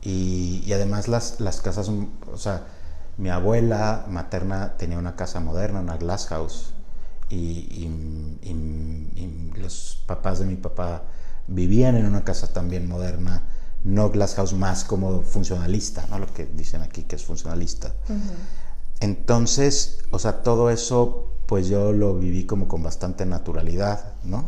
Y, 0.03 0.71
además 0.73 1.07
las, 1.07 1.39
las, 1.39 1.61
casas, 1.61 1.89
o 1.89 2.37
sea, 2.37 2.65
mi 3.19 3.31
abuela 3.31 4.05
materna 4.09 4.77
tenía 4.77 4.99
una 4.99 5.15
casa 5.15 5.39
moderna, 5.39 5.81
una 5.81 5.97
glass 5.97 6.27
house, 6.27 6.73
y, 7.31 7.39
y 8.43 9.53
los 9.57 10.03
papás 10.07 10.41
de 10.41 10.47
mi 10.47 10.57
papá 10.57 11.03
vivían 11.47 11.97
en 11.97 12.05
una 12.07 12.25
casa 12.25 12.53
también 12.53 12.89
moderna 12.89 13.43
no 13.85 14.11
Glasshouse 14.11 14.53
más 14.55 14.85
como 14.85 15.23
funcionalista, 15.23 16.07
¿no? 16.09 16.19
Lo 16.19 16.33
que 16.33 16.47
dicen 16.47 16.83
aquí 16.83 17.03
que 17.03 17.17
es 17.17 17.25
funcionalista. 17.25 17.93
Entonces, 19.01 19.99
o 20.11 20.19
sea, 20.19 20.43
todo 20.43 20.71
eso, 20.71 21.29
pues 21.47 21.69
yo 21.69 21.93
lo 21.93 22.15
viví 22.15 22.45
como 22.45 22.69
con 22.69 22.83
bastante 22.83 23.27
naturalidad, 23.27 24.15
¿no? 24.25 24.45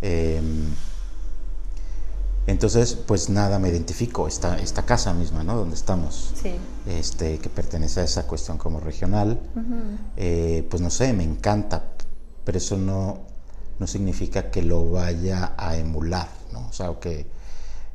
Em, 0.00 0.74
entonces, 2.46 2.94
pues 2.94 3.28
nada, 3.28 3.58
me 3.58 3.68
identifico, 3.68 4.26
esta, 4.26 4.58
esta 4.58 4.84
casa 4.84 5.12
misma, 5.12 5.44
¿no? 5.44 5.54
Donde 5.54 5.76
estamos, 5.76 6.32
sí. 6.42 6.54
este, 6.86 7.38
que 7.38 7.48
pertenece 7.50 8.00
a 8.00 8.04
esa 8.04 8.26
cuestión 8.26 8.58
como 8.58 8.80
regional, 8.80 9.38
eh, 10.16 10.66
pues 10.68 10.80
no 10.82 10.90
sé, 10.90 11.12
me 11.12 11.22
encanta, 11.22 11.84
pero 12.44 12.58
eso 12.58 12.76
no, 12.76 13.20
no 13.78 13.86
significa 13.86 14.50
que 14.50 14.62
lo 14.62 14.90
vaya 14.90 15.52
a 15.56 15.76
emular, 15.76 16.28
¿no? 16.52 16.66
O 16.68 16.72
sea, 16.72 16.92
que 16.98 17.26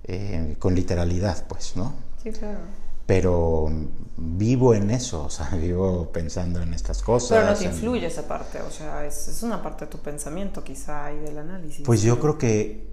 eh, 0.08 0.56
con 0.60 0.76
literalidad, 0.76 1.46
pues, 1.48 1.76
¿no? 1.76 1.94
Sí, 2.24 2.32
claro. 2.32 2.60
Pero 3.06 3.70
vivo 4.18 4.74
en 4.74 4.92
eso, 4.92 5.26
o 5.26 5.30
sea, 5.30 5.50
vivo 5.62 6.10
pensando 6.12 6.62
en 6.62 6.74
estas 6.74 7.02
cosas. 7.02 7.38
Pero 7.38 7.52
no 7.52 7.58
te 7.58 7.66
influye 7.66 8.06
esa 8.06 8.28
parte, 8.28 8.62
o 8.62 8.72
sea, 8.72 9.06
es, 9.06 9.42
una 9.44 9.62
parte 9.62 9.86
de 9.86 9.92
tu 9.92 10.00
pensamiento 10.00 10.64
quizá 10.64 11.12
y 11.14 11.20
del 11.20 11.38
análisis. 11.38 11.86
Pues 11.86 12.02
yo 12.02 12.20
creo 12.20 12.38
que 12.38 12.88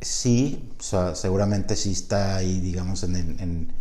sí, 0.00 0.70
o 0.78 0.82
sea, 0.82 1.14
seguramente 1.14 1.76
sí 1.76 1.92
está 1.92 2.36
ahí, 2.36 2.60
digamos, 2.60 3.02
en, 3.04 3.16
en, 3.16 3.72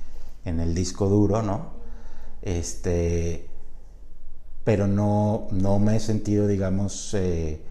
en 0.45 0.59
el 0.59 0.74
disco 0.76 1.09
duro, 1.09 1.41
¿no? 1.41 1.74
Este, 2.41 3.47
pero 4.63 4.88
no, 4.88 5.47
no 5.51 5.80
me 5.80 5.97
he 5.97 5.99
sentido, 5.99 6.47
digamos, 6.47 7.13
eh, 7.13 7.61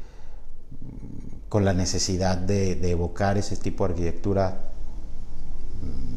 con 1.49 1.65
la 1.65 1.73
necesidad 1.73 2.37
de, 2.37 2.75
de, 2.75 2.91
evocar 2.91 3.39
ese 3.39 3.57
tipo 3.57 3.87
de 3.87 3.93
arquitectura 3.93 4.74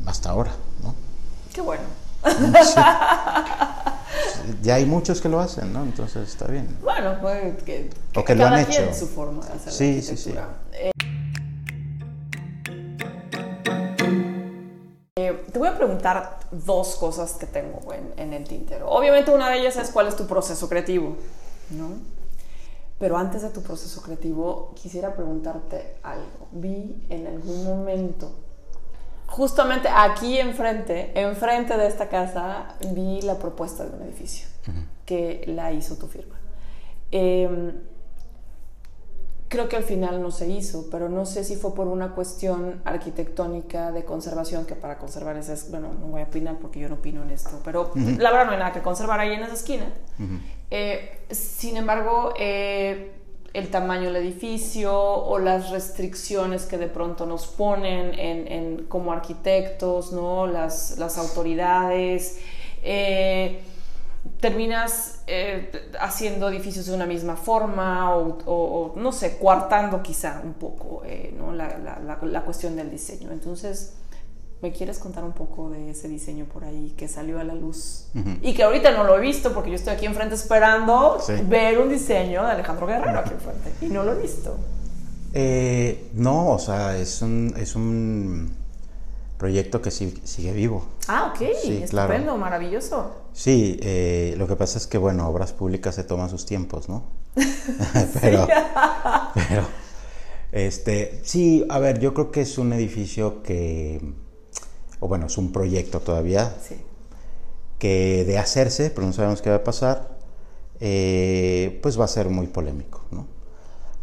hasta 0.05 0.29
ahora, 0.29 0.51
¿no? 0.83 0.95
Qué 1.53 1.61
bueno. 1.61 1.83
ya 4.61 4.75
hay 4.75 4.85
muchos 4.85 5.21
que 5.21 5.29
lo 5.29 5.39
hacen, 5.39 5.73
¿no? 5.73 5.83
Entonces 5.83 6.27
está 6.29 6.47
bien. 6.47 6.77
Bueno, 6.81 7.17
pues 7.21 7.63
que, 7.63 7.89
o 8.15 8.23
que 8.23 8.35
lo 8.35 8.45
han 8.45 8.59
hecho. 8.59 8.93
su 8.93 9.07
forma 9.07 9.45
de 9.45 9.53
hacer 9.53 9.73
sí, 9.73 10.01
sí, 10.01 10.17
sí. 10.17 10.33
Eh, 10.73 10.91
eh, 15.17 15.45
te 15.51 15.59
voy 15.59 15.67
a 15.67 15.77
preguntar 15.77 16.39
dos 16.51 16.95
cosas 16.95 17.33
que 17.33 17.45
tengo 17.45 17.93
en, 17.93 18.13
en, 18.17 18.33
el 18.33 18.43
tintero. 18.45 18.89
Obviamente 18.89 19.31
una 19.31 19.49
de 19.49 19.59
ellas 19.59 19.75
es 19.77 19.89
cuál 19.89 20.07
es 20.07 20.15
tu 20.15 20.27
proceso 20.27 20.69
creativo, 20.69 21.17
¿no? 21.71 21.89
Pero 22.99 23.17
antes 23.17 23.43
de 23.43 23.49
tu 23.49 23.61
proceso 23.61 24.01
creativo, 24.01 24.73
quisiera 24.75 25.13
preguntarte 25.15 25.97
algo. 26.01 26.47
Vi 26.51 27.05
en 27.09 27.27
algún 27.27 27.63
momento 27.63 28.31
justamente 29.27 29.89
aquí 29.89 30.39
enfrente, 30.39 31.11
enfrente 31.19 31.77
de 31.77 31.87
esta 31.87 32.09
casa, 32.09 32.75
vi 32.93 33.21
la 33.21 33.37
propuesta 33.37 33.85
de 33.85 33.95
un 33.95 34.01
edificio 34.03 34.47
que 35.05 35.43
la 35.47 35.71
hizo 35.71 35.95
tu 35.97 36.07
firma. 36.07 36.35
Em, 37.11 37.73
creo 39.47 39.69
que 39.69 39.77
al 39.77 39.83
final 39.83 40.21
no 40.21 40.31
se 40.31 40.49
hizo, 40.49 40.89
pero 40.89 41.09
no 41.09 41.25
sé 41.25 41.43
si 41.43 41.55
fue 41.55 41.73
por 41.73 41.87
una 41.87 42.13
cuestión 42.15 42.81
arquitectónica 42.83 43.91
de 43.91 44.03
conservación, 44.03 44.65
que 44.65 44.75
para 44.75 44.97
conservar 44.97 45.37
es, 45.37 45.71
bueno, 45.71 45.93
no 45.99 46.07
voy 46.07 46.21
a 46.21 46.25
opinar 46.25 46.57
porque 46.59 46.79
yo 46.79 46.89
no 46.89 46.95
opino 46.95 47.23
en 47.23 47.31
esto, 47.31 47.61
pero 47.63 47.91
la 47.95 48.31
verdad 48.31 48.45
no 48.45 48.51
hay 48.51 48.59
nada 48.59 48.73
que 48.73 48.81
conservar 48.81 49.19
ahí 49.19 49.33
en 49.33 49.43
esa 49.43 49.53
esquina. 49.53 49.85
Eh, 50.69 51.25
sin 51.31 51.77
embargo, 51.77 52.33
eh, 52.37 53.16
el 53.53 53.69
tamaño 53.69 54.05
del 54.05 54.17
edificio 54.17 54.93
o 54.93 55.39
las 55.39 55.69
restricciones 55.71 56.65
que 56.65 56.77
de 56.77 56.87
pronto 56.87 57.25
nos 57.25 57.47
ponen 57.47 58.17
en, 58.17 58.85
como 58.87 59.11
arquitectos, 59.11 60.11
¿no? 60.11 60.47
las, 60.47 60.97
las 60.97 61.17
autoridades. 61.17 62.39
Eh, 62.83 63.61
terminas 64.39 65.21
eh, 65.27 65.71
haciendo 65.99 66.49
edificios 66.49 66.85
de 66.85 66.93
una 66.93 67.05
misma 67.05 67.35
forma 67.35 68.15
o, 68.15 68.93
no 68.95 69.11
sé, 69.11 69.37
coartando 69.37 70.03
quizá 70.03 70.41
un 70.43 70.53
poco 70.53 71.01
eh, 71.05 71.33
¿no? 71.37 71.53
la, 71.53 71.77
la, 71.77 72.19
la, 72.21 72.41
cuestión 72.41 72.75
del 72.75 72.91
diseño. 72.91 73.31
Entonces, 73.31 73.93
¿Me 74.61 74.71
quieres 74.71 74.97
contar 74.97 75.23
un 75.23 75.33
poco 75.33 75.69
de 75.69 75.91
ese 75.91 76.07
diseño 76.07 76.45
por 76.45 76.63
ahí 76.63 76.93
que 76.97 77.07
salió 77.07 77.39
a 77.39 77.43
la 77.43 77.53
luz? 77.53 78.07
Y 78.41 78.55
que 78.55 78.63
ahorita 78.63 78.91
no 78.91 79.03
lo 79.03 79.15
he 79.17 79.21
visto 79.21 79.53
porque 79.53 79.69
yo 79.69 79.75
estoy 79.75 79.93
aquí 79.93 80.07
enfrente 80.07 80.33
esperando 80.33 81.19
ver 81.43 81.77
un 81.77 81.89
diseño 81.89 82.43
de 82.43 82.51
Alejandro 82.53 82.87
Guerrero 82.87 83.19
aquí 83.19 83.33
enfrente. 83.33 83.85
Y 83.85 83.89
no 83.89 84.03
lo 84.03 84.13
he 84.13 84.21
visto. 84.21 84.57
Eh, 85.33 86.09
no, 86.13 86.49
o 86.53 86.59
sea, 86.59 86.97
es 86.97 87.21
un, 87.21 87.53
es 87.55 87.75
un 87.75 88.51
proyecto 89.37 89.79
que 89.79 89.91
sigue, 89.91 90.51
vivo. 90.53 90.87
Ah, 91.07 91.31
ok, 91.31 91.41
estupendo, 91.83 92.35
maravilloso. 92.37 93.11
Sí, 93.33 93.77
eh, 93.83 94.33
lo 94.39 94.47
que 94.47 94.55
pasa 94.55 94.79
es 94.79 94.87
que, 94.87 94.97
bueno, 94.97 95.27
obras 95.27 95.53
públicas 95.53 95.93
se 95.93 96.03
toman 96.03 96.31
sus 96.31 96.47
tiempos, 96.47 96.89
¿no? 96.89 97.03
pero, 98.21 98.47
pero, 99.35 99.67
este, 100.51 101.21
sí, 101.23 101.63
a 101.69 101.77
ver, 101.77 101.99
yo 101.99 102.15
creo 102.15 102.31
que 102.31 102.41
es 102.41 102.57
un 102.57 102.73
edificio 102.73 103.43
que 103.43 104.01
o 104.99 105.07
bueno, 105.07 105.27
es 105.27 105.37
un 105.37 105.51
proyecto 105.51 105.99
todavía, 105.99 106.53
que 107.79 108.25
de 108.25 108.37
hacerse, 108.37 108.89
pero 108.89 109.05
no 109.07 109.13
sabemos 109.13 109.41
qué 109.41 109.49
va 109.49 109.57
a 109.57 109.63
pasar, 109.63 110.17
eh, 110.79 111.79
pues 111.81 111.99
va 111.99 112.05
a 112.05 112.07
ser 112.07 112.29
muy 112.29 112.47
polémico, 112.47 113.01
¿no? 113.11 113.27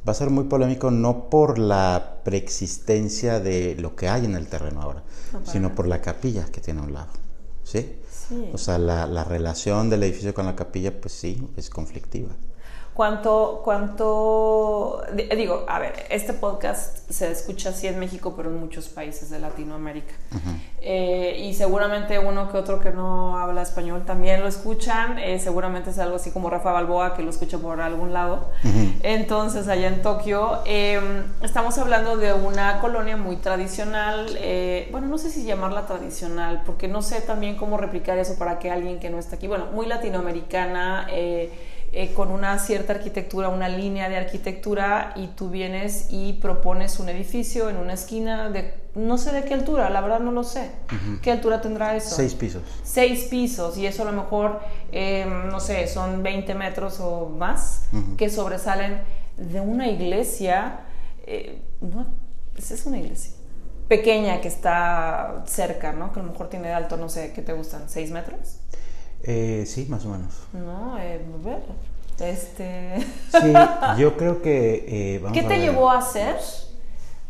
Va 0.07 0.13
a 0.13 0.15
ser 0.15 0.31
muy 0.31 0.45
polémico 0.45 0.91
no 0.91 1.31
por 1.31 1.59
la 1.59 2.21
preexistencia 2.25 3.41
de 3.41 3.75
lo 3.77 3.97
que 3.97 4.09
hay 4.09 4.27
en 4.27 4.35
el 4.35 4.49
terreno 4.49 4.83
ahora, 4.83 5.03
sino 5.45 5.75
por 5.75 5.87
la 5.87 6.03
capilla 6.03 6.45
que 6.47 6.61
tiene 6.61 6.81
a 6.81 6.83
un 6.85 6.93
lado, 6.93 7.13
¿sí? 7.63 7.97
O 8.53 8.59
sea, 8.59 8.79
la, 8.79 9.07
la 9.07 9.25
relación 9.25 9.91
del 9.91 10.03
edificio 10.03 10.35
con 10.35 10.47
la 10.47 10.57
capilla, 10.57 11.01
pues 11.01 11.15
sí, 11.15 11.47
es 11.57 11.71
conflictiva. 11.71 12.31
¿Cuánto, 12.95 13.61
cuánto, 13.65 15.03
digo, 15.37 15.65
a 15.67 15.81
ver, 15.81 16.07
este 16.11 16.33
podcast 16.33 17.11
se 17.11 17.29
escucha 17.33 17.71
así 17.71 17.89
en 17.89 17.99
México, 17.99 18.35
pero 18.37 18.51
en 18.51 18.61
muchos 18.61 18.89
países 18.89 19.31
de 19.31 19.41
Latinoamérica. 19.41 20.15
Eh, 20.81 21.43
y 21.45 21.55
seguramente 21.55 22.21
uno 22.21 22.53
que 22.53 22.57
otro 22.57 22.79
que 22.79 22.93
no 22.93 23.39
habla 23.39 23.63
español 23.63 24.05
también 24.07 24.43
lo 24.43 24.47
escuchan. 24.47 25.19
Eh, 25.19 25.41
seguramente 25.41 25.91
es 25.91 25.99
algo 25.99 26.15
así 26.15 26.31
como 26.31 26.51
Rafa 26.51 26.71
Balboa, 26.71 27.15
que 27.15 27.25
lo 27.25 27.31
escucha 27.31 27.59
por 27.59 27.81
algún 27.81 28.13
lado. 28.13 28.51
Entonces, 29.03 29.67
allá 29.67 29.89
en 29.89 30.01
Tokio, 30.01 30.61
em, 30.65 31.25
estamos 31.43 31.77
hablando 31.79 32.17
de 32.17 32.33
una 32.33 32.81
colonia 32.81 33.17
muy 33.17 33.37
tradicional. 33.37 34.39
Eh, 34.39 34.89
bueno, 34.93 35.09
no 35.09 35.19
sé 35.19 35.31
si 35.31 35.43
llamarla 35.43 35.87
tradicional, 35.87 36.63
porque 36.65 36.87
no 36.87 37.03
sé 37.03 37.21
también 37.23 37.57
cómo 37.57 37.77
replicar 37.77 38.19
eso 38.19 38.39
para 38.39 38.61
que 38.61 38.71
alguien 38.71 39.01
que 39.01 39.11
no 39.11 39.19
está 39.19 39.35
aquí, 39.35 39.49
bueno, 39.49 39.67
muy 39.73 39.87
latinoamericana. 39.87 41.09
Eh, 41.11 41.51
con 42.15 42.31
una 42.31 42.59
cierta 42.59 42.95
arquitectura, 42.95 43.49
una 43.49 43.69
línea 43.69 44.09
de 44.09 44.17
arquitectura 44.17 45.13
y 45.17 45.29
tú 45.29 45.51
vienes 45.51 46.09
y 46.11 46.35
propones 46.35 46.99
un 46.99 47.09
edificio 47.09 47.71
en 47.71 47.77
una 47.77 47.95
esquina 47.95 48.51
de 48.51 48.75
no 48.95 49.19
sé 49.19 49.33
de 49.33 49.45
qué 49.45 49.55
altura, 49.55 49.91
la 49.91 50.01
verdad 50.01 50.21
no 50.21 50.31
lo 50.31 50.45
sé. 50.45 50.71
¿Qué 51.21 51.33
altura 51.33 51.61
tendrá 51.61 51.97
eso? 51.97 52.15
Seis 52.15 52.35
pisos. 52.35 52.63
Seis 52.85 53.25
pisos 53.25 53.77
y 53.77 53.87
eso 53.87 54.03
a 54.03 54.07
lo 54.07 54.13
mejor, 54.13 54.61
em, 54.93 55.49
no 55.49 55.59
sé, 55.61 55.87
son 55.89 56.23
20 56.23 56.55
metros 56.55 57.01
o 57.01 57.29
más 57.29 57.89
que 58.17 58.31
sobresalen 58.31 59.03
de 59.37 59.61
una 59.61 59.89
iglesia, 59.89 60.81
eh, 61.27 61.61
no, 61.81 62.07
pues 62.55 62.71
es 62.71 62.87
una 62.87 62.99
iglesia 62.99 63.33
pequeña 63.89 64.41
que 64.41 64.49
está 64.49 65.43
cerca, 65.47 65.93
¿no? 65.93 66.13
Que 66.13 66.21
a 66.21 66.23
lo 66.23 66.33
mejor 66.33 66.49
tiene 66.49 66.69
de 66.69 66.75
alto, 66.75 66.97
no 66.97 67.09
sé, 67.09 67.33
¿qué 67.35 67.43
te 67.43 67.53
gustan? 67.53 67.89
¿Seis 67.89 68.11
metros? 68.11 68.61
Eh, 69.25 69.65
sí, 69.67 69.87
más 69.89 70.05
o 70.05 70.11
menos. 70.11 70.35
No, 70.53 70.99
eh, 70.99 71.21
ver. 71.43 71.63
Este... 72.21 73.01
Sí, 73.33 73.53
yo 73.99 74.17
creo 74.17 74.43
que... 74.43 75.17
Eh, 75.17 75.23
¿Qué 75.33 75.43
te 75.43 75.59
llevó 75.59 75.91
a 75.91 75.99
hacer 75.99 76.37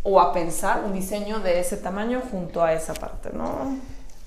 o 0.02 0.20
a 0.20 0.32
pensar 0.32 0.84
un 0.84 0.92
diseño 0.92 1.40
de 1.40 1.60
ese 1.60 1.76
tamaño 1.76 2.20
junto 2.30 2.62
a 2.62 2.72
esa 2.72 2.94
parte, 2.94 3.30
no? 3.32 3.78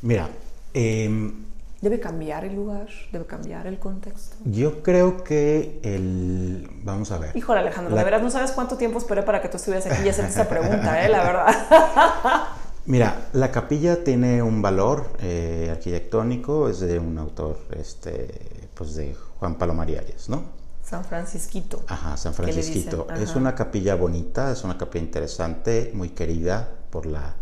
Mira, 0.01 0.29
em, 0.73 1.45
¿Debe 1.81 1.99
cambiar 1.99 2.43
el 2.43 2.55
lugar? 2.55 2.87
¿Debe 3.11 3.27
cambiar 3.27 3.67
el 3.67 3.77
contexto? 3.77 4.35
Yo 4.45 4.81
creo 4.81 5.23
que 5.23 5.79
el... 5.83 6.67
Vamos 6.81 7.11
a 7.11 7.19
ver. 7.19 7.37
Híjole, 7.37 7.59
Alejandro, 7.59 7.95
de 7.95 8.03
verdad 8.03 8.19
no 8.19 8.31
sabes 8.31 8.51
cuánto 8.51 8.77
tiempo 8.77 8.97
esperé 8.97 9.21
para 9.21 9.41
que 9.41 9.47
tú 9.47 9.57
estuvieras 9.57 9.85
aquí 9.85 10.03
y 10.03 10.09
hacer 10.09 10.25
esa 10.25 10.49
pregunta, 10.49 11.05
¿eh? 11.05 11.09
La 11.09 11.23
verdad. 11.23 11.55
Mira, 12.87 13.27
la 13.33 13.51
capilla 13.51 14.01
tiene 14.05 14.41
un 14.41 14.61
valor 14.61 15.11
eh, 15.19 15.67
arquitectónico, 15.69 16.69
es 16.69 16.79
de 16.79 16.97
un 16.97 17.17
autor, 17.17 17.59
este, 17.77 18.69
pues 18.73 18.95
de 18.95 19.13
Juan 19.39 19.55
Palomar 19.55 19.89
Arias, 19.89 20.29
¿no? 20.29 20.43
San 20.83 21.03
Francisquito. 21.03 21.83
Ajá, 21.85 22.15
San 22.15 22.33
Francisquito. 22.33 23.07
Es 23.19 23.35
una 23.35 23.55
capilla 23.55 23.95
bonita, 23.95 24.53
es 24.53 24.63
una 24.63 24.77
capilla 24.77 25.03
interesante, 25.03 25.91
muy 25.93 26.11
querida 26.11 26.75
por 26.89 27.05
la, 27.07 27.35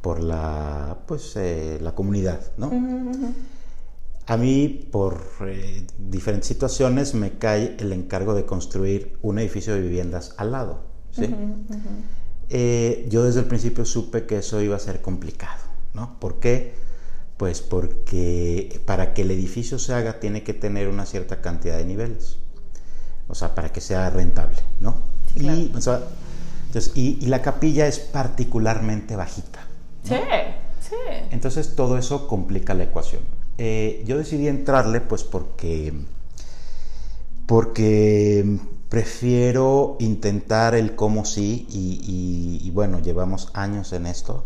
por 0.00 0.20
la, 0.20 0.96
pues, 1.06 1.36
eh, 1.36 1.78
la 1.82 1.94
comunidad, 1.94 2.40
¿no? 2.56 2.72
A 4.26 4.36
mí, 4.38 4.88
por 4.90 5.22
eh, 5.42 5.86
diferentes 5.98 6.48
situaciones, 6.48 7.12
me 7.12 7.36
cae 7.36 7.76
el 7.78 7.92
encargo 7.92 8.32
de 8.32 8.46
construir 8.46 9.18
un 9.20 9.38
edificio 9.38 9.74
de 9.74 9.82
viviendas 9.82 10.34
al 10.38 10.52
lado, 10.52 10.80
¿sí? 11.12 11.34
Eh, 12.50 13.06
yo 13.10 13.24
desde 13.24 13.40
el 13.40 13.46
principio 13.46 13.84
supe 13.84 14.26
que 14.26 14.38
eso 14.38 14.60
iba 14.62 14.76
a 14.76 14.78
ser 14.78 15.02
complicado, 15.02 15.62
¿no? 15.94 16.18
¿Por 16.18 16.40
qué? 16.40 16.74
Pues 17.36 17.60
porque 17.60 18.80
para 18.86 19.14
que 19.14 19.22
el 19.22 19.30
edificio 19.30 19.78
se 19.78 19.92
haga 19.94 20.18
tiene 20.18 20.42
que 20.42 20.54
tener 20.54 20.88
una 20.88 21.06
cierta 21.06 21.40
cantidad 21.40 21.76
de 21.76 21.84
niveles, 21.84 22.38
o 23.28 23.34
sea, 23.34 23.54
para 23.54 23.70
que 23.70 23.80
sea 23.80 24.10
rentable, 24.10 24.58
¿no? 24.80 24.96
y, 25.36 25.70
y, 26.94 27.26
la 27.26 27.42
capilla 27.42 27.86
es 27.86 27.98
particularmente 27.98 29.14
bajita. 29.14 29.60
Sí, 30.02 30.16
sí. 30.80 30.96
Entonces 31.30 31.76
todo 31.76 31.98
eso 31.98 32.26
complica 32.26 32.74
la 32.74 32.84
ecuación. 32.84 33.22
Eh, 33.58 34.04
yo 34.06 34.16
decidí 34.16 34.48
entrarle 34.48 35.00
pues 35.00 35.24
porque, 35.24 35.92
porque 37.46 38.58
prefiero 38.88 39.96
intentar 39.98 40.74
el 40.74 40.94
cómo 40.94 41.24
sí 41.24 41.66
y, 41.70 42.70
bueno, 42.72 43.00
llevamos 43.00 43.50
años 43.54 43.92
en 43.92 44.06
esto, 44.06 44.44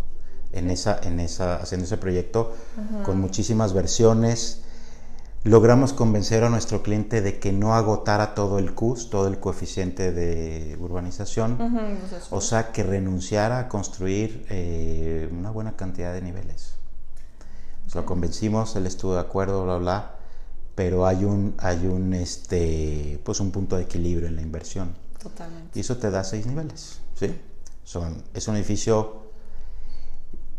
en 0.53 0.71
esa, 0.71 0.99
en 1.03 1.21
esa, 1.21 1.57
haciendo 1.57 1.87
ese 1.87 1.97
proyecto 1.97 2.53
con 3.05 3.21
muchísimas 3.21 3.73
versiones. 3.73 4.63
Logramos 5.45 5.93
convencer 5.93 6.45
a 6.45 6.51
nuestro 6.51 6.85
cliente 6.85 7.21
de 7.21 7.41
que 7.41 7.53
no 7.53 7.75
agotara 7.75 8.35
todo 8.35 8.61
el 8.61 8.75
CUS, 8.75 9.11
todo 9.11 9.27
el 9.27 9.41
coeficiente 9.41 10.13
de 10.13 10.77
urbanización, 10.81 11.59
o 12.31 12.41
sea, 12.41 12.71
que 12.71 12.85
renunciara 12.85 13.59
a 13.59 13.69
construir 13.69 14.47
eh, 14.51 15.29
una 15.33 15.51
buena 15.51 15.73
cantidad 15.73 16.13
de 16.13 16.23
niveles. 16.23 16.75
Lo 17.95 18.07
convencimos, 18.07 18.75
él 18.77 18.87
estuvo 18.87 19.15
de 19.15 19.21
acuerdo, 19.21 19.65
bla, 19.65 19.77
bla, 19.77 20.15
pero 20.75 21.07
hay 21.07 21.25
un, 21.25 21.55
hay 21.59 21.87
un, 21.87 22.15
este, 22.15 23.21
pues 23.25 23.41
un 23.41 23.51
punto 23.51 23.77
de 23.77 23.83
equilibrio 23.83 24.29
en 24.29 24.37
la 24.37 24.43
inversión. 24.43 24.95
Totalmente. 25.23 25.79
Y 25.79 25.81
eso 25.81 25.97
te 25.99 26.11
da 26.11 26.25
seis 26.25 26.47
niveles, 26.47 27.01
¿sí? 27.15 27.35
Son, 27.85 28.23
es 28.35 28.49
un 28.49 28.57
edificio, 28.57 29.23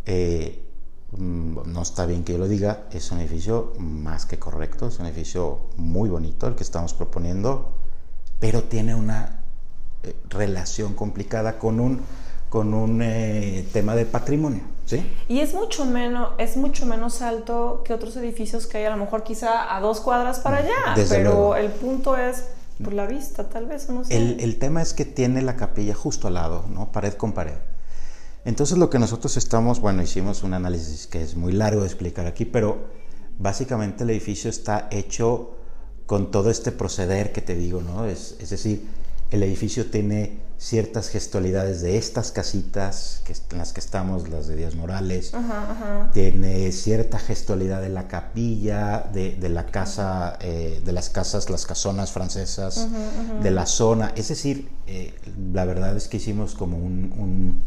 eh, 0.05 0.63
mm, 1.11 1.71
no 1.71 1.81
está 1.81 2.05
bien 2.05 2.23
que 2.23 2.33
yo 2.33 2.39
lo 2.39 2.47
diga, 2.47 2.85
es 2.91 3.11
un 3.11 3.19
edificio 3.19 3.73
más 3.79 4.25
que 4.25 4.37
correcto, 4.37 4.87
es 4.87 4.99
un 4.99 5.07
edificio 5.07 5.69
muy 5.77 6.09
bonito 6.09 6.47
el 6.47 6.55
que 6.55 6.63
estamos 6.63 6.93
proponiendo, 6.93 7.73
pero 8.39 8.63
tiene 8.63 8.93
una 8.93 9.43
eh, 10.03 10.15
relación 10.29 10.93
complicada 10.93 11.57
con 11.57 11.79
un, 11.79 12.01
con 12.49 12.73
un 12.73 13.01
eh, 13.01 13.67
tema 13.73 13.95
de 13.95 14.05
patrimonio, 14.05 14.61
¿sí? 14.85 15.05
Y 15.27 15.39
es 15.39 15.53
mucho 15.53 15.85
menos, 15.85 16.31
es 16.37 16.57
mucho 16.57 16.85
menos 16.85 17.21
alto 17.21 17.81
que 17.85 17.93
otros 17.93 18.15
edificios 18.17 18.67
que 18.67 18.79
hay 18.79 18.85
a 18.85 18.89
lo 18.91 18.97
mejor 18.97 19.23
quizá 19.23 19.75
a 19.75 19.79
dos 19.79 19.99
cuadras 20.01 20.39
para 20.39 20.57
allá, 20.57 20.93
Desde 20.95 21.15
pero 21.17 21.31
luego. 21.31 21.55
el 21.55 21.71
punto 21.71 22.17
es 22.17 22.45
por 22.83 22.93
la 22.93 23.05
vista, 23.05 23.49
tal 23.49 23.65
vez, 23.67 23.89
no 23.89 24.03
sé. 24.03 24.17
El, 24.17 24.39
el 24.39 24.57
tema 24.59 24.81
es 24.81 24.93
que 24.93 25.05
tiene 25.05 25.41
la 25.41 25.55
capilla 25.55 25.93
justo 25.93 26.27
al 26.27 26.33
lado, 26.35 26.65
¿no? 26.69 26.91
Pared 26.91 27.13
con 27.13 27.31
pared. 27.33 27.53
Entonces 28.45 28.77
lo 28.77 28.89
que 28.89 28.99
nosotros 28.99 29.37
estamos, 29.37 29.79
bueno, 29.79 30.01
hicimos 30.01 30.43
un 30.43 30.53
análisis 30.53 31.07
que 31.07 31.21
es 31.21 31.35
muy 31.35 31.53
largo 31.53 31.81
de 31.81 31.87
explicar 31.87 32.25
aquí, 32.25 32.43
pero 32.45 32.77
básicamente 33.39 34.03
el 34.03 34.09
edificio 34.09 34.49
está 34.49 34.87
hecho 34.91 35.55
con 36.05 36.29
todo 36.31 36.49
este 36.49 36.71
proceder 36.73 37.31
que 37.31 37.41
te 37.41 37.55
digo, 37.55 37.81
¿no? 37.81 38.05
Es, 38.05 38.35
es 38.39 38.49
decir, 38.49 38.85
el 39.33 39.43
edificio 39.43 39.87
tiene 39.87 40.37
ciertas 40.59 41.09
gestualidades 41.09 41.81
de 41.81 41.97
estas 41.97 42.31
casitas 42.31 43.21
que, 43.25 43.33
en 43.51 43.57
las 43.57 43.73
que 43.73 43.79
estamos, 43.81 44.29
las 44.29 44.47
de 44.47 44.55
Díaz 44.55 44.75
Morales, 44.75 45.33
Ajá, 45.33 45.71
ajá. 45.71 46.11
tiene 46.13 46.71
cierta 46.71 47.19
gestualidad 47.19 47.81
de 47.81 47.89
la 47.89 48.07
capilla, 48.07 49.03
de, 49.13 49.31
de 49.35 49.49
la 49.49 49.65
casa, 49.65 50.37
eh, 50.39 50.81
de 50.85 50.91
las 50.93 51.09
casas, 51.09 51.49
las 51.49 51.65
casonas 51.65 52.11
francesas, 52.11 52.87
de 53.41 53.51
la 53.51 53.65
zona. 53.65 54.13
Es 54.15 54.29
decir, 54.29 54.69
eh, 54.87 55.13
la 55.51 55.65
verdad 55.65 55.97
es 55.97 56.07
que 56.07 56.17
hicimos 56.17 56.53
como 56.55 56.77
un, 56.77 57.13
un, 57.17 57.61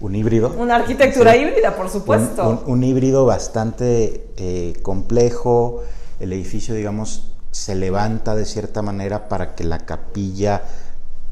un 0.00 0.14
híbrido. 0.14 0.54
Una 0.56 0.76
arquitectura 0.76 1.32
Sí. 1.34 1.40
híbrida, 1.40 1.76
por 1.76 1.90
supuesto. 1.90 2.48
un- 2.48 2.72
un 2.72 2.82
híbrido 2.84 3.26
bastante 3.26 4.26
eh, 4.38 4.74
complejo. 4.82 5.82
El 6.20 6.32
edificio, 6.32 6.74
digamos, 6.74 7.32
se 7.50 7.74
levanta 7.74 8.34
de 8.36 8.44
cierta 8.44 8.80
manera 8.82 9.28
para 9.28 9.54
que 9.54 9.64
la 9.64 9.80
capilla, 9.80 10.62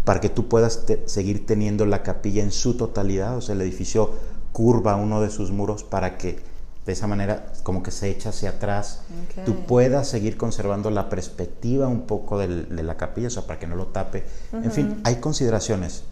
para 0.06 0.20
que 0.20 0.30
tú 0.30 0.48
puedas 0.48 0.86
te- 0.86 1.02
seguir 1.06 1.44
teniendo 1.44 1.84
la 1.84 2.02
capilla 2.02 2.42
en 2.42 2.50
su 2.52 2.74
totalidad. 2.78 3.36
O 3.36 3.42
sea, 3.42 3.54
el 3.54 3.60
edificio 3.60 4.12
curva 4.52 4.96
uno 4.96 5.20
de 5.20 5.28
sus 5.28 5.50
muros 5.50 5.84
para 5.84 6.16
que 6.16 6.38
de 6.86 6.92
esa 6.92 7.06
manera 7.08 7.52
como 7.64 7.82
que 7.82 7.90
se 7.90 8.08
echa 8.08 8.28
hacia 8.30 8.50
atrás, 8.50 9.00
tú 9.44 9.66
puedas 9.66 10.08
seguir 10.08 10.36
conservando 10.38 10.90
la 10.90 11.08
perspectiva 11.10 11.88
un 11.88 12.02
poco 12.02 12.38
del- 12.38 12.74
de 12.74 12.82
la 12.84 12.96
capilla, 12.96 13.26
o 13.26 13.30
sea, 13.30 13.46
para 13.46 13.58
que 13.58 13.66
no 13.66 13.74
lo 13.74 13.86
tape. 13.88 14.24
En 14.52 14.70
fin, 14.70 15.00
hay 15.04 15.16
consideraciones. 15.16 16.04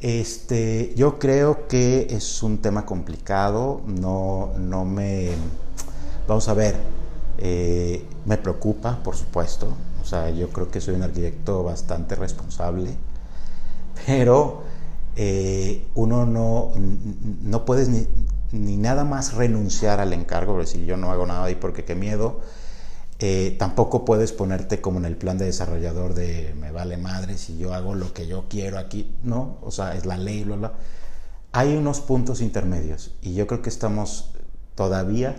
Este, 0.00 0.92
yo 0.96 1.18
creo 1.18 1.66
que 1.68 2.08
es 2.10 2.42
un 2.42 2.58
tema 2.58 2.84
complicado, 2.84 3.80
no, 3.86 4.52
no 4.58 4.84
me... 4.84 5.30
Vamos 6.26 6.48
a 6.48 6.54
ver, 6.54 6.74
eh, 7.38 8.04
me 8.26 8.36
preocupa, 8.36 8.98
por 9.02 9.14
supuesto, 9.16 9.68
o 10.04 10.06
sea, 10.06 10.28
yo 10.28 10.50
creo 10.50 10.70
que 10.70 10.82
soy 10.82 10.96
un 10.96 11.02
arquitecto 11.02 11.64
bastante 11.64 12.14
responsable, 12.14 12.90
pero 14.06 14.62
eh, 15.16 15.86
uno 15.94 16.26
no, 16.26 16.72
no 16.76 17.64
puedes 17.64 17.88
ni, 17.88 18.06
ni 18.52 18.76
nada 18.76 19.04
más 19.04 19.32
renunciar 19.32 20.00
al 20.00 20.12
encargo, 20.12 20.52
por 20.52 20.60
decir 20.60 20.84
yo 20.84 20.98
no 20.98 21.10
hago 21.10 21.24
nada 21.24 21.44
ahí 21.44 21.54
porque 21.54 21.86
qué 21.86 21.94
miedo, 21.94 22.42
eh, 23.18 23.56
tampoco 23.58 24.04
puedes 24.04 24.32
ponerte 24.32 24.82
como 24.82 24.98
en 24.98 25.06
el 25.06 25.16
plan 25.16 25.38
de 25.38 25.46
desarrollador 25.46 26.12
de 26.12 26.54
me 26.60 26.70
vale 26.70 26.98
madre 26.98 27.38
si 27.38 27.56
yo 27.56 27.72
hago 27.72 27.94
lo 27.94 28.12
que 28.12 28.26
yo 28.26 28.44
quiero 28.50 28.78
aquí. 28.78 29.10
No, 29.22 29.56
o 29.62 29.70
sea, 29.70 29.94
es 29.94 30.04
la 30.04 30.18
ley, 30.18 30.44
bla, 30.44 30.56
bla. 30.56 30.72
Hay 31.52 31.76
unos 31.76 32.00
puntos 32.00 32.42
intermedios 32.42 33.12
y 33.22 33.32
yo 33.32 33.46
creo 33.46 33.62
que 33.62 33.70
estamos 33.70 34.32
todavía 34.74 35.36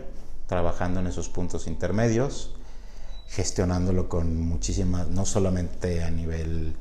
trabajando 0.48 1.02
en 1.02 1.06
esos 1.08 1.30
puntos 1.30 1.68
intermedios, 1.68 2.55
gestionándolo 3.36 4.08
con 4.08 4.40
muchísimas, 4.40 5.10
no 5.10 5.26
solamente 5.26 6.04
a 6.04 6.10
nivel 6.10 6.74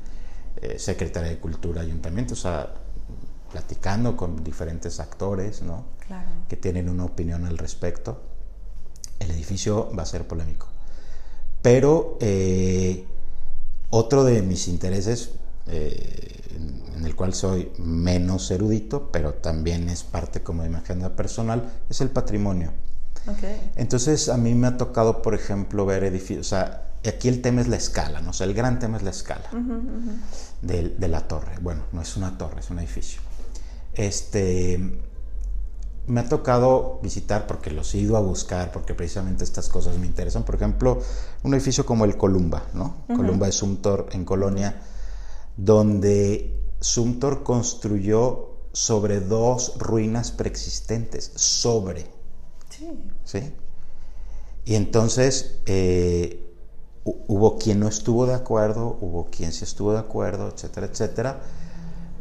eh, 0.61 0.79
Secretaría 0.79 1.31
de 1.31 1.37
Cultura, 1.37 1.81
Ayuntamiento, 1.81 2.33
o 2.33 2.37
sea, 2.37 2.73
platicando 3.51 4.15
con 4.15 4.41
diferentes 4.41 5.01
actores, 5.01 5.61
¿no? 5.61 5.93
Claro. 6.07 6.29
que 6.47 6.55
tienen 6.55 6.87
una 6.87 7.03
opinión 7.03 7.45
al 7.45 7.57
respecto. 7.57 8.21
El 9.19 9.31
edificio 9.31 9.89
va 9.97 10.03
a 10.03 10.05
ser 10.05 10.27
polémico. 10.27 10.67
Pero 11.63 12.17
eh, 12.21 13.05
otro 13.89 14.23
de 14.23 14.43
mis 14.43 14.67
intereses, 14.67 15.31
eh, 15.67 16.41
en, 16.95 17.05
el 17.05 17.15
cual 17.15 17.33
soy 17.33 17.71
menos 17.79 18.51
erudito, 18.51 19.09
pero 19.11 19.33
también 19.33 19.89
es 19.89 20.03
parte 20.03 20.41
como 20.41 20.63
de 20.63 20.69
mi 20.69 20.75
agenda 20.75 21.15
personal, 21.15 21.71
es 21.89 22.01
el 22.01 22.11
patrimonio. 22.11 22.71
Entonces 23.75 24.29
a 24.29 24.37
mí 24.37 24.53
me 24.53 24.67
ha 24.67 24.77
tocado, 24.77 25.21
por 25.21 25.33
ejemplo, 25.33 25.85
ver 25.85 26.03
edificios, 26.03 26.47
o 26.47 26.49
sea, 26.49 26.89
aquí 27.07 27.27
el 27.27 27.41
tema 27.41 27.61
es 27.61 27.67
la 27.67 27.75
escala, 27.75 28.21
¿no? 28.21 28.31
O 28.31 28.33
sea, 28.33 28.47
el 28.47 28.53
gran 28.53 28.79
tema 28.79 28.97
es 28.97 29.03
la 29.03 29.11
escala 29.11 29.49
de, 30.61 30.89
de 30.89 31.07
la 31.07 31.27
torre. 31.27 31.57
Bueno, 31.61 31.83
no 31.91 32.01
es 32.01 32.17
una 32.17 32.37
torre, 32.37 32.59
es 32.59 32.69
un 32.69 32.79
edificio. 32.79 33.21
Este, 33.93 34.99
me 36.07 36.19
ha 36.19 36.29
tocado 36.29 36.99
visitar 37.01 37.47
porque 37.47 37.71
los 37.71 37.93
he 37.93 37.99
ido 37.99 38.17
a 38.17 38.19
buscar, 38.19 38.71
porque 38.71 38.93
precisamente 38.93 39.43
estas 39.43 39.69
cosas 39.69 39.97
me 39.97 40.05
interesan. 40.05 40.43
Por 40.43 40.55
ejemplo, 40.55 41.01
un 41.43 41.53
edificio 41.53 41.85
como 41.85 42.05
el 42.05 42.17
Columba, 42.17 42.63
¿no? 42.73 43.05
Columba 43.07 43.47
de 43.47 43.51
Sumtor 43.51 44.09
en 44.11 44.25
Colonia, 44.25 44.81
donde 45.57 46.59
Sumtor 46.79 47.43
construyó 47.43 48.51
sobre 48.71 49.21
dos 49.21 49.73
ruinas 49.77 50.31
preexistentes, 50.31 51.31
sobre, 51.35 52.05
Sí. 52.77 52.89
¿sí? 53.23 53.53
Y 54.65 54.75
entonces 54.75 55.59
eh, 55.65 56.39
hu- 57.03 57.17
hubo 57.27 57.57
quien 57.57 57.79
no 57.79 57.87
estuvo 57.87 58.25
de 58.25 58.33
acuerdo, 58.33 58.97
hubo 59.01 59.25
quien 59.29 59.51
sí 59.51 59.63
estuvo 59.63 59.93
de 59.93 59.99
acuerdo, 59.99 60.49
etcétera, 60.53 60.87
etcétera. 60.87 61.41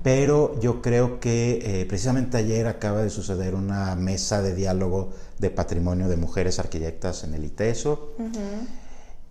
Pero 0.03 0.61
yo 0.61 0.83
creo 0.83 1.19
que 1.19 1.81
eh, 1.81 1.87
precisamente 1.87 2.37
ayer 2.37 2.67
acaba 2.67 3.01
de 3.03 3.09
suceder 3.09 3.55
una 3.55 3.95
mesa 3.97 4.43
de 4.43 4.55
diálogo 4.55 5.13
de 5.39 5.49
patrimonio 5.51 6.09
de 6.09 6.17
mujeres 6.19 6.59
arquitectas 6.59 7.25
en 7.25 7.33
el 7.35 7.45
ITESO. 7.45 8.11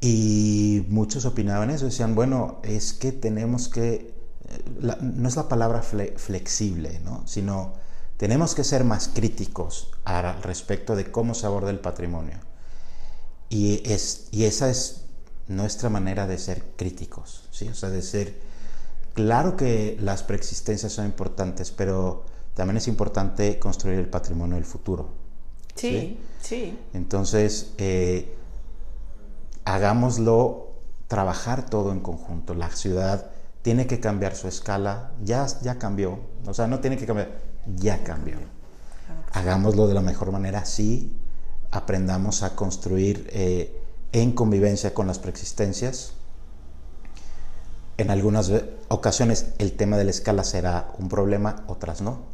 Y 0.01 0.85
muchos 0.89 1.25
opinaban 1.25 1.69
eso, 1.69 1.85
decían, 1.85 2.15
bueno, 2.15 2.57
es 2.63 2.93
que 2.93 3.11
tenemos 3.11 3.69
que, 3.69 3.93
eh, 3.93 4.11
la- 4.81 4.97
no 5.01 5.27
es 5.29 5.35
la 5.35 5.47
palabra 5.47 5.81
fle- 5.83 6.17
flexible, 6.17 6.99
¿no? 7.05 7.25
sino 7.25 7.73
tenemos 8.23 8.55
que 8.55 8.63
ser 8.63 8.85
más 8.85 9.09
críticos 9.09 9.91
al 10.05 10.41
respecto 10.43 10.95
de 10.95 11.11
cómo 11.11 11.33
se 11.33 11.45
aborda 11.45 11.71
el 11.71 11.81
patrimonio. 11.81 12.37
Y, 13.49 13.83
es, 13.83 14.29
y 14.31 14.45
esa 14.45 14.69
es 14.69 15.01
nuestra 15.49 15.89
manera 15.89 16.25
de 16.25 16.37
ser 16.37 16.63
críticos, 16.77 17.49
¿sí? 17.51 17.67
O 17.67 17.73
sea, 17.73 17.89
de 17.89 18.01
ser... 18.01 18.39
Claro 19.13 19.57
que 19.57 19.97
las 19.99 20.23
preexistencias 20.23 20.93
son 20.93 21.03
importantes, 21.03 21.71
pero 21.71 22.23
también 22.53 22.77
es 22.77 22.87
importante 22.87 23.59
construir 23.59 23.99
el 23.99 24.07
patrimonio 24.07 24.55
del 24.55 24.63
futuro. 24.63 25.09
Sí, 25.75 26.17
sí. 26.41 26.79
Entonces, 26.93 27.73
eh, 27.77 28.33
hagámoslo 29.65 30.69
trabajar 31.09 31.69
todo 31.69 31.91
en 31.91 31.99
conjunto. 31.99 32.53
La 32.53 32.69
ciudad 32.69 33.31
tiene 33.63 33.85
que 33.85 33.99
cambiar 33.99 34.37
su 34.37 34.47
escala, 34.47 35.11
ya, 35.21 35.45
ya 35.61 35.77
cambió. 35.77 36.19
O 36.45 36.53
sea, 36.53 36.67
no 36.67 36.79
tiene 36.79 36.95
que 36.95 37.05
cambiar, 37.05 37.52
ya 37.65 38.03
cambió. 38.03 38.37
Hagámoslo 39.31 39.87
de 39.87 39.93
la 39.93 40.01
mejor 40.01 40.31
manera, 40.31 40.65
sí. 40.65 41.15
Aprendamos 41.71 42.43
a 42.43 42.55
construir 42.55 43.27
eh, 43.31 43.75
en 44.11 44.31
convivencia 44.31 44.93
con 44.93 45.07
las 45.07 45.19
preexistencias. 45.19 46.13
En 47.97 48.09
algunas 48.09 48.51
ocasiones 48.87 49.53
el 49.57 49.73
tema 49.73 49.97
de 49.97 50.05
la 50.05 50.11
escala 50.11 50.43
será 50.43 50.91
un 50.97 51.09
problema, 51.09 51.63
otras 51.67 52.01
no. 52.01 52.33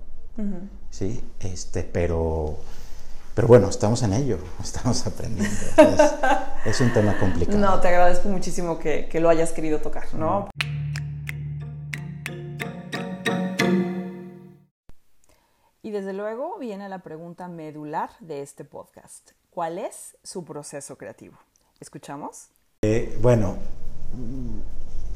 Sí, 0.89 1.21
este, 1.41 1.83
pero, 1.83 2.57
pero 3.35 3.47
bueno, 3.49 3.67
estamos 3.69 4.01
en 4.03 4.13
ello, 4.13 4.37
estamos 4.63 5.05
aprendiendo. 5.05 5.55
Es, 5.77 6.11
es 6.65 6.81
un 6.81 6.93
tema 6.93 7.17
complicado. 7.19 7.57
No, 7.57 7.79
te 7.79 7.89
agradezco 7.89 8.29
muchísimo 8.29 8.79
que, 8.79 9.09
que 9.09 9.19
lo 9.19 9.29
hayas 9.29 9.51
querido 9.51 9.79
tocar, 9.79 10.13
¿no? 10.13 10.49
Y 15.89 15.91
desde 15.91 16.13
luego 16.13 16.59
viene 16.59 16.87
la 16.87 16.99
pregunta 16.99 17.47
medular 17.47 18.11
de 18.19 18.43
este 18.43 18.63
podcast. 18.63 19.31
¿Cuál 19.49 19.79
es 19.79 20.17
su 20.21 20.45
proceso 20.45 20.99
creativo? 20.99 21.35
¿Escuchamos? 21.79 22.49
Eh, 22.83 23.17
bueno, 23.23 23.55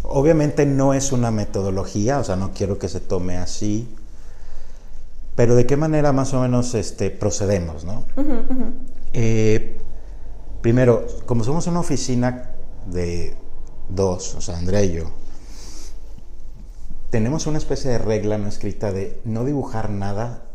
obviamente 0.02 0.66
no 0.66 0.96
es 0.96 1.12
una 1.12 1.30
metodología, 1.30 2.18
o 2.18 2.24
sea, 2.24 2.38
no 2.38 2.54
quiero 2.56 2.80
que 2.80 2.90
se 2.90 3.00
tome 3.00 3.38
así, 3.38 3.88
pero 5.36 5.54
de 5.54 5.68
qué 5.68 5.78
manera 5.78 6.12
más 6.12 6.34
o 6.34 6.42
menos 6.42 6.74
este, 6.74 7.12
procedemos, 7.12 7.84
¿no? 7.84 8.06
Eh, 9.14 9.80
Primero, 10.64 11.06
como 11.28 11.44
somos 11.44 11.68
una 11.68 11.82
oficina 11.82 12.50
de 12.88 13.36
dos, 13.90 14.34
o 14.34 14.42
sea, 14.42 14.58
Andrea 14.58 14.84
y 14.84 14.94
yo, 14.94 15.04
tenemos 17.12 17.46
una 17.46 17.60
especie 17.60 17.92
de 17.92 18.00
regla 18.00 18.40
no 18.40 18.48
escrita 18.48 18.92
de 18.92 19.22
no 19.24 19.46
dibujar 19.46 19.92
nada 19.92 20.50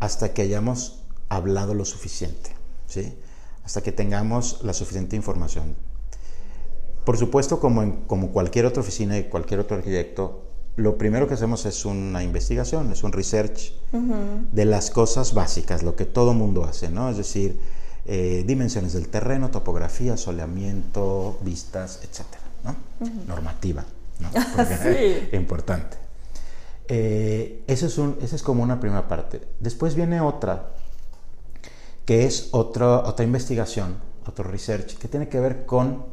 hasta 0.00 0.32
que 0.32 0.42
hayamos 0.42 1.02
hablado 1.28 1.74
lo 1.74 1.84
suficiente, 1.84 2.50
¿sí? 2.86 3.14
Hasta 3.64 3.82
que 3.82 3.92
tengamos 3.92 4.60
la 4.64 4.72
suficiente 4.72 5.14
información. 5.14 5.76
Por 7.04 7.16
supuesto, 7.16 7.60
como, 7.60 7.82
en, 7.82 7.92
como 8.06 8.30
cualquier 8.30 8.66
otra 8.66 8.82
oficina 8.82 9.16
y 9.18 9.24
cualquier 9.24 9.60
otro 9.60 9.76
arquitecto, 9.76 10.42
lo 10.76 10.96
primero 10.96 11.28
que 11.28 11.34
hacemos 11.34 11.66
es 11.66 11.84
una 11.84 12.22
investigación, 12.22 12.90
es 12.92 13.02
un 13.02 13.12
research 13.12 13.72
de 14.52 14.64
las 14.64 14.90
cosas 14.90 15.34
básicas, 15.34 15.82
lo 15.82 15.94
que 15.96 16.06
todo 16.06 16.32
mundo 16.32 16.64
hace, 16.64 16.88
¿no? 16.88 17.10
Es 17.10 17.16
decir, 17.16 17.60
eh, 18.06 18.44
dimensiones 18.46 18.94
del 18.94 19.08
terreno, 19.08 19.50
topografía, 19.50 20.16
soleamiento, 20.16 21.38
vistas, 21.42 22.00
etcétera, 22.02 22.42
¿no? 22.64 22.76
Normativa, 23.26 23.84
¿no? 24.20 24.30
sí. 24.82 25.28
importante. 25.36 25.98
Eh, 26.92 27.62
eso 27.68 27.86
es 27.86 27.98
un, 27.98 28.18
esa 28.20 28.34
es 28.34 28.42
como 28.42 28.64
una 28.64 28.80
primera 28.80 29.06
parte. 29.06 29.40
Después 29.60 29.94
viene 29.94 30.20
otra, 30.20 30.72
que 32.04 32.26
es 32.26 32.48
otra 32.50 32.98
otra 33.06 33.24
investigación, 33.24 33.94
otro 34.26 34.42
research, 34.50 34.98
que 34.98 35.06
tiene 35.06 35.28
que 35.28 35.38
ver 35.38 35.66
con 35.66 36.04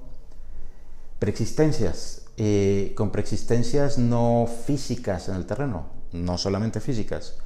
preexistencias, 1.17 2.27
eh, 2.37 2.93
con 2.95 3.09
preexistencias 3.09 3.97
no 3.97 4.47
físicas 4.67 5.29
en 5.29 5.35
el 5.37 5.47
terreno, 5.47 5.87
no 6.11 6.37
solamente 6.37 6.79
físicas, 6.79 7.37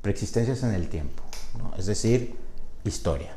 preexistencias 0.00 0.62
en 0.62 0.74
el 0.74 0.88
tiempo, 0.88 1.24
es 1.76 1.86
decir, 1.86 2.36
historia. 2.84 3.34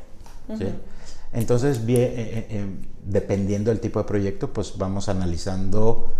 Entonces, 1.32 1.84
bien, 1.84 2.02
eh, 2.02 2.46
eh, 2.50 2.66
dependiendo 3.04 3.72
del 3.72 3.80
tipo 3.80 3.98
de 3.98 4.04
proyecto, 4.04 4.52
pues 4.52 4.78
vamos 4.78 5.08
analizando 5.08 6.12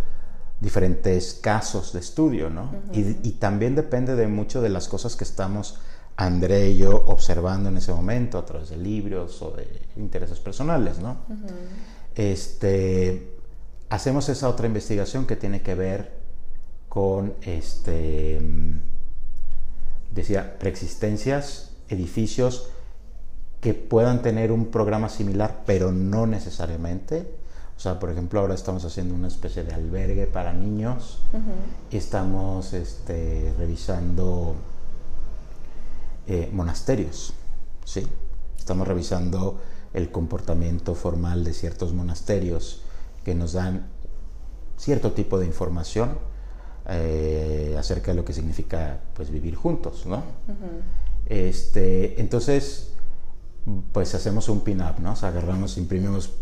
diferentes 0.60 1.34
casos 1.34 1.92
de 1.92 2.00
estudio, 2.00 2.50
¿no? 2.50 2.72
y, 2.92 3.32
también 3.32 3.74
depende 3.74 4.16
de 4.16 4.26
mucho 4.26 4.60
de 4.60 4.68
las 4.68 4.88
cosas 4.88 5.14
que 5.14 5.24
estamos 5.24 5.78
André 6.20 6.70
y 6.70 6.78
yo 6.78 7.04
observando 7.06 7.68
en 7.68 7.76
ese 7.76 7.92
momento 7.92 8.38
a 8.38 8.44
través 8.44 8.70
de 8.70 8.76
libros 8.76 9.40
o 9.40 9.52
de 9.52 9.68
intereses 9.96 10.40
personales, 10.40 10.98
¿no? 10.98 11.18
Este, 12.16 13.36
hacemos 13.88 14.28
esa 14.28 14.48
otra 14.48 14.66
investigación 14.66 15.26
que 15.26 15.36
tiene 15.36 15.62
que 15.62 15.76
ver 15.76 16.18
con, 16.88 17.34
este, 17.42 18.40
decía, 20.12 20.58
preexistencias, 20.58 21.70
edificios 21.88 22.70
que 23.60 23.74
puedan 23.74 24.20
tener 24.20 24.50
un 24.50 24.72
programa 24.72 25.08
similar, 25.08 25.62
pero 25.66 25.92
no 25.92 26.26
necesariamente. 26.26 27.32
O 27.78 27.80
sea, 27.80 28.00
por 28.00 28.10
ejemplo, 28.10 28.40
ahora 28.40 28.54
estamos 28.54 28.84
haciendo 28.84 29.14
una 29.14 29.28
especie 29.28 29.62
de 29.62 29.72
albergue 29.72 30.26
para 30.26 30.52
niños 30.52 31.20
y 31.92 31.96
estamos 31.96 32.72
este, 32.72 33.54
revisando 33.56 34.56
eh, 36.26 36.50
monasterios, 36.52 37.34
¿sí? 37.84 38.04
Estamos 38.58 38.88
revisando 38.88 39.60
el 39.94 40.10
comportamiento 40.10 40.96
formal 40.96 41.44
de 41.44 41.52
ciertos 41.52 41.92
monasterios 41.92 42.82
que 43.24 43.36
nos 43.36 43.52
dan 43.52 43.86
cierto 44.76 45.12
tipo 45.12 45.38
de 45.38 45.46
información 45.46 46.18
eh, 46.88 47.76
acerca 47.78 48.10
de 48.10 48.16
lo 48.16 48.24
que 48.24 48.32
significa 48.32 48.98
pues 49.14 49.30
vivir 49.30 49.54
juntos, 49.54 50.04
¿no? 50.04 50.24
este, 51.26 52.20
entonces, 52.20 52.90
pues 53.92 54.16
hacemos 54.16 54.48
un 54.48 54.62
pin-up, 54.62 54.98
¿no? 54.98 55.12
O 55.12 55.16
sea, 55.16 55.28
agarramos, 55.28 55.78
imprimimos, 55.78 56.32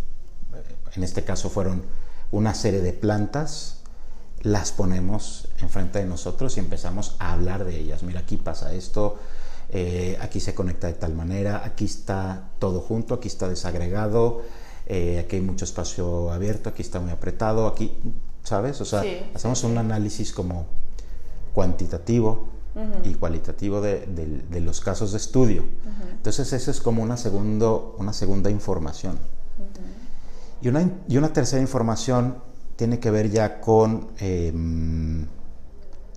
en 0.97 1.05
este 1.05 1.24
caso 1.24 1.51
fueron 1.51 1.82
una 2.30 2.55
serie 2.55 2.80
de 2.80 2.92
plantas, 2.92 3.78
las 4.42 4.72
ponemos 4.72 5.49
enfrente 5.61 5.99
de 5.99 6.07
nosotros 6.07 6.57
y 6.57 6.61
empezamos 6.61 7.16
a 7.18 7.32
hablar 7.32 7.64
de 7.64 7.78
ellas. 7.78 8.03
Mira, 8.03 8.20
aquí 8.20 8.36
pasa 8.36 8.72
esto, 8.72 9.18
eh, 9.70 10.16
aquí 10.20 10.40
se 10.40 10.55
conecta 10.55 10.86
de 10.86 10.94
tal 10.94 11.14
manera, 11.14 11.62
aquí 11.64 11.84
está 11.84 12.51
todo 12.59 12.80
junto, 12.80 13.14
aquí 13.14 13.28
está 13.28 13.49
desagregado, 13.49 14.42
eh, 14.86 15.22
aquí 15.24 15.36
hay 15.36 15.42
mucho 15.42 15.64
espacio 15.64 16.30
abierto, 16.30 16.68
aquí 16.68 16.82
está 16.82 17.01
muy 17.01 17.11
apretado, 17.11 17.66
aquí, 17.66 17.97
¿sabes? 18.44 18.80
O 18.80 18.84
sea, 18.84 19.03
hacemos 19.34 19.64
un 19.64 19.78
análisis 19.78 20.32
como 20.32 20.66
cuantitativo 21.53 22.49
y 23.05 23.14
cualitativo 23.14 23.80
de, 23.80 24.61
los 24.61 24.80
casos 24.80 25.12
de 25.12 25.18
estudio. 25.18 25.64
Entonces, 26.12 26.53
eso 26.53 26.70
es 26.70 26.80
como 26.80 27.03
una, 27.03 27.16
segundo, 27.16 27.97
una 27.99 28.12
segunda 28.12 28.51
información. 28.51 29.18
Y, 30.61 30.69
una, 30.69 30.91
y 31.09 31.17
una 31.17 31.33
tercera 31.33 31.61
información 31.61 32.39
tiene 32.77 32.99
que 32.99 33.11
ver 33.11 33.31
ya 33.31 33.61
con, 33.61 34.09
em, 34.19 35.27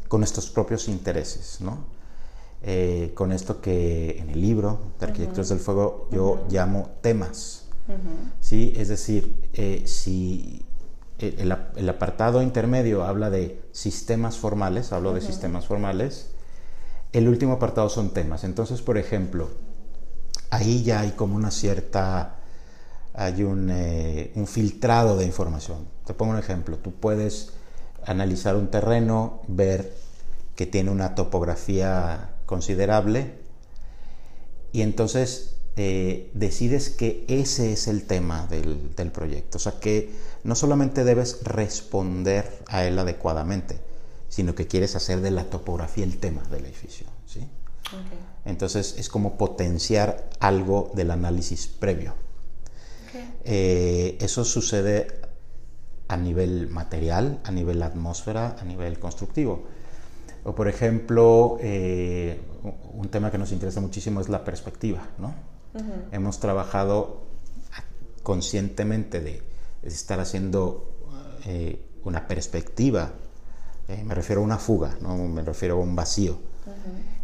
con 0.08 0.20
nuestros 0.22 0.50
propios 0.50 0.88
intereses, 0.88 1.62
¿no? 1.62 2.00
Eh, 2.62 3.14
con 3.16 3.32
esto 3.32 3.62
que 3.62 4.18
en 4.20 4.30
el 4.32 4.42
libro 4.42 4.92
de 5.00 5.06
Arquitectos 5.06 5.48
del 5.48 5.60
Fuego 5.60 6.10
yo 6.12 6.46
llamo 6.50 6.90
temas. 7.02 7.66
¿sí? 8.42 8.74
Es 8.76 8.90
decir, 8.90 9.50
eh, 9.54 9.84
si 9.88 10.66
el, 11.20 11.90
apartado 11.90 12.42
intermedio 12.42 13.04
habla 13.04 13.30
de 13.30 13.62
sistemas 13.72 14.38
formales, 14.38 14.92
hablo 14.92 15.14
de 15.14 15.22
sistemas 15.22 15.68
formales, 15.68 16.32
el 17.14 17.28
último 17.28 17.54
apartado 17.54 17.90
son 17.90 18.12
temas. 18.12 18.44
Entonces, 18.44 18.82
por 18.82 18.98
ejemplo, 18.98 19.50
ahí 20.50 20.84
ya 20.84 21.00
hay 21.00 21.12
como 21.12 21.36
una 21.36 21.52
cierta, 21.52 22.39
hay 23.14 23.44
un, 23.44 23.70
eh, 23.72 24.32
un 24.36 24.48
filtrado 24.48 25.18
de 25.18 25.26
información. 25.26 25.88
Te 26.06 26.14
pongo 26.14 26.34
un 26.34 26.40
ejemplo, 26.40 26.78
tú 26.78 26.94
puedes 26.94 27.52
analizar 28.06 28.56
un 28.56 28.70
terreno, 28.70 29.42
ver 29.48 29.94
que 30.56 30.66
tiene 30.66 30.92
una 30.92 31.16
topografía 31.16 32.32
considerable 32.46 33.34
y 34.72 34.82
entonces 34.82 35.56
eh, 35.78 36.30
decides 36.34 36.90
que 36.90 37.24
ese 37.30 37.72
es 37.72 37.88
el 37.88 38.04
tema 38.04 38.48
del, 38.48 39.12
proyecto. 39.12 39.58
O 39.58 39.62
sea 39.62 39.80
que 39.80 40.14
no 40.44 40.56
solamente 40.56 41.06
debes 41.06 41.44
responder 41.44 42.64
a 42.68 42.84
él 42.84 43.00
adecuadamente, 43.00 43.80
sino 44.28 44.56
que 44.56 44.68
quieres 44.68 44.96
hacer 44.98 45.22
de 45.22 45.32
la 45.32 45.46
topografía 45.46 46.04
el 46.04 46.18
tema 46.18 46.44
del 46.50 46.66
edificio. 46.66 47.08
¿sí? 47.26 47.48
Entonces 48.44 48.96
es 48.98 49.08
como 49.08 49.38
potenciar 49.38 50.30
algo 50.40 50.92
del 50.96 51.12
análisis 51.12 51.68
previo. 51.68 52.14
Eh, 53.46 54.18
eso 54.20 54.44
sucede 54.44 55.08
a 56.08 56.18
nivel 56.18 56.68
material, 56.68 57.40
a 57.44 57.52
nivel 57.52 57.82
atmósfera, 57.84 58.56
a 58.60 58.66
nivel 58.66 59.00
constructivo. 59.00 59.64
O 60.44 60.56
por 60.56 60.68
ejemplo, 60.68 61.58
eh, 61.62 62.40
un 62.94 63.10
tema 63.10 63.30
que 63.30 63.38
nos 63.38 63.52
interesa 63.52 63.82
muchísimo 63.82 64.22
es 64.22 64.30
la 64.30 64.44
perspectiva, 64.44 65.08
¿no? 65.18 65.34
Hemos 66.12 66.40
trabajado 66.40 67.30
conscientemente 68.24 69.22
de, 69.22 69.44
estar 69.84 70.20
haciendo 70.20 70.90
eh, 71.46 71.86
una 72.04 72.28
perspectiva, 72.28 73.14
eh, 73.88 74.04
me 74.04 74.14
refiero 74.14 74.42
a 74.42 74.44
una 74.44 74.58
fuga, 74.58 74.98
¿no? 75.02 75.16
me 75.16 75.42
refiero 75.44 75.76
a 75.76 75.80
un 75.80 75.96
vacío, 75.96 76.38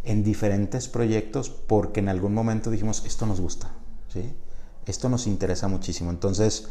en 0.04 0.24
diferentes 0.24 0.88
proyectos 0.88 1.50
porque 1.50 2.00
en 2.00 2.08
algún 2.08 2.34
momento 2.34 2.70
dijimos, 2.70 3.04
esto 3.04 3.26
nos 3.26 3.40
gusta, 3.40 3.70
¿sí? 4.08 4.32
Esto 4.86 5.08
nos 5.08 5.26
interesa 5.26 5.68
muchísimo. 5.68 6.10
Entonces, 6.10 6.68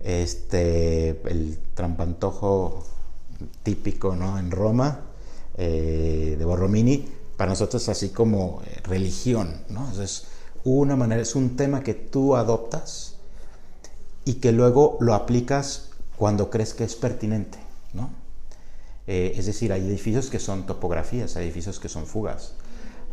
este, 0.00 1.20
el 1.28 1.58
trampantojo 1.74 2.84
típico 3.62 4.14
¿no? 4.14 4.38
en 4.38 4.50
Roma, 4.50 5.00
eh, 5.56 6.36
de 6.38 6.44
Borromini, 6.44 7.08
para 7.36 7.50
nosotros 7.50 7.82
es 7.82 7.88
así 7.88 8.10
como 8.10 8.62
eh, 8.66 8.80
religión, 8.82 9.62
¿no? 9.68 9.90
Es 10.02 10.26
una 10.64 10.96
manera, 10.96 11.22
es 11.22 11.34
un 11.34 11.56
tema 11.56 11.82
que 11.82 11.94
tú 11.94 12.36
adoptas 12.36 13.14
y 14.24 14.34
que 14.34 14.52
luego 14.52 14.98
lo 15.00 15.14
aplicas 15.14 15.90
cuando 16.16 16.50
crees 16.50 16.74
que 16.74 16.84
es 16.84 16.96
pertinente, 16.96 17.58
¿no? 17.92 18.10
Eh, 19.06 19.34
es 19.36 19.46
decir, 19.46 19.72
hay 19.72 19.86
edificios 19.86 20.28
que 20.30 20.38
son 20.38 20.66
topografías, 20.66 21.36
hay 21.36 21.46
edificios 21.46 21.80
que 21.80 21.88
son 21.88 22.06
fugas, 22.06 22.54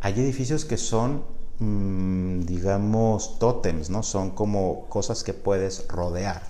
hay 0.01 0.13
edificios 0.13 0.65
que 0.65 0.77
son, 0.77 1.23
mm, 1.59 2.41
digamos, 2.41 3.39
tótems, 3.39 3.89
¿no? 3.89 4.03
Son 4.03 4.31
como 4.31 4.85
cosas 4.89 5.23
que 5.23 5.33
puedes 5.33 5.87
rodear. 5.87 6.43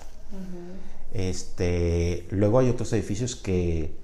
este, 1.12 2.26
luego 2.30 2.58
hay 2.58 2.68
otros 2.68 2.92
edificios 2.92 3.36
que 3.36 3.94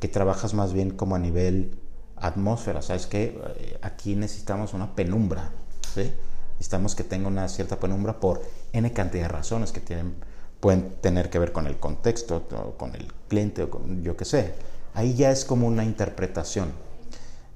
que 0.00 0.08
trabajas 0.08 0.54
más 0.54 0.72
bien 0.72 0.90
como 0.90 1.16
a 1.16 1.18
nivel 1.18 1.72
atmósfera. 2.16 2.82
Sabes 2.82 3.06
que 3.06 3.40
eh, 3.58 3.78
aquí 3.82 4.14
necesitamos 4.14 4.74
una 4.74 4.94
penumbra, 4.94 5.50
¿sí? 5.94 6.12
Necesitamos 6.52 6.94
que 6.94 7.04
tenga 7.04 7.28
una 7.28 7.48
cierta 7.48 7.78
penumbra 7.78 8.18
por 8.18 8.42
N 8.72 8.92
cantidad 8.92 9.24
de 9.24 9.28
razones 9.28 9.72
que 9.72 9.80
tienen, 9.80 10.14
pueden 10.60 10.90
tener 11.00 11.30
que 11.30 11.38
ver 11.38 11.52
con 11.52 11.66
el 11.66 11.78
contexto, 11.78 12.74
con 12.76 12.94
el 12.94 13.12
cliente, 13.28 13.62
o 13.62 13.70
con 13.70 14.02
yo 14.02 14.16
qué 14.16 14.24
sé. 14.24 14.54
Ahí 14.94 15.14
ya 15.14 15.30
es 15.30 15.44
como 15.44 15.66
una 15.68 15.84
interpretación. 15.84 16.72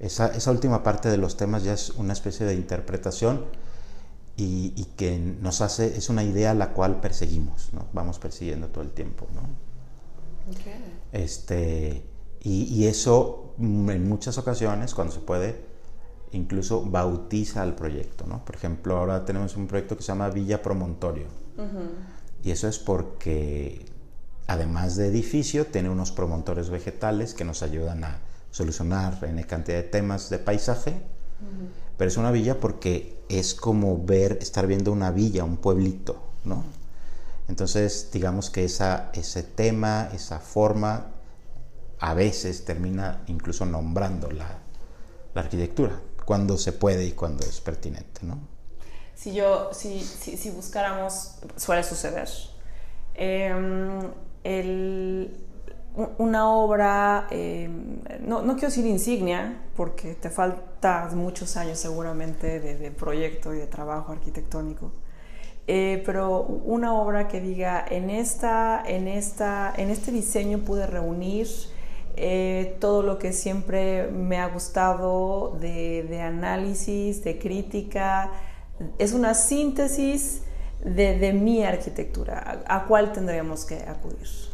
Esa, 0.03 0.27
esa 0.27 0.51
última 0.51 0.83
parte 0.83 1.09
de 1.09 1.15
los 1.15 1.37
temas 1.37 1.63
ya 1.63 1.71
es 1.73 1.91
una 1.91 2.11
especie 2.11 2.45
de 2.45 2.55
interpretación 2.55 3.45
y, 4.35 4.85
que 4.97 5.17
nos 5.17 5.61
hace, 5.61 5.95
es 5.97 6.09
una 6.09 6.23
idea 6.25 6.53
la 6.53 6.73
cual 6.73 6.99
perseguimos, 6.99 7.69
¿no? 7.71 7.85
Vamos 7.93 8.19
persiguiendo 8.19 8.67
todo 8.67 8.83
el 8.83 8.91
tiempo, 8.91 9.27
¿no? 9.33 9.41
Este, 11.13 12.03
y, 12.41 12.85
eso 12.87 13.53
mm, 13.57 13.91
en 13.91 14.09
muchas 14.09 14.37
ocasiones, 14.37 14.93
cuando 14.93 15.13
se 15.13 15.21
puede, 15.21 15.63
incluso 16.33 16.83
bautiza 16.83 17.61
al 17.61 17.73
proyecto, 17.73 18.25
¿no? 18.27 18.43
Por 18.43 18.55
ejemplo, 18.55 18.97
ahora 18.97 19.23
tenemos 19.23 19.55
un 19.55 19.67
proyecto 19.67 19.95
que 19.95 20.03
se 20.03 20.07
llama 20.07 20.29
Villa 20.29 20.61
Promontorio. 20.61 21.27
Y 22.43 22.51
eso 22.51 22.67
es 22.67 22.77
porque, 22.77 23.85
además 24.47 24.97
de 24.97 25.07
edificio, 25.07 25.67
tiene 25.67 25.89
unos 25.89 26.11
promontorios 26.11 26.69
vegetales 26.69 27.33
que 27.33 27.45
nos 27.45 27.63
ayudan 27.63 28.03
a 28.03 28.19
solucionar 28.53 29.17
en 29.23 29.41
cantidad 29.43 29.77
de 29.77 29.83
temas 29.83 30.29
de 30.29 30.37
paisaje. 30.37 30.93
Pero 31.97 32.09
es 32.09 32.17
una 32.17 32.31
villa 32.31 32.59
porque 32.59 33.19
es 33.27 33.55
como 33.55 34.05
ver, 34.05 34.37
estar 34.41 34.67
viendo 34.67 34.91
una 34.91 35.11
villa, 35.11 35.43
un 35.43 35.57
pueblito, 35.57 36.21
¿no? 36.45 36.63
Entonces, 37.49 38.09
digamos 38.13 38.49
que 38.49 38.63
esa, 38.63 39.09
ese 39.13 39.43
tema, 39.43 40.09
esa 40.13 40.39
forma, 40.39 41.07
a 41.99 42.13
veces 42.13 42.63
termina 42.63 43.23
incluso 43.27 43.65
nombrando 43.65 44.31
la, 44.31 44.59
la 45.33 45.41
arquitectura, 45.41 45.99
cuando 46.23 46.57
se 46.57 46.73
puede 46.73 47.05
y 47.05 47.11
cuando 47.11 47.43
es 47.43 47.59
pertinente, 47.59 48.21
¿no? 48.21 48.39
Si 49.15 49.33
yo, 49.33 49.71
si, 49.73 49.99
si, 49.99 50.37
si 50.37 50.51
buscáramos, 50.51 51.35
suele 51.57 51.83
suceder, 51.83 52.29
em, 53.15 54.11
el, 54.43 55.37
una 55.95 56.49
obra, 56.49 57.27
em, 57.29 57.99
no, 58.21 58.41
no, 58.41 58.53
quiero 58.53 58.69
decir 58.69 58.85
insignia, 58.85 59.61
porque 59.75 60.15
te 60.15 60.29
faltan 60.29 61.15
muchos 61.17 61.55
años 61.55 61.79
seguramente 61.79 62.59
de, 62.59 62.91
proyecto 62.91 63.53
y 63.53 63.59
de 63.59 63.67
trabajo 63.67 64.11
arquitectónico, 64.11 64.91
eh, 65.67 66.01
pero 66.05 66.41
una 66.41 66.95
obra 66.95 67.27
que 67.27 67.39
diga, 67.41 67.85
en, 67.87 68.09
esta, 68.09 68.83
en, 68.85 69.07
esta, 69.07 69.73
en 69.77 69.91
este 69.91 70.11
diseño 70.11 70.59
pude 70.59 70.87
reunir 70.87 71.47
eh, 72.15 72.75
todo 72.79 73.03
lo 73.03 73.19
que 73.19 73.31
siempre 73.31 74.07
me 74.07 74.39
ha 74.39 74.47
gustado 74.47 75.57
de, 75.61 76.21
análisis, 76.21 77.23
de 77.23 77.37
crítica, 77.37 78.31
es 78.97 79.13
una 79.13 79.35
síntesis 79.35 80.41
de, 80.83 81.19
de 81.19 81.33
mi 81.33 81.63
arquitectura. 81.63 82.63
¿A 82.67 82.85
cuál 82.85 83.13
tendríamos 83.13 83.65
que 83.65 83.75
acudir? 83.75 84.52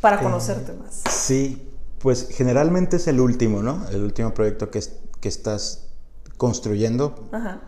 Para 0.00 0.16
eh, 0.16 0.22
conocerte 0.22 0.72
más. 0.72 1.02
Sí, 1.08 1.70
pues 1.98 2.28
generalmente 2.30 2.96
es 2.96 3.06
el 3.06 3.20
último, 3.20 3.62
¿no? 3.62 3.88
El 3.90 4.02
último 4.02 4.32
proyecto 4.34 4.70
que, 4.70 4.82
que 5.20 5.28
estás 5.28 5.88
construyendo. 6.36 7.28
Ajá. 7.32 7.60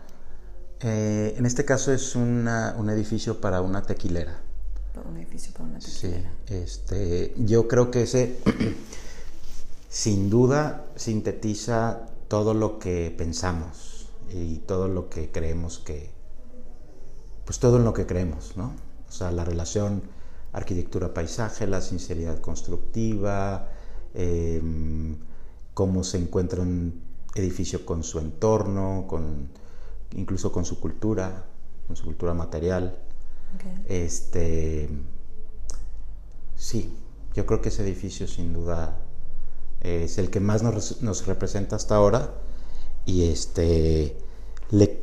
Eh, 0.79 1.35
en 1.37 1.45
este 1.45 1.63
caso 1.63 1.93
es 1.93 2.15
una, 2.15 2.75
un 2.77 2.89
edificio 2.89 3.39
para 3.39 3.61
una 3.61 3.83
tequilera. 3.83 4.41
un 5.07 5.17
edificio 5.17 5.53
para 5.53 5.65
una 5.65 5.79
tequilera. 5.79 6.31
Sí, 6.45 6.53
este, 6.53 7.33
yo 7.37 7.67
creo 7.67 7.89
que 7.89 8.03
ese 8.03 8.37
sin 9.89 10.29
duda 10.29 10.85
sintetiza 10.95 12.07
todo 12.27 12.53
lo 12.53 12.79
que 12.79 13.13
pensamos 13.17 14.07
y 14.33 14.57
todo 14.57 14.87
lo 14.87 15.09
que 15.09 15.31
creemos 15.31 15.79
que, 15.79 16.09
pues 17.45 17.59
todo 17.59 17.77
en 17.77 17.85
lo 17.85 17.93
que 17.93 18.05
creemos, 18.05 18.57
¿no? 18.57 18.73
O 19.07 19.11
sea, 19.11 19.31
la 19.31 19.45
relación 19.45 20.01
arquitectura-paisaje, 20.53 21.67
la 21.67 21.81
sinceridad 21.81 22.39
constructiva, 22.39 23.69
em, 24.13 25.17
cómo 25.73 26.03
se 26.03 26.19
encuentra 26.19 26.61
un 26.61 27.01
edificio 27.35 27.85
con 27.85 28.03
su 28.03 28.19
entorno, 28.19 29.05
con, 29.07 29.49
incluso 30.15 30.51
con 30.51 30.65
su 30.65 30.79
cultura, 30.79 31.45
con 31.87 31.95
su 31.95 32.05
cultura 32.05 32.33
material. 32.33 32.99
Este, 33.87 34.89
sí, 36.55 36.93
yo 37.35 37.45
creo 37.45 37.61
que 37.61 37.69
ese 37.69 37.83
edificio 37.83 38.27
sin 38.27 38.53
duda 38.53 38.97
es 39.81 40.17
el 40.17 40.29
que 40.29 40.39
más 40.39 40.63
nos, 40.63 41.01
nos 41.01 41.27
representa 41.27 41.75
hasta 41.75 41.95
ahora 41.95 42.33
y 43.05 43.25
este, 43.25 44.17
le, 44.71 45.01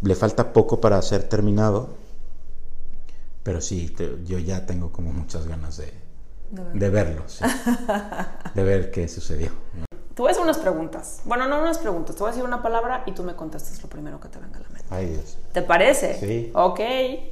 le 0.00 0.14
falta 0.14 0.52
poco 0.52 0.80
para 0.80 1.00
ser 1.02 1.28
terminado 1.28 2.03
pero 3.44 3.60
sí, 3.60 3.94
yo 4.24 4.38
ya 4.38 4.66
tengo 4.66 4.90
como 4.90 5.12
muchas 5.12 5.46
ganas 5.46 5.76
de, 5.76 5.92
de, 6.50 6.90
verlo, 6.90 7.24
de 8.54 8.64
ver 8.64 8.90
qué 8.90 9.06
sucedió. 9.06 9.50
Te 10.14 10.22
voy 10.22 10.30
a 10.30 10.32
hacer 10.32 10.42
unas 10.42 10.56
preguntas. 10.56 11.20
Bueno, 11.26 11.46
no 11.46 11.60
unas 11.60 11.76
preguntas, 11.76 12.16
te 12.16 12.20
voy 12.20 12.28
a 12.28 12.32
decir 12.32 12.44
una 12.44 12.62
palabra 12.62 13.02
y 13.04 13.12
tú 13.12 13.22
me 13.22 13.36
contestas 13.36 13.82
lo 13.82 13.90
primero 13.90 14.18
que 14.18 14.28
te 14.28 14.38
venga 14.38 14.58
a 14.58 14.62
la 14.62 14.68
mente. 14.68 14.86
Ay, 14.88 15.08
Dios. 15.08 15.36
¿Te 15.52 15.60
parece? 15.60 16.18
Sí. 16.18 16.52
Ok. 16.54 16.80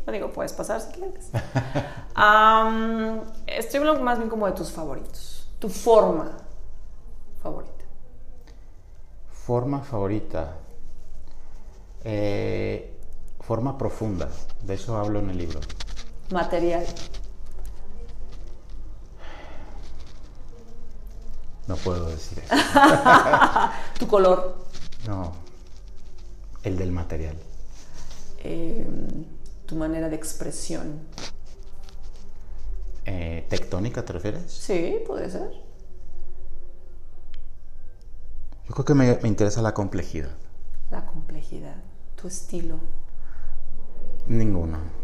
No 0.07 0.13
digo, 0.13 0.31
puedes 0.33 0.53
pasar 0.53 0.83
si 0.83 0.93
quieres. 0.93 1.31
estoy 3.47 3.81
hablando 3.81 4.03
más 4.03 4.19
bien 4.19 4.29
como 4.29 4.47
de 4.47 4.53
tus 4.53 4.71
favoritos. 4.71 5.49
Tu 5.59 5.71
forma 5.71 6.31
favorita. 7.43 7.85
Forma 9.29 9.81
favorita. 9.81 10.59
Eh, 12.05 12.99
forma 13.41 13.79
profunda. 13.79 14.29
De 14.63 14.75
eso 14.75 14.99
hablo 14.99 15.21
en 15.21 15.31
el 15.31 15.39
libro 15.39 15.61
material? 16.33 16.85
No 21.67 21.77
puedo 21.77 22.09
decir 22.09 22.39
eso. 22.41 22.55
¿Tu 23.99 24.07
color? 24.09 24.57
No, 25.07 25.33
el 26.65 26.77
del 26.77 26.91
material. 26.93 27.37
Em, 28.39 29.25
¿Tu 29.67 29.77
manera 29.77 30.09
de 30.09 30.17
expresión? 30.17 31.01
Eh, 33.05 33.47
¿Tectónica 33.49 34.05
te 34.05 34.13
refieres? 34.13 34.53
Sí, 34.53 34.99
puede 35.07 35.31
ser. 35.31 35.51
Yo 38.69 38.75
creo 38.75 38.85
que 38.85 38.95
me, 38.95 39.19
me 39.23 39.29
interesa 39.29 39.63
la 39.63 39.73
complejidad. 39.75 40.31
La 40.91 41.07
complejidad. 41.07 41.77
¿Tu 42.17 42.29
estilo? 42.29 42.79
Ninguno. 44.27 45.02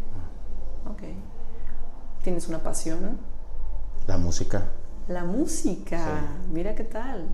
Ok. 0.90 1.02
¿Tienes 2.22 2.48
una 2.48 2.58
pasión? 2.58 3.18
La 4.06 4.16
música. 4.16 4.64
La 5.08 5.24
música, 5.24 6.36
mira 6.52 6.74
qué 6.74 6.84
tal. 6.84 7.26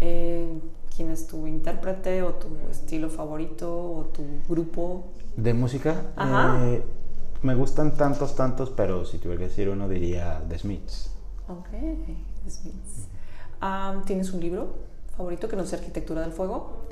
Eh, 0.00 0.60
¿Quién 0.94 1.10
es 1.10 1.26
tu 1.26 1.46
intérprete 1.46 2.22
o 2.22 2.34
tu 2.34 2.48
estilo 2.70 3.08
favorito 3.08 3.72
o 3.72 4.04
tu 4.06 4.22
grupo? 4.48 5.04
¿De 5.36 5.54
música? 5.54 6.02
Eh, 6.18 6.84
me 7.42 7.54
gustan 7.54 7.94
tantos, 7.94 8.36
tantos, 8.36 8.70
pero 8.70 9.06
si 9.06 9.18
tuviera 9.18 9.38
que 9.38 9.48
decir 9.48 9.70
uno 9.70 9.88
diría 9.88 10.42
The 10.48 10.58
Smiths. 10.58 11.10
Ok, 11.48 11.70
The 11.70 12.50
Smiths. 12.50 14.04
¿Tienes 14.04 14.32
un 14.32 14.40
libro 14.40 14.74
favorito 15.16 15.48
que 15.48 15.56
no 15.56 15.64
sea 15.64 15.78
Arquitectura 15.78 16.20
del 16.22 16.32
Fuego? 16.32 16.82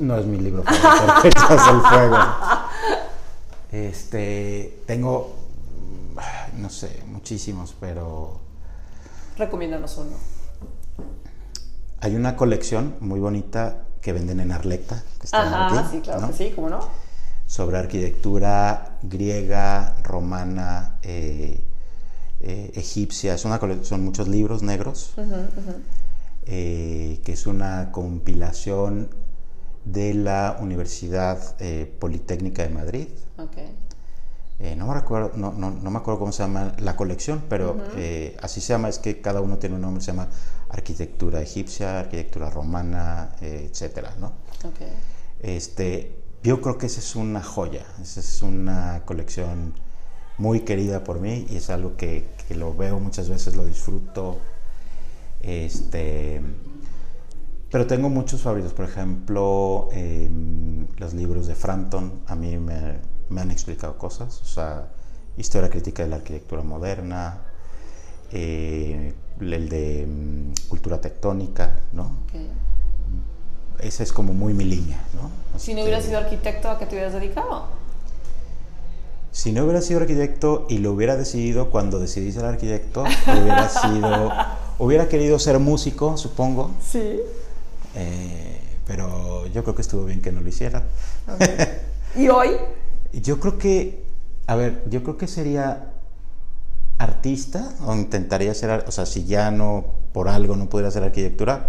No 0.00 0.16
es 0.16 0.26
mi 0.26 0.38
libro 0.38 0.64
favorito, 0.64 1.12
Arquitectura 1.12 1.72
del 1.72 1.80
Fuego. 1.82 2.16
Este, 3.74 4.82
tengo, 4.86 5.34
no 6.58 6.70
sé, 6.70 7.02
muchísimos, 7.08 7.74
pero... 7.80 8.38
Recomiéndanos 9.36 9.98
uno. 9.98 10.16
Hay 11.98 12.14
una 12.14 12.36
colección 12.36 12.94
muy 13.00 13.18
bonita 13.18 13.82
que 14.00 14.12
venden 14.12 14.38
en 14.38 14.52
Arlecta, 14.52 15.02
que 15.18 15.24
está 15.24 15.66
Ajá, 15.66 15.90
sí, 15.90 16.00
claro 16.00 16.28
que 16.28 16.34
sí, 16.34 16.52
¿cómo 16.54 16.70
no? 16.70 16.88
Sobre 17.48 17.78
arquitectura 17.78 18.98
griega, 19.02 19.96
romana, 20.04 20.98
eh, 21.02 21.60
eh, 22.42 22.70
egipcia. 22.76 23.34
Es 23.34 23.44
una 23.44 23.58
son 23.82 24.04
muchos 24.04 24.28
libros 24.28 24.62
negros, 24.62 25.14
eh, 26.46 27.20
que 27.24 27.32
es 27.32 27.46
una 27.48 27.90
compilación 27.90 29.08
de 29.84 30.14
la 30.14 30.56
Universidad 30.60 31.56
Politécnica 31.98 32.62
de 32.62 32.68
Madrid. 32.68 33.08
Eh, 34.60 34.76
no, 34.76 34.86
me 34.86 34.94
recuerdo, 34.94 35.32
no, 35.34 35.52
no, 35.52 35.70
no, 35.70 35.90
me 35.90 35.98
acuerdo 35.98 36.20
cómo 36.20 36.32
se 36.32 36.44
llama 36.44 36.74
la 36.78 36.94
colección, 36.94 37.42
pero 37.48 37.76
eh, 37.96 38.36
así 38.40 38.60
se 38.60 38.68
llama, 38.72 38.88
es 38.88 38.98
que 38.98 39.20
cada 39.20 39.40
uno 39.40 39.58
tiene 39.58 39.74
un 39.74 39.82
nombre, 39.82 40.00
se 40.00 40.12
llama 40.12 40.28
arquitectura 40.70 41.42
egipcia, 41.42 42.00
arquitectura 42.00 42.50
romana, 42.50 43.34
eh, 43.40 43.68
etcétera, 43.70 44.14
¿no? 44.20 44.32
Este, 45.40 46.22
yo 46.42 46.60
creo 46.60 46.78
que 46.78 46.86
esa 46.86 47.00
es 47.00 47.16
una 47.16 47.42
joya, 47.42 47.84
esa 48.00 48.20
es 48.20 48.42
una 48.42 49.02
colección 49.04 49.74
muy 50.38 50.60
querida 50.60 51.02
por 51.02 51.20
mí 51.20 51.46
y 51.50 51.56
es 51.56 51.68
algo 51.68 51.96
que, 51.96 52.28
que 52.46 52.54
lo 52.54 52.74
veo 52.74 53.00
muchas 53.00 53.28
veces, 53.28 53.56
lo 53.56 53.66
disfruto. 53.66 54.38
Este, 55.42 56.40
pero 57.70 57.86
tengo 57.86 58.08
muchos 58.08 58.42
favoritos, 58.42 58.72
por 58.72 58.84
ejemplo, 58.84 59.88
em, 59.92 60.86
los 60.96 61.14
libros 61.14 61.46
de 61.46 61.54
Frampton, 61.54 62.20
a 62.26 62.34
mí 62.34 62.56
me, 62.56 62.98
me, 63.28 63.40
han 63.40 63.50
explicado 63.50 63.98
cosas, 63.98 64.40
o 64.42 64.44
sea, 64.44 64.88
historia 65.36 65.68
crítica 65.70 66.04
de 66.04 66.08
la 66.10 66.16
arquitectura 66.16 66.62
moderna, 66.62 67.40
eh, 68.32 69.12
el 69.40 69.68
de 69.68 70.06
mm, 70.06 70.68
cultura 70.68 71.00
tectónica, 71.00 71.80
¿no? 71.92 72.18
Esa 73.80 74.02
es 74.02 74.12
como 74.12 74.32
muy 74.32 74.54
mi 74.54 74.64
línea, 74.64 75.02
¿no? 75.14 75.58
Si 75.58 75.74
no 75.74 75.82
hubieras 75.82 76.04
sido 76.04 76.18
arquitecto, 76.18 76.70
¿a 76.70 76.78
qué 76.78 76.86
te 76.86 76.94
hubieras 76.94 77.12
dedicado? 77.12 77.66
Si 79.32 79.50
no 79.50 79.64
hubiera 79.64 79.82
sido 79.82 80.00
arquitecto 80.00 80.66
y 80.68 80.78
lo 80.78 80.92
hubiera 80.92 81.16
decidido 81.16 81.70
cuando 81.70 81.98
decidí 81.98 82.30
ser 82.30 82.44
arquitecto, 82.44 83.02
hubiera 83.26 83.68
sido, 83.68 84.32
hubiera 84.78 85.08
querido 85.08 85.40
ser 85.40 85.58
músico, 85.58 86.16
supongo. 86.16 86.70
Sí. 86.80 87.20
Eh, 87.94 88.60
pero 88.86 89.46
yo 89.48 89.62
creo 89.62 89.74
que 89.74 89.82
estuvo 89.82 90.04
bien 90.04 90.20
que 90.20 90.32
no 90.32 90.40
lo 90.40 90.48
hiciera. 90.48 90.84
¿Y 92.16 92.28
hoy? 92.28 92.50
Yo 93.12 93.40
creo 93.40 93.58
que, 93.58 94.04
a 94.46 94.54
ver, 94.56 94.84
yo 94.88 95.02
creo 95.02 95.16
que 95.16 95.26
sería 95.26 95.90
artista 96.98 97.70
o 97.86 97.94
intentaría 97.94 98.54
ser, 98.54 98.84
o 98.86 98.90
sea, 98.92 99.06
si 99.06 99.24
ya 99.24 99.50
no 99.50 99.84
por 100.12 100.28
algo 100.28 100.56
no 100.56 100.68
pudiera 100.68 100.88
hacer 100.88 101.02
arquitectura, 101.02 101.68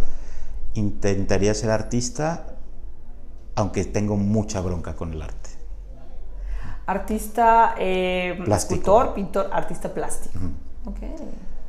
intentaría 0.75 1.53
ser 1.53 1.71
artista, 1.71 2.45
aunque 3.55 3.85
tengo 3.85 4.17
mucha 4.17 4.61
bronca 4.61 4.95
con 4.95 5.13
el 5.13 5.21
arte. 5.21 5.49
Artista, 6.85 7.75
eh, 7.79 8.37
escultor, 8.47 9.15
pintor, 9.15 9.49
artista 9.51 9.91
plástico. 9.93 10.37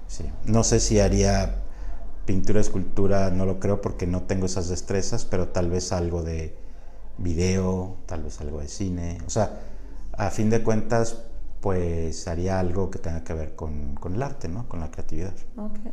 Sí. 0.07 0.31
No 0.45 0.63
sé 0.63 0.81
si 0.81 1.01
haría 1.01 1.63
pintura, 2.27 2.61
escultura, 2.61 3.31
no 3.31 3.47
lo 3.47 3.61
creo 3.61 3.81
porque 3.81 4.07
no 4.07 4.23
tengo 4.23 4.47
esas 4.47 4.69
destrezas, 4.69 5.25
pero 5.25 5.49
tal 5.49 5.71
vez 5.71 5.93
algo 5.93 6.23
de 6.23 6.55
video, 7.19 7.97
tal 8.07 8.25
vez 8.25 8.41
algo 8.41 8.61
de 8.61 8.69
cine. 8.69 9.19
O 9.27 9.31
sea, 9.31 9.61
a 10.13 10.31
fin 10.31 10.51
de 10.51 10.63
cuentas, 10.63 11.23
pues 11.61 12.29
haría 12.29 12.59
algo 12.59 12.91
que 12.91 12.99
tenga 12.99 13.25
que 13.25 13.33
ver 13.33 13.55
con, 13.55 13.95
con 13.95 14.15
el 14.15 14.23
arte, 14.23 14.49
¿no? 14.49 14.69
Con 14.69 14.81
la 14.81 14.91
creatividad. 14.91 15.35
Okay. 15.57 15.93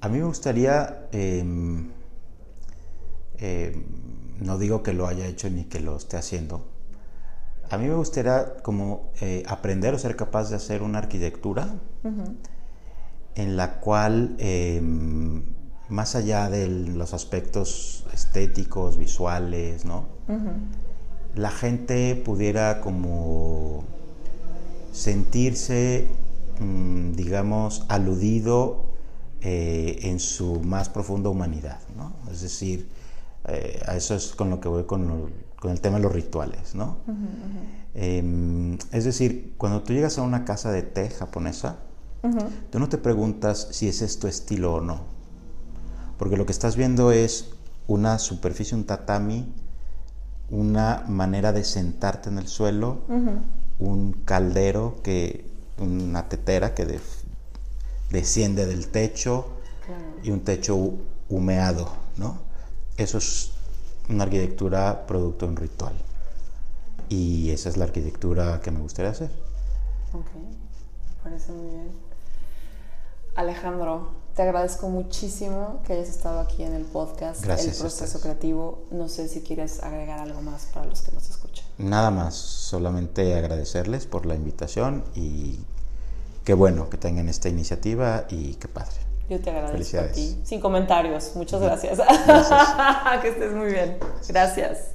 A 0.00 0.08
mí 0.08 0.18
me 0.18 0.24
gustaría, 0.24 1.08
em, 1.12 1.88
em, 3.38 3.84
no 4.40 4.56
digo 4.56 4.82
que 4.82 4.92
lo 4.92 5.06
haya 5.08 5.26
hecho 5.26 5.50
ni 5.50 5.64
que 5.64 5.80
lo 5.80 5.96
esté 5.96 6.16
haciendo, 6.16 6.64
a 7.70 7.78
mí 7.78 7.86
me 7.86 7.94
gustaría 7.94 8.54
como 8.62 9.10
eh, 9.20 9.42
aprender 9.46 9.94
o 9.94 9.98
ser 9.98 10.16
capaz 10.16 10.50
de 10.50 10.56
hacer 10.56 10.82
una 10.82 10.98
arquitectura 10.98 11.74
en 13.34 13.56
la 13.56 13.80
cual, 13.80 14.36
em, 14.38 15.42
más 15.88 16.14
allá 16.16 16.50
de 16.50 16.66
los 16.68 17.14
aspectos 17.14 18.04
estéticos, 18.12 18.96
visuales, 18.96 19.84
¿no? 19.84 20.06
La 21.34 21.50
gente 21.50 22.16
pudiera 22.16 22.80
como 22.80 23.84
sentirse, 24.92 26.08
mm, 26.60 27.12
digamos, 27.12 27.84
aludido 27.88 28.86
eh, 29.40 30.00
en 30.02 30.18
su 30.18 30.60
más 30.60 30.88
profunda 30.88 31.28
humanidad, 31.28 31.78
¿no? 31.96 32.12
Es 32.32 32.40
decir, 32.40 32.88
eh, 33.46 33.80
a 33.86 33.94
eso 33.94 34.16
es 34.16 34.34
con 34.34 34.50
lo 34.50 34.60
que 34.60 34.68
voy 34.68 34.84
con, 34.84 35.32
el 35.64 35.80
tema 35.80 35.96
de 35.96 36.04
los 36.04 36.12
rituales, 36.12 36.74
¿no? 36.74 36.98
Em, 37.94 38.78
es 38.92 39.04
decir, 39.04 39.54
cuando 39.58 39.82
tú 39.82 39.92
llegas 39.92 40.18
a 40.18 40.22
una 40.22 40.44
casa 40.44 40.70
de 40.70 40.82
té 40.82 41.10
japonesa, 41.10 41.78
tú 42.70 42.78
no 42.78 42.88
te 42.88 42.98
preguntas 42.98 43.68
si 43.72 43.88
es 43.88 44.02
esto 44.02 44.28
estilo 44.28 44.74
o 44.74 44.80
no, 44.80 45.00
porque 46.16 46.36
lo 46.36 46.46
que 46.46 46.52
estás 46.52 46.76
viendo 46.76 47.10
es 47.10 47.50
una 47.86 48.18
superficie, 48.18 48.76
un 48.76 48.84
tatami, 48.84 49.52
una 50.50 51.04
manera 51.08 51.52
de 51.52 51.64
sentarte 51.64 52.28
en 52.28 52.38
el 52.38 52.46
suelo, 52.46 53.00
un 53.78 54.12
caldero 54.24 55.00
que, 55.02 55.50
una 55.78 56.28
tetera 56.28 56.74
que 56.74 57.00
desciende 58.10 58.66
del 58.66 58.88
techo 58.88 59.46
y 60.22 60.30
un 60.30 60.40
techo 60.40 60.94
humeado, 61.28 61.88
¿no? 62.16 62.38
Eso 62.96 63.18
es 63.18 63.52
una 64.08 64.24
arquitectura 64.24 65.06
producto 65.06 65.46
de 65.46 65.50
un 65.52 65.56
ritual. 65.56 65.94
Y 67.08 67.50
esa 67.50 67.68
es 67.68 67.76
la 67.76 67.84
arquitectura 67.84 68.60
que 68.60 68.70
me 68.70 68.80
gustaría 68.80 69.10
hacer. 69.10 69.30
Ok, 70.12 70.26
me 70.34 71.22
parece 71.22 71.52
muy 71.52 71.70
bien. 71.70 71.90
Alejandro, 73.34 74.08
te 74.34 74.42
agradezco 74.42 74.88
muchísimo 74.88 75.80
que 75.86 75.94
hayas 75.94 76.08
estado 76.08 76.40
aquí 76.40 76.62
en 76.62 76.74
el 76.74 76.84
podcast 76.84 77.42
Gracias 77.42 77.76
El 77.76 77.80
Proceso 77.82 78.20
Creativo. 78.20 78.84
No 78.90 79.08
sé 79.08 79.28
si 79.28 79.40
quieres 79.40 79.82
agregar 79.82 80.20
algo 80.20 80.40
más 80.42 80.66
para 80.66 80.86
los 80.86 81.02
que 81.02 81.12
nos 81.12 81.28
escuchan. 81.30 81.64
Nada 81.78 82.10
más, 82.10 82.34
solamente 82.34 83.36
agradecerles 83.36 84.06
por 84.06 84.26
la 84.26 84.34
invitación 84.34 85.04
y 85.14 85.60
qué 86.44 86.54
bueno 86.54 86.90
que 86.90 86.96
tengan 86.96 87.28
esta 87.28 87.48
iniciativa 87.48 88.26
y 88.28 88.54
qué 88.54 88.68
padre. 88.68 89.07
Yo 89.28 89.38
te 89.40 89.50
agradezco 89.50 90.00
a 90.00 90.10
ti. 90.10 90.40
Sin 90.42 90.58
comentarios. 90.58 91.36
Muchas 91.36 91.60
gracias. 91.60 91.98
gracias. 91.98 93.20
que 93.22 93.28
estés 93.28 93.52
muy 93.52 93.70
bien. 93.70 93.98
Gracias. 94.26 94.94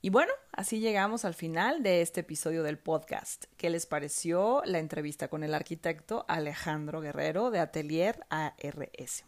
Y 0.00 0.10
bueno, 0.10 0.32
así 0.52 0.78
llegamos 0.78 1.24
al 1.24 1.34
final 1.34 1.82
de 1.82 2.00
este 2.00 2.20
episodio 2.20 2.62
del 2.62 2.78
podcast. 2.78 3.46
¿Qué 3.56 3.70
les 3.70 3.86
pareció 3.86 4.62
la 4.64 4.78
entrevista 4.78 5.26
con 5.26 5.42
el 5.42 5.52
arquitecto 5.52 6.24
Alejandro 6.28 7.00
Guerrero 7.00 7.50
de 7.50 7.58
Atelier 7.58 8.24
ARS? 8.30 9.24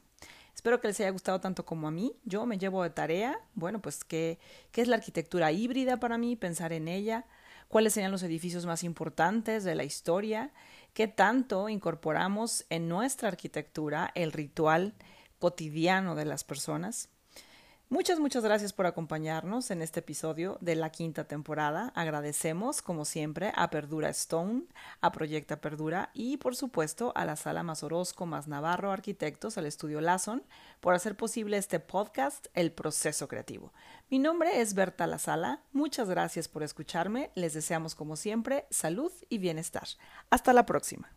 Espero 0.55 0.81
que 0.81 0.87
les 0.87 1.01
haya 1.01 1.11
gustado 1.11 1.41
tanto 1.41 1.65
como 1.67 1.89
a 1.89 1.91
mí. 1.91 2.15
Yo 2.25 2.47
me 2.47 2.59
llevo 2.59 2.85
de 2.85 2.91
tarea, 2.91 3.41
bueno, 3.55 3.83
pues 3.83 4.05
qué, 4.05 4.39
qué 4.71 4.83
es 4.83 4.89
la 4.89 4.97
arquitectura 4.97 5.51
híbrida 5.51 5.99
para 5.99 6.17
mí, 6.17 6.37
pensar 6.37 6.73
en 6.73 6.87
ella, 6.87 7.27
cuáles 7.71 7.95
serían 7.95 8.11
los 8.11 8.25
edificios 8.25 8.67
más 8.67 8.83
importantes 8.83 9.63
de 9.63 9.77
la 9.77 9.85
historia, 9.85 10.51
qué 10.93 11.07
tanto 11.07 11.69
incorporamos 11.69 12.67
en 12.69 12.89
nuestra 12.89 13.29
arquitectura 13.29 14.11
el 14.17 14.33
ritual 14.33 14.93
cotidiano 15.39 16.17
de 16.17 16.25
las 16.25 16.43
personas. 16.43 17.11
Muchas, 17.93 18.21
muchas 18.21 18.45
gracias 18.45 18.73
por 18.73 18.87
acompañarnos 18.87 19.73
en 19.73 19.83
este 19.83 19.99
episodio 19.99 20.59
de 20.61 20.77
la 20.77 20.91
quinta 20.91 21.25
temporada. 21.25 21.91
Agradecemos, 21.97 22.83
como 22.83 23.05
siempre, 23.05 23.51
a 23.57 23.69
Perdura 23.69 24.09
Stone, 24.11 24.63
a 25.01 25.11
Proyecta 25.11 25.61
Perdura 25.61 26.11
y, 26.15 26.37
por 26.37 26.55
supuesto, 26.55 27.13
a 27.17 27.25
la 27.25 27.35
Sala 27.35 27.65
Más 27.65 27.83
Orozco 27.83 28.27
más 28.27 28.47
Navarro 28.47 28.93
Arquitectos, 28.93 29.59
al 29.59 29.67
Estudio 29.67 30.01
Lason, 30.01 30.45
por 30.79 30.95
hacer 30.95 31.17
posible 31.17 31.57
este 31.57 31.81
podcast, 31.81 32.47
El 32.55 32.71
Proceso 32.71 33.27
Creativo. 33.27 33.73
Mi 34.09 34.21
nombre 34.21 34.61
es 34.61 34.75
Berta 34.75 35.09
La 35.09 35.19
Sala. 35.19 35.65
Muchas 35.73 36.09
gracias 36.09 36.47
por 36.47 36.63
escucharme. 36.63 37.33
Les 37.35 37.55
deseamos, 37.55 37.97
como 37.97 38.15
siempre, 38.15 38.67
salud 38.71 39.11
y 39.29 39.39
bienestar. 39.39 39.89
Hasta 40.31 40.53
la 40.53 40.65
próxima. 40.65 41.11